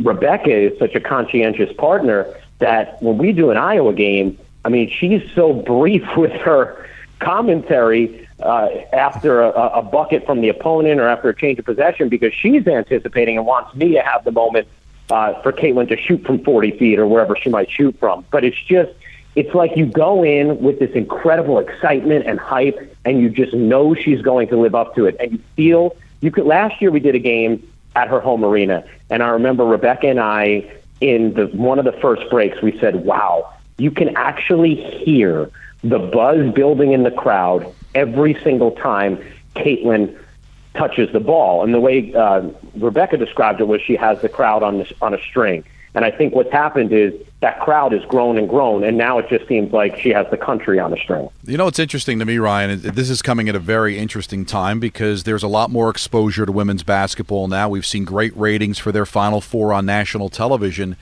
rebecca 0.00 0.50
is 0.50 0.76
such 0.78 0.96
a 0.96 1.00
conscientious 1.00 1.72
partner 1.76 2.26
that 2.58 3.00
when 3.00 3.16
we 3.16 3.30
do 3.30 3.50
an 3.50 3.56
iowa 3.56 3.92
game 3.92 4.36
i 4.64 4.68
mean 4.68 4.90
she's 4.90 5.22
so 5.36 5.52
brief 5.52 6.02
with 6.16 6.32
her 6.32 6.84
commentary 7.20 8.23
uh, 8.40 8.68
after 8.92 9.42
a, 9.42 9.50
a 9.50 9.82
bucket 9.82 10.26
from 10.26 10.40
the 10.40 10.48
opponent 10.48 11.00
or 11.00 11.08
after 11.08 11.28
a 11.28 11.36
change 11.36 11.58
of 11.58 11.64
possession 11.64 12.08
because 12.08 12.32
she's 12.34 12.66
anticipating 12.66 13.36
and 13.36 13.46
wants 13.46 13.74
me 13.74 13.92
to 13.92 14.02
have 14.02 14.24
the 14.24 14.32
moment 14.32 14.66
uh, 15.10 15.40
for 15.42 15.52
Caitlin 15.52 15.88
to 15.88 15.96
shoot 15.96 16.24
from 16.24 16.42
40 16.42 16.78
feet 16.78 16.98
or 16.98 17.06
wherever 17.06 17.36
she 17.36 17.50
might 17.50 17.70
shoot 17.70 17.96
from. 17.98 18.24
But 18.30 18.44
it's 18.44 18.60
just, 18.66 18.90
it's 19.34 19.54
like 19.54 19.76
you 19.76 19.86
go 19.86 20.24
in 20.24 20.60
with 20.60 20.78
this 20.78 20.90
incredible 20.92 21.58
excitement 21.58 22.26
and 22.26 22.38
hype, 22.38 22.96
and 23.04 23.20
you 23.20 23.28
just 23.28 23.54
know 23.54 23.94
she's 23.94 24.22
going 24.22 24.48
to 24.48 24.56
live 24.56 24.74
up 24.74 24.94
to 24.96 25.06
it. 25.06 25.16
And 25.20 25.32
you 25.32 25.38
feel, 25.56 25.96
you 26.20 26.30
could, 26.30 26.46
last 26.46 26.80
year 26.80 26.90
we 26.90 27.00
did 27.00 27.14
a 27.14 27.20
game 27.20 27.66
at 27.96 28.08
her 28.08 28.20
home 28.20 28.44
arena, 28.44 28.84
and 29.10 29.22
I 29.22 29.28
remember 29.28 29.64
Rebecca 29.64 30.08
and 30.08 30.18
I, 30.18 30.72
in 31.00 31.34
the 31.34 31.46
one 31.48 31.78
of 31.78 31.84
the 31.84 31.92
first 31.92 32.28
breaks, 32.30 32.60
we 32.62 32.78
said, 32.78 33.04
wow, 33.04 33.52
you 33.76 33.90
can 33.90 34.16
actually 34.16 34.74
hear 34.74 35.50
the 35.82 35.98
buzz 35.98 36.52
building 36.54 36.92
in 36.92 37.02
the 37.02 37.10
crowd 37.10 37.72
every 37.94 38.34
single 38.42 38.72
time 38.72 39.22
Caitlin 39.56 40.16
touches 40.74 41.12
the 41.12 41.20
ball. 41.20 41.64
And 41.64 41.72
the 41.72 41.80
way 41.80 42.12
uh, 42.14 42.48
Rebecca 42.76 43.16
described 43.16 43.60
it 43.60 43.68
was 43.68 43.80
she 43.80 43.96
has 43.96 44.20
the 44.22 44.28
crowd 44.28 44.62
on 44.62 44.78
this, 44.78 44.92
on 45.00 45.14
a 45.14 45.18
string. 45.18 45.64
And 45.94 46.04
I 46.04 46.10
think 46.10 46.34
what's 46.34 46.50
happened 46.50 46.92
is 46.92 47.14
that 47.40 47.60
crowd 47.60 47.92
has 47.92 48.04
grown 48.06 48.36
and 48.36 48.48
grown, 48.48 48.82
and 48.82 48.98
now 48.98 49.18
it 49.18 49.28
just 49.28 49.46
seems 49.46 49.72
like 49.72 49.96
she 49.96 50.10
has 50.10 50.28
the 50.28 50.36
country 50.36 50.80
on 50.80 50.92
a 50.92 50.96
string. 50.96 51.28
You 51.44 51.56
know 51.56 51.66
what's 51.66 51.78
interesting 51.78 52.18
to 52.18 52.24
me, 52.24 52.38
Ryan? 52.38 52.80
This 52.80 53.08
is 53.08 53.22
coming 53.22 53.48
at 53.48 53.54
a 53.54 53.60
very 53.60 53.96
interesting 53.96 54.44
time 54.44 54.80
because 54.80 55.22
there's 55.22 55.44
a 55.44 55.48
lot 55.48 55.70
more 55.70 55.90
exposure 55.90 56.46
to 56.46 56.50
women's 56.50 56.82
basketball 56.82 57.46
now. 57.46 57.68
We've 57.68 57.86
seen 57.86 58.04
great 58.04 58.36
ratings 58.36 58.80
for 58.80 58.90
their 58.90 59.06
Final 59.06 59.40
Four 59.40 59.72
on 59.72 59.86
national 59.86 60.30
television, 60.30 60.96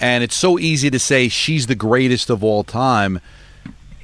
and 0.00 0.24
it's 0.24 0.36
so 0.36 0.58
easy 0.58 0.90
to 0.90 0.98
say 0.98 1.28
she's 1.28 1.68
the 1.68 1.76
greatest 1.76 2.28
of 2.28 2.42
all 2.42 2.64
time. 2.64 3.20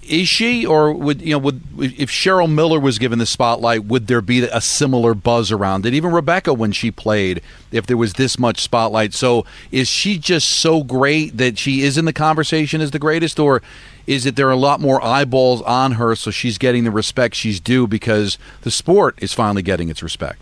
Is 0.02 0.28
she, 0.28 0.66
or 0.66 0.92
would 0.92 1.22
you 1.22 1.30
know? 1.30 1.38
Would 1.38 1.62
if 1.78 2.10
Cheryl 2.10 2.52
Miller 2.52 2.80
was 2.80 2.98
given 2.98 3.20
the 3.20 3.26
spotlight, 3.26 3.84
would 3.84 4.08
there 4.08 4.20
be 4.20 4.42
a 4.42 4.60
similar 4.60 5.14
buzz 5.14 5.52
around 5.52 5.86
it? 5.86 5.94
Even 5.94 6.10
Rebecca, 6.10 6.52
when 6.52 6.72
she 6.72 6.90
played, 6.90 7.40
if 7.70 7.86
there 7.86 7.96
was 7.96 8.14
this 8.14 8.36
much 8.36 8.60
spotlight, 8.60 9.14
so 9.14 9.46
is 9.70 9.88
she 9.88 10.18
just 10.18 10.48
so 10.48 10.82
great 10.82 11.36
that 11.36 11.56
she 11.56 11.82
is 11.82 11.96
in 11.96 12.04
the 12.04 12.12
conversation 12.12 12.80
as 12.80 12.90
the 12.90 12.98
greatest, 12.98 13.38
or 13.38 13.62
is 14.08 14.26
it 14.26 14.34
there 14.34 14.48
are 14.48 14.52
a 14.52 14.56
lot 14.56 14.80
more 14.80 15.02
eyeballs 15.04 15.62
on 15.62 15.92
her, 15.92 16.16
so 16.16 16.32
she's 16.32 16.58
getting 16.58 16.82
the 16.82 16.90
respect 16.90 17.36
she's 17.36 17.60
due 17.60 17.86
because 17.86 18.38
the 18.62 18.72
sport 18.72 19.16
is 19.22 19.32
finally 19.32 19.62
getting 19.62 19.88
its 19.88 20.02
respect? 20.02 20.40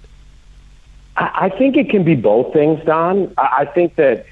I 1.17 1.51
think 1.51 1.77
it 1.77 1.91
can 1.91 2.03
be 2.03 2.15
both 2.15 2.55
things, 2.55 2.83
Don. 2.87 3.35
I 3.37 3.49
I 3.59 3.65
think 3.67 3.97
that 3.97 4.25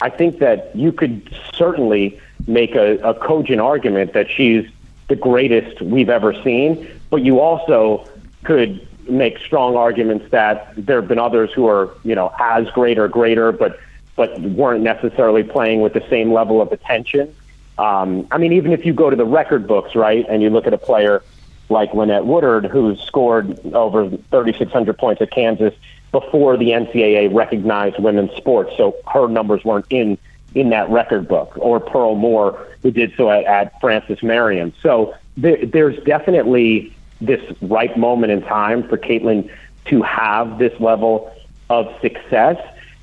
I 0.00 0.10
think 0.10 0.38
that 0.38 0.74
you 0.76 0.92
could 0.92 1.34
certainly 1.54 2.20
make 2.46 2.74
a, 2.74 2.98
a 2.98 3.14
cogent 3.14 3.60
argument 3.60 4.12
that 4.12 4.30
she's 4.30 4.66
the 5.08 5.16
greatest 5.16 5.80
we've 5.80 6.08
ever 6.10 6.34
seen, 6.42 6.88
but 7.10 7.22
you 7.22 7.40
also 7.40 8.08
could 8.44 8.86
make 9.08 9.38
strong 9.38 9.76
arguments 9.76 10.30
that 10.30 10.72
there 10.76 11.00
have 11.00 11.08
been 11.08 11.18
others 11.18 11.52
who 11.52 11.66
are, 11.66 11.90
you 12.02 12.14
know, 12.14 12.34
as 12.40 12.68
great 12.70 12.98
or 12.98 13.08
greater, 13.08 13.52
but 13.52 13.78
but 14.16 14.40
weren't 14.40 14.82
necessarily 14.82 15.42
playing 15.42 15.82
with 15.82 15.92
the 15.92 16.02
same 16.08 16.32
level 16.32 16.62
of 16.62 16.72
attention. 16.72 17.34
Um, 17.76 18.26
I 18.30 18.38
mean, 18.38 18.54
even 18.54 18.72
if 18.72 18.86
you 18.86 18.94
go 18.94 19.10
to 19.10 19.16
the 19.16 19.26
record 19.26 19.66
books, 19.66 19.94
right, 19.94 20.24
and 20.26 20.42
you 20.42 20.48
look 20.48 20.66
at 20.66 20.72
a 20.72 20.78
player 20.78 21.22
like 21.68 21.92
Lynette 21.92 22.24
Woodard, 22.24 22.64
who 22.64 22.96
scored 22.96 23.60
over 23.74 24.08
3,600 24.08 24.96
points 24.96 25.20
at 25.20 25.30
Kansas 25.30 25.74
before 26.12 26.56
the 26.56 26.70
NCAA 26.70 27.34
recognized 27.34 27.98
women's 27.98 28.34
sports, 28.36 28.72
so 28.78 28.96
her 29.06 29.28
numbers 29.28 29.64
weren't 29.64 29.86
in 29.90 30.16
in 30.56 30.70
that 30.70 30.88
record 30.88 31.28
book, 31.28 31.52
or 31.56 31.78
Pearl 31.78 32.14
Moore, 32.14 32.66
who 32.82 32.90
did 32.90 33.12
so 33.14 33.30
at, 33.30 33.44
at 33.44 33.78
Francis 33.78 34.22
Marion. 34.22 34.72
So 34.82 35.14
there, 35.36 35.64
there's 35.64 36.02
definitely 36.04 36.96
this 37.20 37.42
right 37.60 37.94
moment 37.98 38.32
in 38.32 38.40
time 38.40 38.88
for 38.88 38.96
Caitlin 38.96 39.50
to 39.86 40.00
have 40.02 40.58
this 40.58 40.72
level 40.80 41.30
of 41.68 41.94
success, 42.00 42.56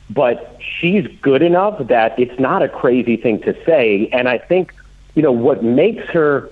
but 0.09 0.59
she's 0.59 1.07
good 1.21 1.43
enough 1.43 1.87
that 1.87 2.17
it's 2.17 2.39
not 2.39 2.63
a 2.63 2.69
crazy 2.69 3.17
thing 3.17 3.39
to 3.41 3.55
say. 3.65 4.09
And 4.11 4.27
I 4.27 4.39
think, 4.39 4.73
you 5.13 5.21
know, 5.21 5.31
what 5.31 5.63
makes 5.63 6.05
her 6.09 6.49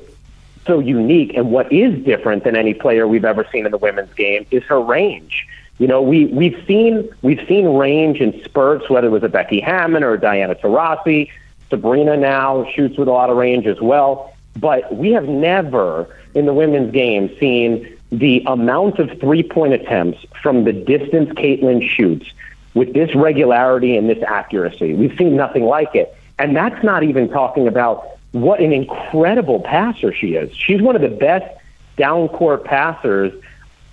so 0.68 0.80
unique 0.80 1.34
and 1.36 1.52
what 1.52 1.72
is 1.74 2.04
different 2.06 2.44
than 2.44 2.56
any 2.56 2.76
player 2.76 3.08
we've 3.08 3.26
ever 3.26 3.48
seen 3.52 3.66
in 3.66 3.72
the 3.72 3.80
women's 3.80 4.14
game 4.14 4.46
is 4.52 4.62
her 4.66 4.80
range. 4.80 5.48
You 5.82 5.88
know, 5.88 6.00
we 6.00 6.26
we've 6.26 6.64
seen 6.68 7.10
we've 7.24 7.44
seen 7.48 7.66
range 7.76 8.22
in 8.22 8.40
spurts, 8.44 8.88
whether 8.88 9.08
it 9.08 9.10
was 9.10 9.24
a 9.24 9.30
Becky 9.30 9.60
Hammon 9.60 10.04
or 10.04 10.16
Diana 10.16 10.54
Taurasi. 10.54 11.32
Sabrina 11.72 12.16
now 12.18 12.70
shoots 12.76 13.00
with 13.00 13.08
a 13.08 13.12
lot 13.12 13.32
of 13.32 13.38
range 13.38 13.66
as 13.66 13.82
well. 13.82 14.32
But 14.60 14.96
we 14.96 15.12
have 15.14 15.28
never 15.28 16.08
in 16.36 16.46
the 16.46 16.54
women's 16.54 16.92
game 16.92 17.36
seen 17.40 17.98
the 18.12 18.44
amount 18.46 19.00
of 19.00 19.20
three 19.20 19.42
point 19.42 19.74
attempts 19.74 20.24
from 20.44 20.66
the 20.66 20.72
distance 20.72 21.32
Caitlin 21.32 21.82
shoots 21.90 22.32
with 22.76 22.94
this 22.94 23.16
regularity 23.16 23.98
and 23.98 24.08
this 24.08 24.22
accuracy. 24.28 24.94
We've 24.94 25.18
seen 25.18 25.36
nothing 25.36 25.64
like 25.64 25.96
it. 25.96 26.16
And 26.38 26.56
that's 26.56 26.84
not 26.84 27.02
even 27.02 27.28
talking 27.28 27.68
about 27.68 28.08
what 28.34 28.60
an 28.60 28.72
incredible 28.72 29.62
passer 29.62 30.14
she 30.14 30.36
is. 30.36 30.56
She's 30.56 30.80
one 30.80 30.96
of 30.96 31.02
the 31.02 31.10
best 31.10 31.52
down 31.98 32.28
court 32.28 32.66
passers 32.66 33.34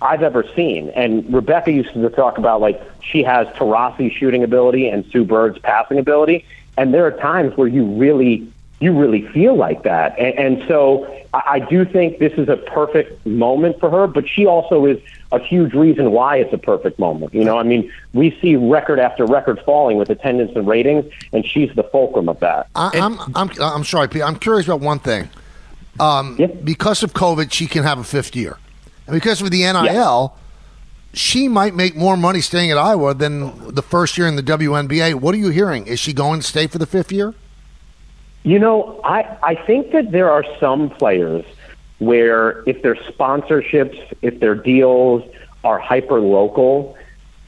I've 0.01 0.23
ever 0.23 0.45
seen. 0.55 0.89
And 0.89 1.31
Rebecca 1.33 1.71
used 1.71 1.93
to 1.93 2.09
talk 2.09 2.37
about 2.37 2.61
like 2.61 2.81
she 3.01 3.23
has 3.23 3.47
Taurasi 3.49 4.11
shooting 4.11 4.43
ability 4.43 4.87
and 4.87 5.05
Sue 5.11 5.25
Bird's 5.25 5.59
passing 5.59 5.99
ability. 5.99 6.45
And 6.77 6.93
there 6.93 7.05
are 7.05 7.11
times 7.11 7.57
where 7.57 7.67
you 7.67 7.85
really 7.85 8.51
you 8.79 8.97
really 8.97 9.27
feel 9.27 9.55
like 9.55 9.83
that. 9.83 10.17
And, 10.17 10.39
and 10.39 10.67
so 10.67 11.05
I, 11.33 11.41
I 11.45 11.59
do 11.59 11.83
think 11.83 12.19
this 12.19 12.33
is 12.33 12.47
a 12.47 12.55
perfect 12.55 13.25
moment 13.25 13.79
for 13.79 13.89
her, 13.89 14.07
but 14.07 14.27
she 14.27 14.45
also 14.45 14.85
is 14.85 14.99
a 15.31 15.39
huge 15.39 15.73
reason 15.73 16.11
why 16.11 16.37
it's 16.37 16.53
a 16.53 16.57
perfect 16.57 16.97
moment. 16.97 17.33
You 17.33 17.43
know, 17.43 17.57
I 17.57 17.63
mean, 17.63 17.91
we 18.13 18.37
see 18.41 18.55
record 18.55 18.99
after 18.99 19.25
record 19.25 19.59
falling 19.65 19.97
with 19.97 20.09
attendance 20.09 20.55
and 20.55 20.65
ratings, 20.67 21.11
and 21.33 21.45
she's 21.45 21.73
the 21.75 21.83
fulcrum 21.83 22.29
of 22.29 22.39
that. 22.39 22.67
I, 22.73 22.91
I'm, 22.93 23.19
I'm, 23.35 23.51
I'm 23.59 23.83
sorry, 23.83 24.07
Pete. 24.07 24.23
I'm 24.23 24.39
curious 24.39 24.65
about 24.65 24.79
one 24.79 24.99
thing. 24.99 25.29
Um, 25.99 26.37
Because 26.63 27.03
of 27.03 27.13
COVID, 27.13 27.51
she 27.51 27.67
can 27.67 27.83
have 27.83 27.99
a 27.99 28.03
fifth 28.05 28.35
year. 28.35 28.57
And 29.09 29.15
because 29.15 29.41
with 29.41 29.51
the 29.51 29.63
NIL, 29.63 30.35
she 31.13 31.47
might 31.47 31.73
make 31.73 31.95
more 31.95 32.15
money 32.15 32.41
staying 32.41 32.69
at 32.69 32.77
Iowa 32.77 33.15
than 33.15 33.73
the 33.73 33.81
first 33.81 34.17
year 34.17 34.27
in 34.27 34.35
the 34.35 34.43
WNBA. 34.43 35.15
What 35.15 35.33
are 35.33 35.39
you 35.39 35.49
hearing? 35.49 35.87
Is 35.87 35.99
she 35.99 36.13
going 36.13 36.41
to 36.41 36.45
stay 36.45 36.67
for 36.67 36.77
the 36.77 36.85
fifth 36.85 37.11
year? 37.11 37.33
You 38.43 38.59
know, 38.59 39.01
I, 39.03 39.37
I 39.41 39.55
think 39.55 39.91
that 39.91 40.11
there 40.11 40.29
are 40.29 40.45
some 40.59 40.91
players 40.91 41.43
where 41.97 42.63
if 42.67 42.83
their 42.83 42.95
sponsorships, 42.95 43.99
if 44.21 44.39
their 44.39 44.55
deals 44.55 45.23
are 45.63 45.79
hyper 45.79 46.19
local, 46.19 46.95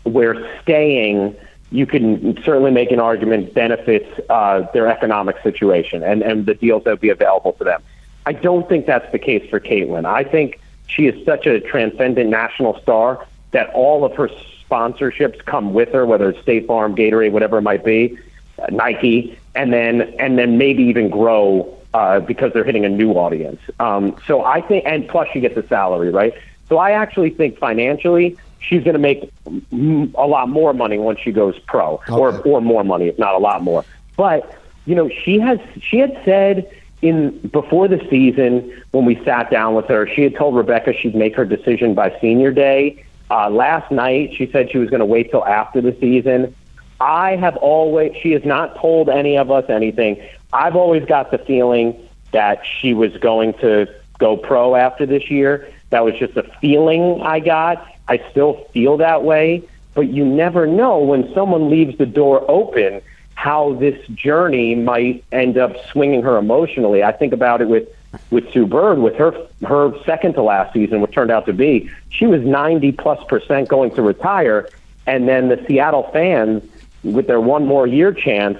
where 0.04 0.60
staying, 0.64 1.36
you 1.70 1.86
can 1.86 2.42
certainly 2.44 2.72
make 2.72 2.92
an 2.92 3.00
argument 3.00 3.54
benefits 3.54 4.10
uh, 4.30 4.62
their 4.74 4.88
economic 4.88 5.38
situation 5.44 6.02
and, 6.02 6.24
and 6.24 6.48
the 6.48 6.56
deals 6.56 6.84
that 6.86 6.90
would 6.90 7.00
be 7.00 7.10
available 7.10 7.54
to 7.54 7.64
them. 7.64 7.84
I 8.26 8.34
don't 8.34 8.68
think 8.68 8.88
that's 8.88 9.10
the 9.12 9.20
case 9.20 9.48
for 9.50 9.60
Caitlin. 9.60 10.06
I 10.06 10.24
think 10.24 10.60
she 10.92 11.08
is 11.08 11.26
such 11.26 11.46
a 11.48 11.60
transcendent 11.60 12.30
national 12.30 12.80
star 12.82 13.26
that 13.52 13.70
all 13.74 14.04
of 14.04 14.14
her 14.16 14.30
sponsorships 14.70 15.44
come 15.46 15.74
with 15.74 15.90
her, 15.94 16.06
whether 16.06 16.30
it's 16.30 16.42
State 16.42 16.68
Farm, 16.68 16.96
Gatorade, 16.96 17.32
whatever 17.32 17.58
it 17.58 17.62
might 17.62 17.84
be, 17.84 18.18
uh, 18.60 18.68
Nike, 18.70 19.38
and 19.56 19.72
then 19.72 20.02
and 20.20 20.38
then 20.38 20.58
maybe 20.58 20.84
even 20.84 21.10
grow 21.10 21.78
uh, 21.94 22.20
because 22.20 22.54
they're 22.54 22.64
hitting 22.64 22.86
a 22.86 22.90
new 22.90 23.14
audience. 23.14 23.62
Um, 23.80 24.16
so 24.28 24.44
I 24.44 24.62
think, 24.62 24.86
and 24.86 25.08
plus 25.08 25.28
she 25.34 25.40
gets 25.40 25.58
a 25.58 25.68
salary, 25.68 26.10
right? 26.10 26.34
So 26.68 26.78
I 26.78 26.92
actually 26.92 27.32
think 27.32 27.58
financially 27.58 28.38
she's 28.60 28.84
going 28.84 28.94
to 28.94 29.00
make 29.00 29.30
a 29.48 30.28
lot 30.28 30.50
more 30.50 30.74
money 30.74 30.98
once 30.98 31.20
she 31.20 31.32
goes 31.32 31.58
pro, 31.60 32.02
or 32.10 32.38
or 32.42 32.62
more 32.62 32.84
money, 32.84 33.08
if 33.08 33.18
not 33.18 33.36
a 33.36 33.40
lot 33.40 33.64
more. 33.64 33.86
But 34.18 34.58
you 34.86 34.96
know, 34.96 35.10
she 35.10 35.40
has 35.40 35.60
she 35.82 36.00
had 36.00 36.20
said 36.26 36.70
in 37.02 37.38
before 37.52 37.88
the 37.88 38.06
season 38.10 38.84
when 38.92 39.06
we 39.06 39.24
sat 39.24 39.50
down 39.50 39.76
with 39.76 39.88
her, 39.88 40.08
she 40.08 40.24
had 40.24 40.36
told 40.36 40.56
Rebecca 40.56 40.94
she'd 40.94 41.16
make 41.16 41.36
her 41.36 41.46
decision 41.46 41.94
by 41.94 42.18
senior 42.22 42.52
day. 42.52 43.04
Uh, 43.30 43.50
last 43.50 43.92
night, 43.92 44.34
she 44.36 44.50
said 44.52 44.70
she 44.72 44.78
was 44.78 44.90
going 44.90 45.00
to 45.00 45.06
wait 45.06 45.32
till 45.32 45.46
after 45.46 45.82
the 45.82 45.96
season. 46.00 46.54
I 47.00 47.36
have 47.38 47.58
always, 47.58 48.16
she 48.22 48.32
has 48.34 48.46
not 48.46 48.76
told 48.76 49.10
any 49.10 49.38
of 49.38 49.50
us 49.50 49.70
anything. 49.70 50.22
I've 50.54 50.76
always 50.76 51.06
got 51.06 51.32
the 51.32 51.38
feeling 51.40 52.08
that 52.32 52.64
she 52.66 52.94
was 52.94 53.16
going 53.18 53.54
to 53.56 53.88
go 54.20 54.38
pro 54.38 54.76
after 54.76 55.06
this 55.06 55.32
year. 55.32 55.68
That 55.90 56.06
was 56.06 56.14
just 56.20 56.38
a 56.38 56.44
feeling 56.60 57.22
I 57.22 57.40
got. 57.40 57.86
I 58.08 58.22
still 58.30 58.66
feel 58.74 58.98
that 58.98 59.24
way, 59.24 59.64
but 59.96 60.10
you 60.10 60.26
never 60.26 60.68
know 60.68 61.00
when 61.00 61.34
someone 61.34 61.70
leaves 61.70 61.98
the 61.98 62.06
door 62.06 62.46
open 62.50 63.02
how 63.42 63.74
this 63.74 63.98
journey 64.10 64.76
might 64.76 65.24
end 65.32 65.58
up 65.58 65.76
swinging 65.88 66.22
her 66.22 66.38
emotionally. 66.38 67.04
I 67.04 67.12
think 67.12 67.34
about 67.34 67.60
it 67.60 67.68
with 67.68 67.90
with 68.30 68.54
Sue 68.54 68.68
Bird, 68.68 69.00
with 69.00 69.16
her 69.16 69.32
her 69.66 69.92
second 70.06 70.34
to 70.34 70.44
last 70.44 70.74
season, 70.74 71.02
what 71.02 71.12
turned 71.12 71.32
out 71.32 71.48
to 71.48 71.54
be, 71.54 71.90
she 72.10 72.28
was 72.28 72.44
90 72.44 72.92
plus 72.92 73.24
percent 73.24 73.68
going 73.68 73.96
to 73.96 74.04
retire, 74.04 74.70
and 75.08 75.28
then 75.28 75.50
the 75.50 75.60
Seattle 75.68 76.08
fans, 76.14 76.62
with 77.02 77.26
their 77.26 77.42
one 77.42 77.66
more 77.66 77.88
year 77.88 78.14
chance, 78.14 78.60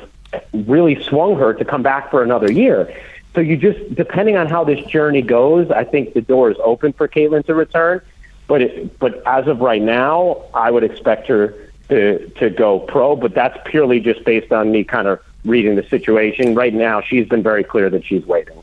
really 0.52 1.00
swung 1.04 1.36
her 1.36 1.54
to 1.54 1.64
come 1.64 1.84
back 1.84 2.10
for 2.10 2.24
another 2.24 2.52
year. 2.52 2.92
So 3.36 3.42
you 3.42 3.58
just, 3.58 3.94
depending 3.94 4.36
on 4.36 4.48
how 4.48 4.64
this 4.64 4.84
journey 4.88 5.22
goes, 5.22 5.70
I 5.70 5.84
think 5.84 6.16
the 6.16 6.22
door 6.22 6.50
is 6.50 6.58
open 6.64 6.92
for 6.94 7.08
Caitlin 7.08 7.46
to 7.46 7.54
return. 7.54 8.02
But 8.48 8.64
it, 8.64 8.98
but 8.98 9.22
as 9.28 9.46
of 9.46 9.60
right 9.60 9.82
now, 9.82 10.42
I 10.56 10.72
would 10.72 10.84
expect 10.84 11.28
her 11.28 11.71
to 11.92 12.28
to 12.38 12.50
go 12.50 12.80
pro. 12.80 13.16
But 13.16 13.36
that's 13.36 13.58
purely 13.66 14.00
just 14.00 14.24
based 14.26 14.52
on 14.52 14.72
me 14.72 14.84
kind 14.84 15.08
of 15.08 15.20
reading 15.46 15.76
the 15.76 15.84
situation. 15.84 16.56
Right 16.56 16.74
now, 16.74 17.02
she's 17.02 17.28
been 17.28 17.44
very 17.44 17.64
clear 17.64 17.90
that 17.92 18.04
she's 18.06 18.26
waiting. 18.26 18.58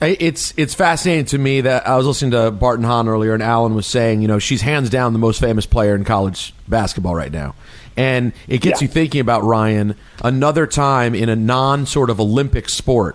It's 0.00 0.52
it's 0.56 0.74
fascinating 0.74 1.26
to 1.26 1.38
me 1.38 1.60
that 1.60 1.86
I 1.86 1.96
was 1.96 2.06
listening 2.06 2.32
to 2.32 2.50
Bart 2.50 2.78
and 2.80 2.84
Hahn 2.86 3.06
earlier, 3.08 3.34
and 3.34 3.42
Alan 3.42 3.74
was 3.76 3.86
saying, 3.86 4.20
you 4.20 4.26
know, 4.28 4.40
she's 4.40 4.60
hands 4.60 4.90
down 4.90 5.12
the 5.12 5.18
most 5.20 5.40
famous 5.40 5.64
player 5.64 5.94
in 5.94 6.02
college 6.04 6.52
basketball 6.66 7.14
right 7.14 7.30
now, 7.30 7.54
and 7.96 8.32
it 8.48 8.60
gets 8.62 8.80
Yeah. 8.82 8.86
you 8.86 8.92
thinking 8.92 9.20
about 9.20 9.44
Ryan. 9.44 9.94
Another 10.24 10.66
time 10.66 11.14
in 11.14 11.28
a 11.28 11.36
non 11.36 11.86
sort 11.86 12.10
of 12.10 12.18
Olympic 12.18 12.68
sport, 12.68 13.14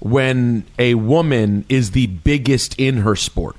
when 0.00 0.64
a 0.78 0.94
woman 0.94 1.66
is 1.68 1.90
the 1.90 2.06
biggest 2.06 2.74
in 2.80 2.98
her 2.98 3.14
sport, 3.14 3.56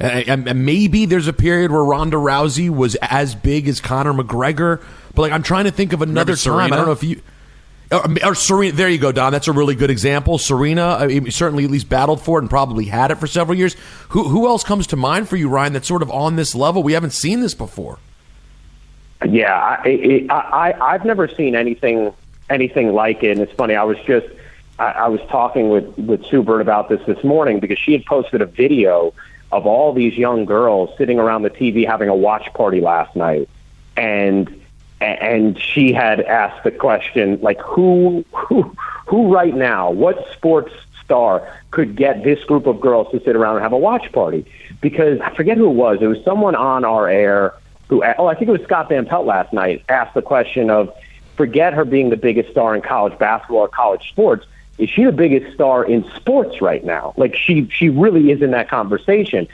Uh, 0.00 0.04
and, 0.04 0.48
and 0.48 0.64
maybe 0.64 1.04
there's 1.04 1.26
a 1.26 1.32
period 1.32 1.70
where 1.70 1.84
Ronda 1.84 2.16
Rousey 2.16 2.70
was 2.70 2.96
as 3.02 3.34
big 3.34 3.68
as 3.68 3.80
Conor 3.80 4.14
McGregor. 4.14 4.82
But 5.14 5.22
like, 5.22 5.32
I'm 5.32 5.42
trying 5.42 5.64
to 5.64 5.70
think 5.70 5.92
of 5.92 6.00
another 6.00 6.36
time. 6.36 6.72
I 6.72 6.76
don't 6.76 6.86
know 6.86 6.92
if 6.92 7.02
you. 7.02 7.20
Or, 7.92 8.04
or 8.24 8.34
Serena, 8.36 8.72
there 8.72 8.88
you 8.88 8.98
go, 8.98 9.10
Don. 9.10 9.32
That's 9.32 9.48
a 9.48 9.52
really 9.52 9.74
good 9.74 9.90
example. 9.90 10.38
Serena 10.38 10.82
uh, 10.82 10.98
I 10.98 11.06
mean, 11.08 11.30
certainly 11.30 11.64
at 11.64 11.70
least 11.70 11.88
battled 11.88 12.22
for 12.22 12.38
it 12.38 12.42
and 12.42 12.50
probably 12.50 12.84
had 12.84 13.10
it 13.10 13.16
for 13.16 13.26
several 13.26 13.58
years. 13.58 13.74
Who 14.10 14.28
who 14.28 14.46
else 14.46 14.62
comes 14.62 14.86
to 14.88 14.96
mind 14.96 15.28
for 15.28 15.36
you, 15.36 15.48
Ryan? 15.48 15.72
That's 15.72 15.88
sort 15.88 16.02
of 16.02 16.10
on 16.10 16.36
this 16.36 16.54
level. 16.54 16.82
We 16.82 16.92
haven't 16.92 17.12
seen 17.12 17.40
this 17.40 17.52
before. 17.52 17.98
Yeah, 19.28 19.52
I, 19.54 20.26
I, 20.30 20.34
I 20.34 20.92
I've 20.94 21.04
never 21.04 21.26
seen 21.26 21.56
anything 21.56 22.12
anything 22.48 22.92
like 22.92 23.24
it. 23.24 23.32
And 23.32 23.40
it's 23.40 23.52
funny. 23.52 23.74
I 23.74 23.82
was 23.82 23.98
just 24.06 24.26
I, 24.78 24.92
I 24.92 25.08
was 25.08 25.20
talking 25.28 25.68
with 25.68 25.98
with 25.98 26.24
Sue 26.26 26.44
Bird 26.44 26.60
about 26.60 26.88
this 26.88 27.04
this 27.06 27.22
morning 27.24 27.58
because 27.58 27.78
she 27.78 27.92
had 27.92 28.04
posted 28.06 28.40
a 28.40 28.46
video 28.46 29.12
of 29.52 29.66
all 29.66 29.92
these 29.92 30.16
young 30.16 30.44
girls 30.44 30.90
sitting 30.96 31.18
around 31.18 31.42
the 31.42 31.50
TV 31.50 31.86
having 31.86 32.08
a 32.08 32.14
watch 32.14 32.52
party 32.54 32.80
last 32.80 33.14
night, 33.16 33.48
and 33.96 34.60
and 35.00 35.58
she 35.58 35.92
had 35.92 36.20
asked 36.20 36.62
the 36.62 36.70
question 36.70 37.38
like 37.40 37.60
who 37.60 38.24
who 38.32 38.74
who 39.06 39.32
right 39.32 39.54
now 39.54 39.90
what 39.90 40.26
sports 40.32 40.72
star 41.04 41.46
could 41.70 41.96
get 41.96 42.22
this 42.22 42.42
group 42.44 42.66
of 42.66 42.80
girls 42.80 43.10
to 43.10 43.20
sit 43.24 43.34
around 43.34 43.56
and 43.56 43.62
have 43.62 43.72
a 43.72 43.78
watch 43.78 44.12
party? 44.12 44.44
Because 44.80 45.20
I 45.20 45.34
forget 45.34 45.56
who 45.56 45.66
it 45.66 45.74
was. 45.74 45.98
It 46.00 46.06
was 46.06 46.22
someone 46.24 46.54
on 46.54 46.84
our 46.84 47.08
air 47.08 47.54
who 47.88 48.04
oh 48.18 48.26
I 48.26 48.34
think 48.34 48.48
it 48.48 48.52
was 48.52 48.62
Scott 48.62 48.88
Van 48.88 49.06
Pelt 49.06 49.26
last 49.26 49.52
night 49.52 49.84
asked 49.88 50.14
the 50.14 50.22
question 50.22 50.70
of 50.70 50.94
forget 51.36 51.72
her 51.72 51.84
being 51.84 52.10
the 52.10 52.16
biggest 52.16 52.50
star 52.50 52.74
in 52.74 52.82
college 52.82 53.18
basketball 53.18 53.60
or 53.60 53.68
college 53.68 54.08
sports 54.08 54.46
is 54.80 54.90
she 54.90 55.04
the 55.04 55.12
biggest 55.12 55.54
star 55.54 55.84
in 55.84 56.04
sports 56.16 56.60
right 56.60 56.84
now 56.84 57.12
like 57.16 57.34
she 57.36 57.68
she 57.68 57.88
really 57.88 58.30
is 58.30 58.42
in 58.42 58.50
that 58.50 58.68
conversation 58.68 59.46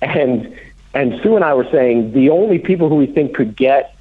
and 0.00 0.58
and 0.94 1.20
Sue 1.22 1.34
and 1.34 1.44
I 1.44 1.54
were 1.54 1.68
saying 1.70 2.12
the 2.12 2.30
only 2.30 2.58
people 2.58 2.88
who 2.88 2.94
we 2.94 3.06
think 3.06 3.34
could 3.34 3.56
get 3.56 3.96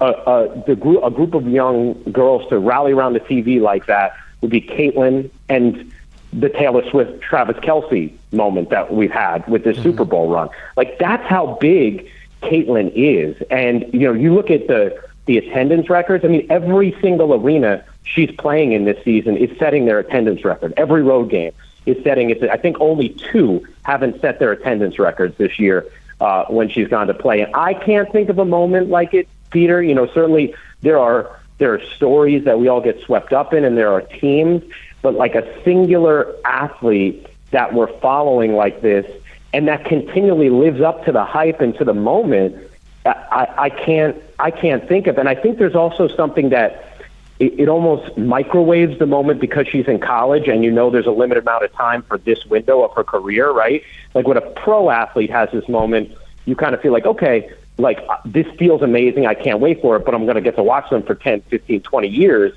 a, 0.00 0.06
a, 0.06 0.64
the 0.66 0.76
group, 0.76 1.02
a 1.02 1.10
group 1.10 1.34
of 1.34 1.48
young 1.48 1.94
girls 2.12 2.48
to 2.50 2.58
rally 2.58 2.92
around 2.92 3.14
the 3.14 3.20
TV 3.20 3.60
like 3.60 3.86
that 3.86 4.14
would 4.40 4.50
be 4.50 4.60
Caitlin 4.60 5.30
and 5.48 5.92
the 6.32 6.48
Taylor 6.48 6.88
Swift, 6.90 7.22
Travis 7.22 7.56
Kelce 7.58 8.12
moment 8.32 8.70
that 8.70 8.92
we've 8.92 9.10
had 9.10 9.46
with 9.48 9.64
this 9.64 9.76
mm-hmm. 9.76 9.90
Super 9.90 10.04
Bowl 10.04 10.28
run. 10.28 10.48
Like 10.76 10.98
that's 10.98 11.26
how 11.26 11.56
big 11.60 12.10
Caitlin 12.42 12.92
is, 12.94 13.40
and 13.50 13.88
you 13.92 14.00
know, 14.00 14.12
you 14.12 14.34
look 14.34 14.50
at 14.50 14.66
the 14.66 15.00
the 15.26 15.38
attendance 15.38 15.88
records. 15.88 16.24
I 16.24 16.28
mean, 16.28 16.46
every 16.50 16.94
single 17.00 17.32
arena 17.34 17.84
she's 18.06 18.30
playing 18.30 18.72
in 18.72 18.84
this 18.84 19.02
season 19.04 19.36
is 19.36 19.56
setting 19.58 19.84
their 19.84 19.98
attendance 19.98 20.44
record. 20.44 20.72
Every 20.76 21.02
road 21.02 21.28
game 21.28 21.52
is 21.84 22.02
setting 22.02 22.30
it. 22.30 22.42
I 22.44 22.56
think 22.56 22.80
only 22.80 23.10
two 23.10 23.66
haven't 23.82 24.20
set 24.20 24.38
their 24.38 24.52
attendance 24.52 24.98
records 24.98 25.36
this 25.36 25.58
year 25.58 25.86
uh, 26.20 26.44
when 26.46 26.68
she's 26.68 26.88
gone 26.88 27.08
to 27.08 27.14
play. 27.14 27.42
And 27.42 27.54
I 27.54 27.74
can't 27.74 28.10
think 28.10 28.28
of 28.28 28.38
a 28.38 28.44
moment 28.44 28.88
like 28.88 29.12
it 29.12 29.28
Peter. 29.50 29.82
You 29.82 29.94
know, 29.94 30.06
certainly 30.06 30.54
there 30.82 30.98
are 30.98 31.38
there 31.58 31.74
are 31.74 31.80
stories 31.96 32.44
that 32.44 32.58
we 32.58 32.68
all 32.68 32.80
get 32.80 33.00
swept 33.02 33.32
up 33.32 33.52
in, 33.52 33.64
and 33.64 33.76
there 33.76 33.92
are 33.92 34.02
teams, 34.02 34.62
but 35.02 35.14
like 35.14 35.34
a 35.34 35.62
singular 35.64 36.34
athlete 36.44 37.26
that 37.50 37.72
we're 37.72 37.92
following 38.00 38.54
like 38.54 38.82
this, 38.82 39.06
and 39.52 39.68
that 39.68 39.84
continually 39.84 40.50
lives 40.50 40.80
up 40.80 41.04
to 41.06 41.12
the 41.12 41.24
hype 41.24 41.60
and 41.60 41.74
to 41.78 41.84
the 41.84 41.94
moment. 41.94 42.56
I, 43.04 43.48
I 43.56 43.70
can't 43.70 44.20
I 44.38 44.50
can't 44.50 44.86
think 44.88 45.06
of, 45.06 45.18
and 45.18 45.28
I 45.28 45.34
think 45.34 45.58
there's 45.58 45.76
also 45.76 46.08
something 46.08 46.50
that 46.50 46.95
it, 47.38 47.60
it 47.60 47.68
almost 47.68 48.16
microwaves 48.16 48.98
the 48.98 49.06
moment 49.06 49.40
because 49.40 49.68
she's 49.68 49.86
in 49.86 50.00
college, 50.00 50.48
and 50.48 50.64
you 50.64 50.70
know 50.70 50.90
there's 50.90 51.06
a 51.06 51.10
limited 51.10 51.42
amount 51.44 51.64
of 51.64 51.72
time 51.72 52.02
for 52.02 52.18
this 52.18 52.44
window 52.46 52.82
of 52.82 52.94
her 52.94 53.04
career, 53.04 53.50
right? 53.50 53.82
Like 54.14 54.26
when 54.26 54.36
a 54.36 54.40
pro 54.40 54.90
athlete 54.90 55.30
has 55.30 55.50
this 55.52 55.68
moment, 55.68 56.16
you 56.46 56.56
kind 56.56 56.74
of 56.74 56.80
feel 56.80 56.92
like, 56.92 57.04
okay, 57.04 57.50
like 57.78 57.98
uh, 58.08 58.16
this 58.24 58.46
feels 58.56 58.82
amazing. 58.82 59.26
I 59.26 59.34
can't 59.34 59.60
wait 59.60 59.82
for 59.82 59.96
it, 59.96 60.04
but 60.04 60.14
I'm 60.14 60.24
going 60.24 60.36
to 60.36 60.40
get 60.40 60.56
to 60.56 60.62
watch 60.62 60.88
them 60.90 61.02
for 61.02 61.14
10, 61.14 61.42
15, 61.42 61.82
20 61.82 62.08
years. 62.08 62.52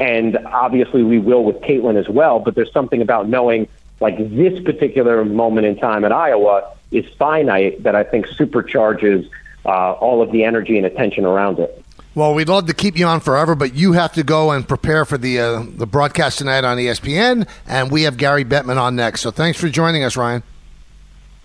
And 0.00 0.36
obviously 0.38 1.02
we 1.02 1.18
will 1.18 1.44
with 1.44 1.56
Caitlin 1.56 1.96
as 1.96 2.08
well, 2.08 2.40
but 2.40 2.54
there's 2.54 2.72
something 2.72 3.02
about 3.02 3.28
knowing 3.28 3.68
like 4.00 4.16
this 4.18 4.60
particular 4.64 5.24
moment 5.24 5.66
in 5.66 5.76
time 5.76 6.04
at 6.04 6.12
Iowa 6.12 6.74
is 6.90 7.06
finite 7.14 7.82
that 7.82 7.94
I 7.94 8.02
think 8.02 8.26
supercharges 8.26 9.28
uh, 9.64 9.92
all 9.92 10.22
of 10.22 10.32
the 10.32 10.44
energy 10.44 10.76
and 10.76 10.86
attention 10.86 11.24
around 11.24 11.58
it. 11.60 11.84
Well, 12.14 12.34
we'd 12.34 12.48
love 12.48 12.66
to 12.66 12.74
keep 12.74 12.98
you 12.98 13.06
on 13.06 13.20
forever, 13.20 13.54
but 13.54 13.74
you 13.74 13.92
have 13.92 14.12
to 14.14 14.22
go 14.22 14.50
and 14.50 14.68
prepare 14.68 15.06
for 15.06 15.16
the 15.16 15.40
uh, 15.40 15.64
the 15.76 15.86
broadcast 15.86 16.38
tonight 16.38 16.62
on 16.62 16.76
ESPN, 16.76 17.48
and 17.66 17.90
we 17.90 18.02
have 18.02 18.18
Gary 18.18 18.44
Bettman 18.44 18.76
on 18.76 18.96
next. 18.96 19.22
So 19.22 19.30
thanks 19.30 19.58
for 19.58 19.68
joining 19.70 20.04
us, 20.04 20.16
Ryan. 20.16 20.42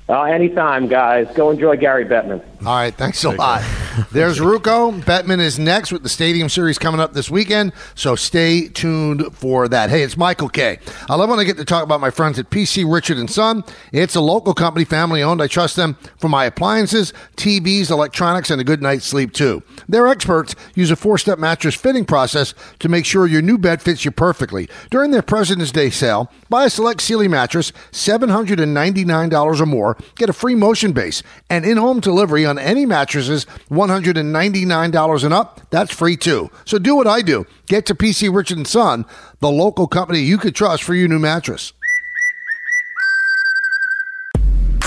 Uh, 0.09 0.23
anytime, 0.23 0.87
guys. 0.87 1.27
Go 1.35 1.51
enjoy 1.51 1.77
Gary 1.77 2.05
Bettman. 2.05 2.41
All 2.65 2.75
right, 2.75 2.93
thanks 2.93 3.23
a 3.23 3.29
lot. 3.29 3.61
There's 4.11 4.39
Ruocco. 4.39 4.99
Bettman 5.03 5.39
is 5.39 5.59
next 5.59 5.91
with 5.91 6.01
the 6.01 6.09
Stadium 6.09 6.49
Series 6.49 6.79
coming 6.79 6.99
up 6.99 7.13
this 7.13 7.29
weekend, 7.29 7.71
so 7.93 8.15
stay 8.15 8.67
tuned 8.67 9.23
for 9.31 9.67
that. 9.67 9.91
Hey, 9.91 10.01
it's 10.01 10.17
Michael 10.17 10.49
Kay 10.49 10.79
I 11.07 11.15
love 11.15 11.29
when 11.29 11.39
I 11.39 11.43
get 11.43 11.57
to 11.57 11.65
talk 11.65 11.83
about 11.83 12.01
my 12.01 12.09
friends 12.09 12.39
at 12.39 12.49
PC 12.49 12.91
Richard 12.91 13.17
and 13.19 13.29
Son. 13.29 13.63
It's 13.91 14.15
a 14.15 14.21
local 14.21 14.55
company, 14.55 14.85
family 14.85 15.21
owned. 15.21 15.39
I 15.39 15.45
trust 15.45 15.75
them 15.75 15.97
for 16.17 16.29
my 16.29 16.45
appliances, 16.45 17.13
TVs, 17.35 17.91
electronics, 17.91 18.49
and 18.49 18.59
a 18.59 18.63
good 18.63 18.81
night's 18.81 19.05
sleep 19.05 19.33
too. 19.33 19.61
Their 19.87 20.07
experts 20.07 20.55
use 20.73 20.89
a 20.89 20.95
four-step 20.95 21.37
mattress 21.37 21.75
fitting 21.75 22.05
process 22.05 22.55
to 22.79 22.89
make 22.89 23.05
sure 23.05 23.27
your 23.27 23.43
new 23.43 23.59
bed 23.59 23.83
fits 23.83 24.03
you 24.03 24.09
perfectly. 24.09 24.67
During 24.89 25.11
their 25.11 25.21
President's 25.21 25.71
Day 25.71 25.91
sale, 25.91 26.31
buy 26.49 26.65
a 26.65 26.69
select 26.71 27.01
Sealy 27.01 27.27
mattress, 27.27 27.71
$799 27.91 29.61
or 29.61 29.65
more, 29.67 29.95
get 30.15 30.29
a 30.29 30.33
free 30.33 30.55
motion 30.55 30.91
base, 30.91 31.21
and 31.51 31.63
in-home 31.63 31.99
delivery 31.99 32.46
on 32.47 32.57
any 32.57 32.85
mattresses, 32.85 33.45
$199 33.69 35.23
and 35.23 35.33
up. 35.33 35.61
That's 35.69 35.93
free 35.93 36.17
too. 36.17 36.49
So 36.65 36.79
do 36.79 36.95
what 36.95 37.07
I 37.07 37.21
do. 37.21 37.45
Get 37.67 37.85
to 37.87 37.95
PC 37.95 38.33
Richard 38.33 38.57
and 38.57 38.67
Son, 38.67 39.05
the 39.39 39.51
local 39.51 39.87
company 39.87 40.19
you 40.19 40.37
could 40.37 40.55
trust 40.55 40.83
for 40.83 40.95
your 40.95 41.07
new 41.07 41.19
mattress. 41.19 41.73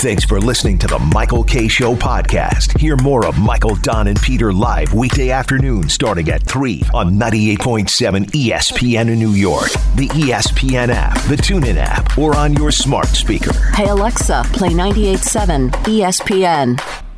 Thanks 0.01 0.25
for 0.25 0.41
listening 0.41 0.79
to 0.79 0.87
the 0.87 0.99
Michael 0.99 1.45
Kay 1.45 1.69
Show 1.69 1.95
podcast. 1.95 2.79
Hear 2.79 2.97
more 2.97 3.27
of 3.27 3.39
Michael, 3.39 3.77
Don, 3.77 4.09
and 4.09 4.19
Peter 4.23 4.51
live 4.51 4.95
weekday 4.95 5.29
afternoon 5.29 5.91
starting 5.91 6.31
at 6.31 6.43
3 6.43 6.85
on 6.95 7.19
98.7 7.19 8.25
ESPN 8.31 9.11
in 9.11 9.19
New 9.19 9.33
York, 9.33 9.71
the 9.97 10.09
ESPN 10.09 10.89
app, 10.89 11.21
the 11.25 11.37
TuneIn 11.37 11.77
app, 11.77 12.17
or 12.17 12.35
on 12.35 12.55
your 12.55 12.71
smart 12.71 13.09
speaker. 13.09 13.53
Hey 13.75 13.89
Alexa, 13.89 14.43
play 14.55 14.71
98.7 14.71 15.71
ESPN. 15.85 17.10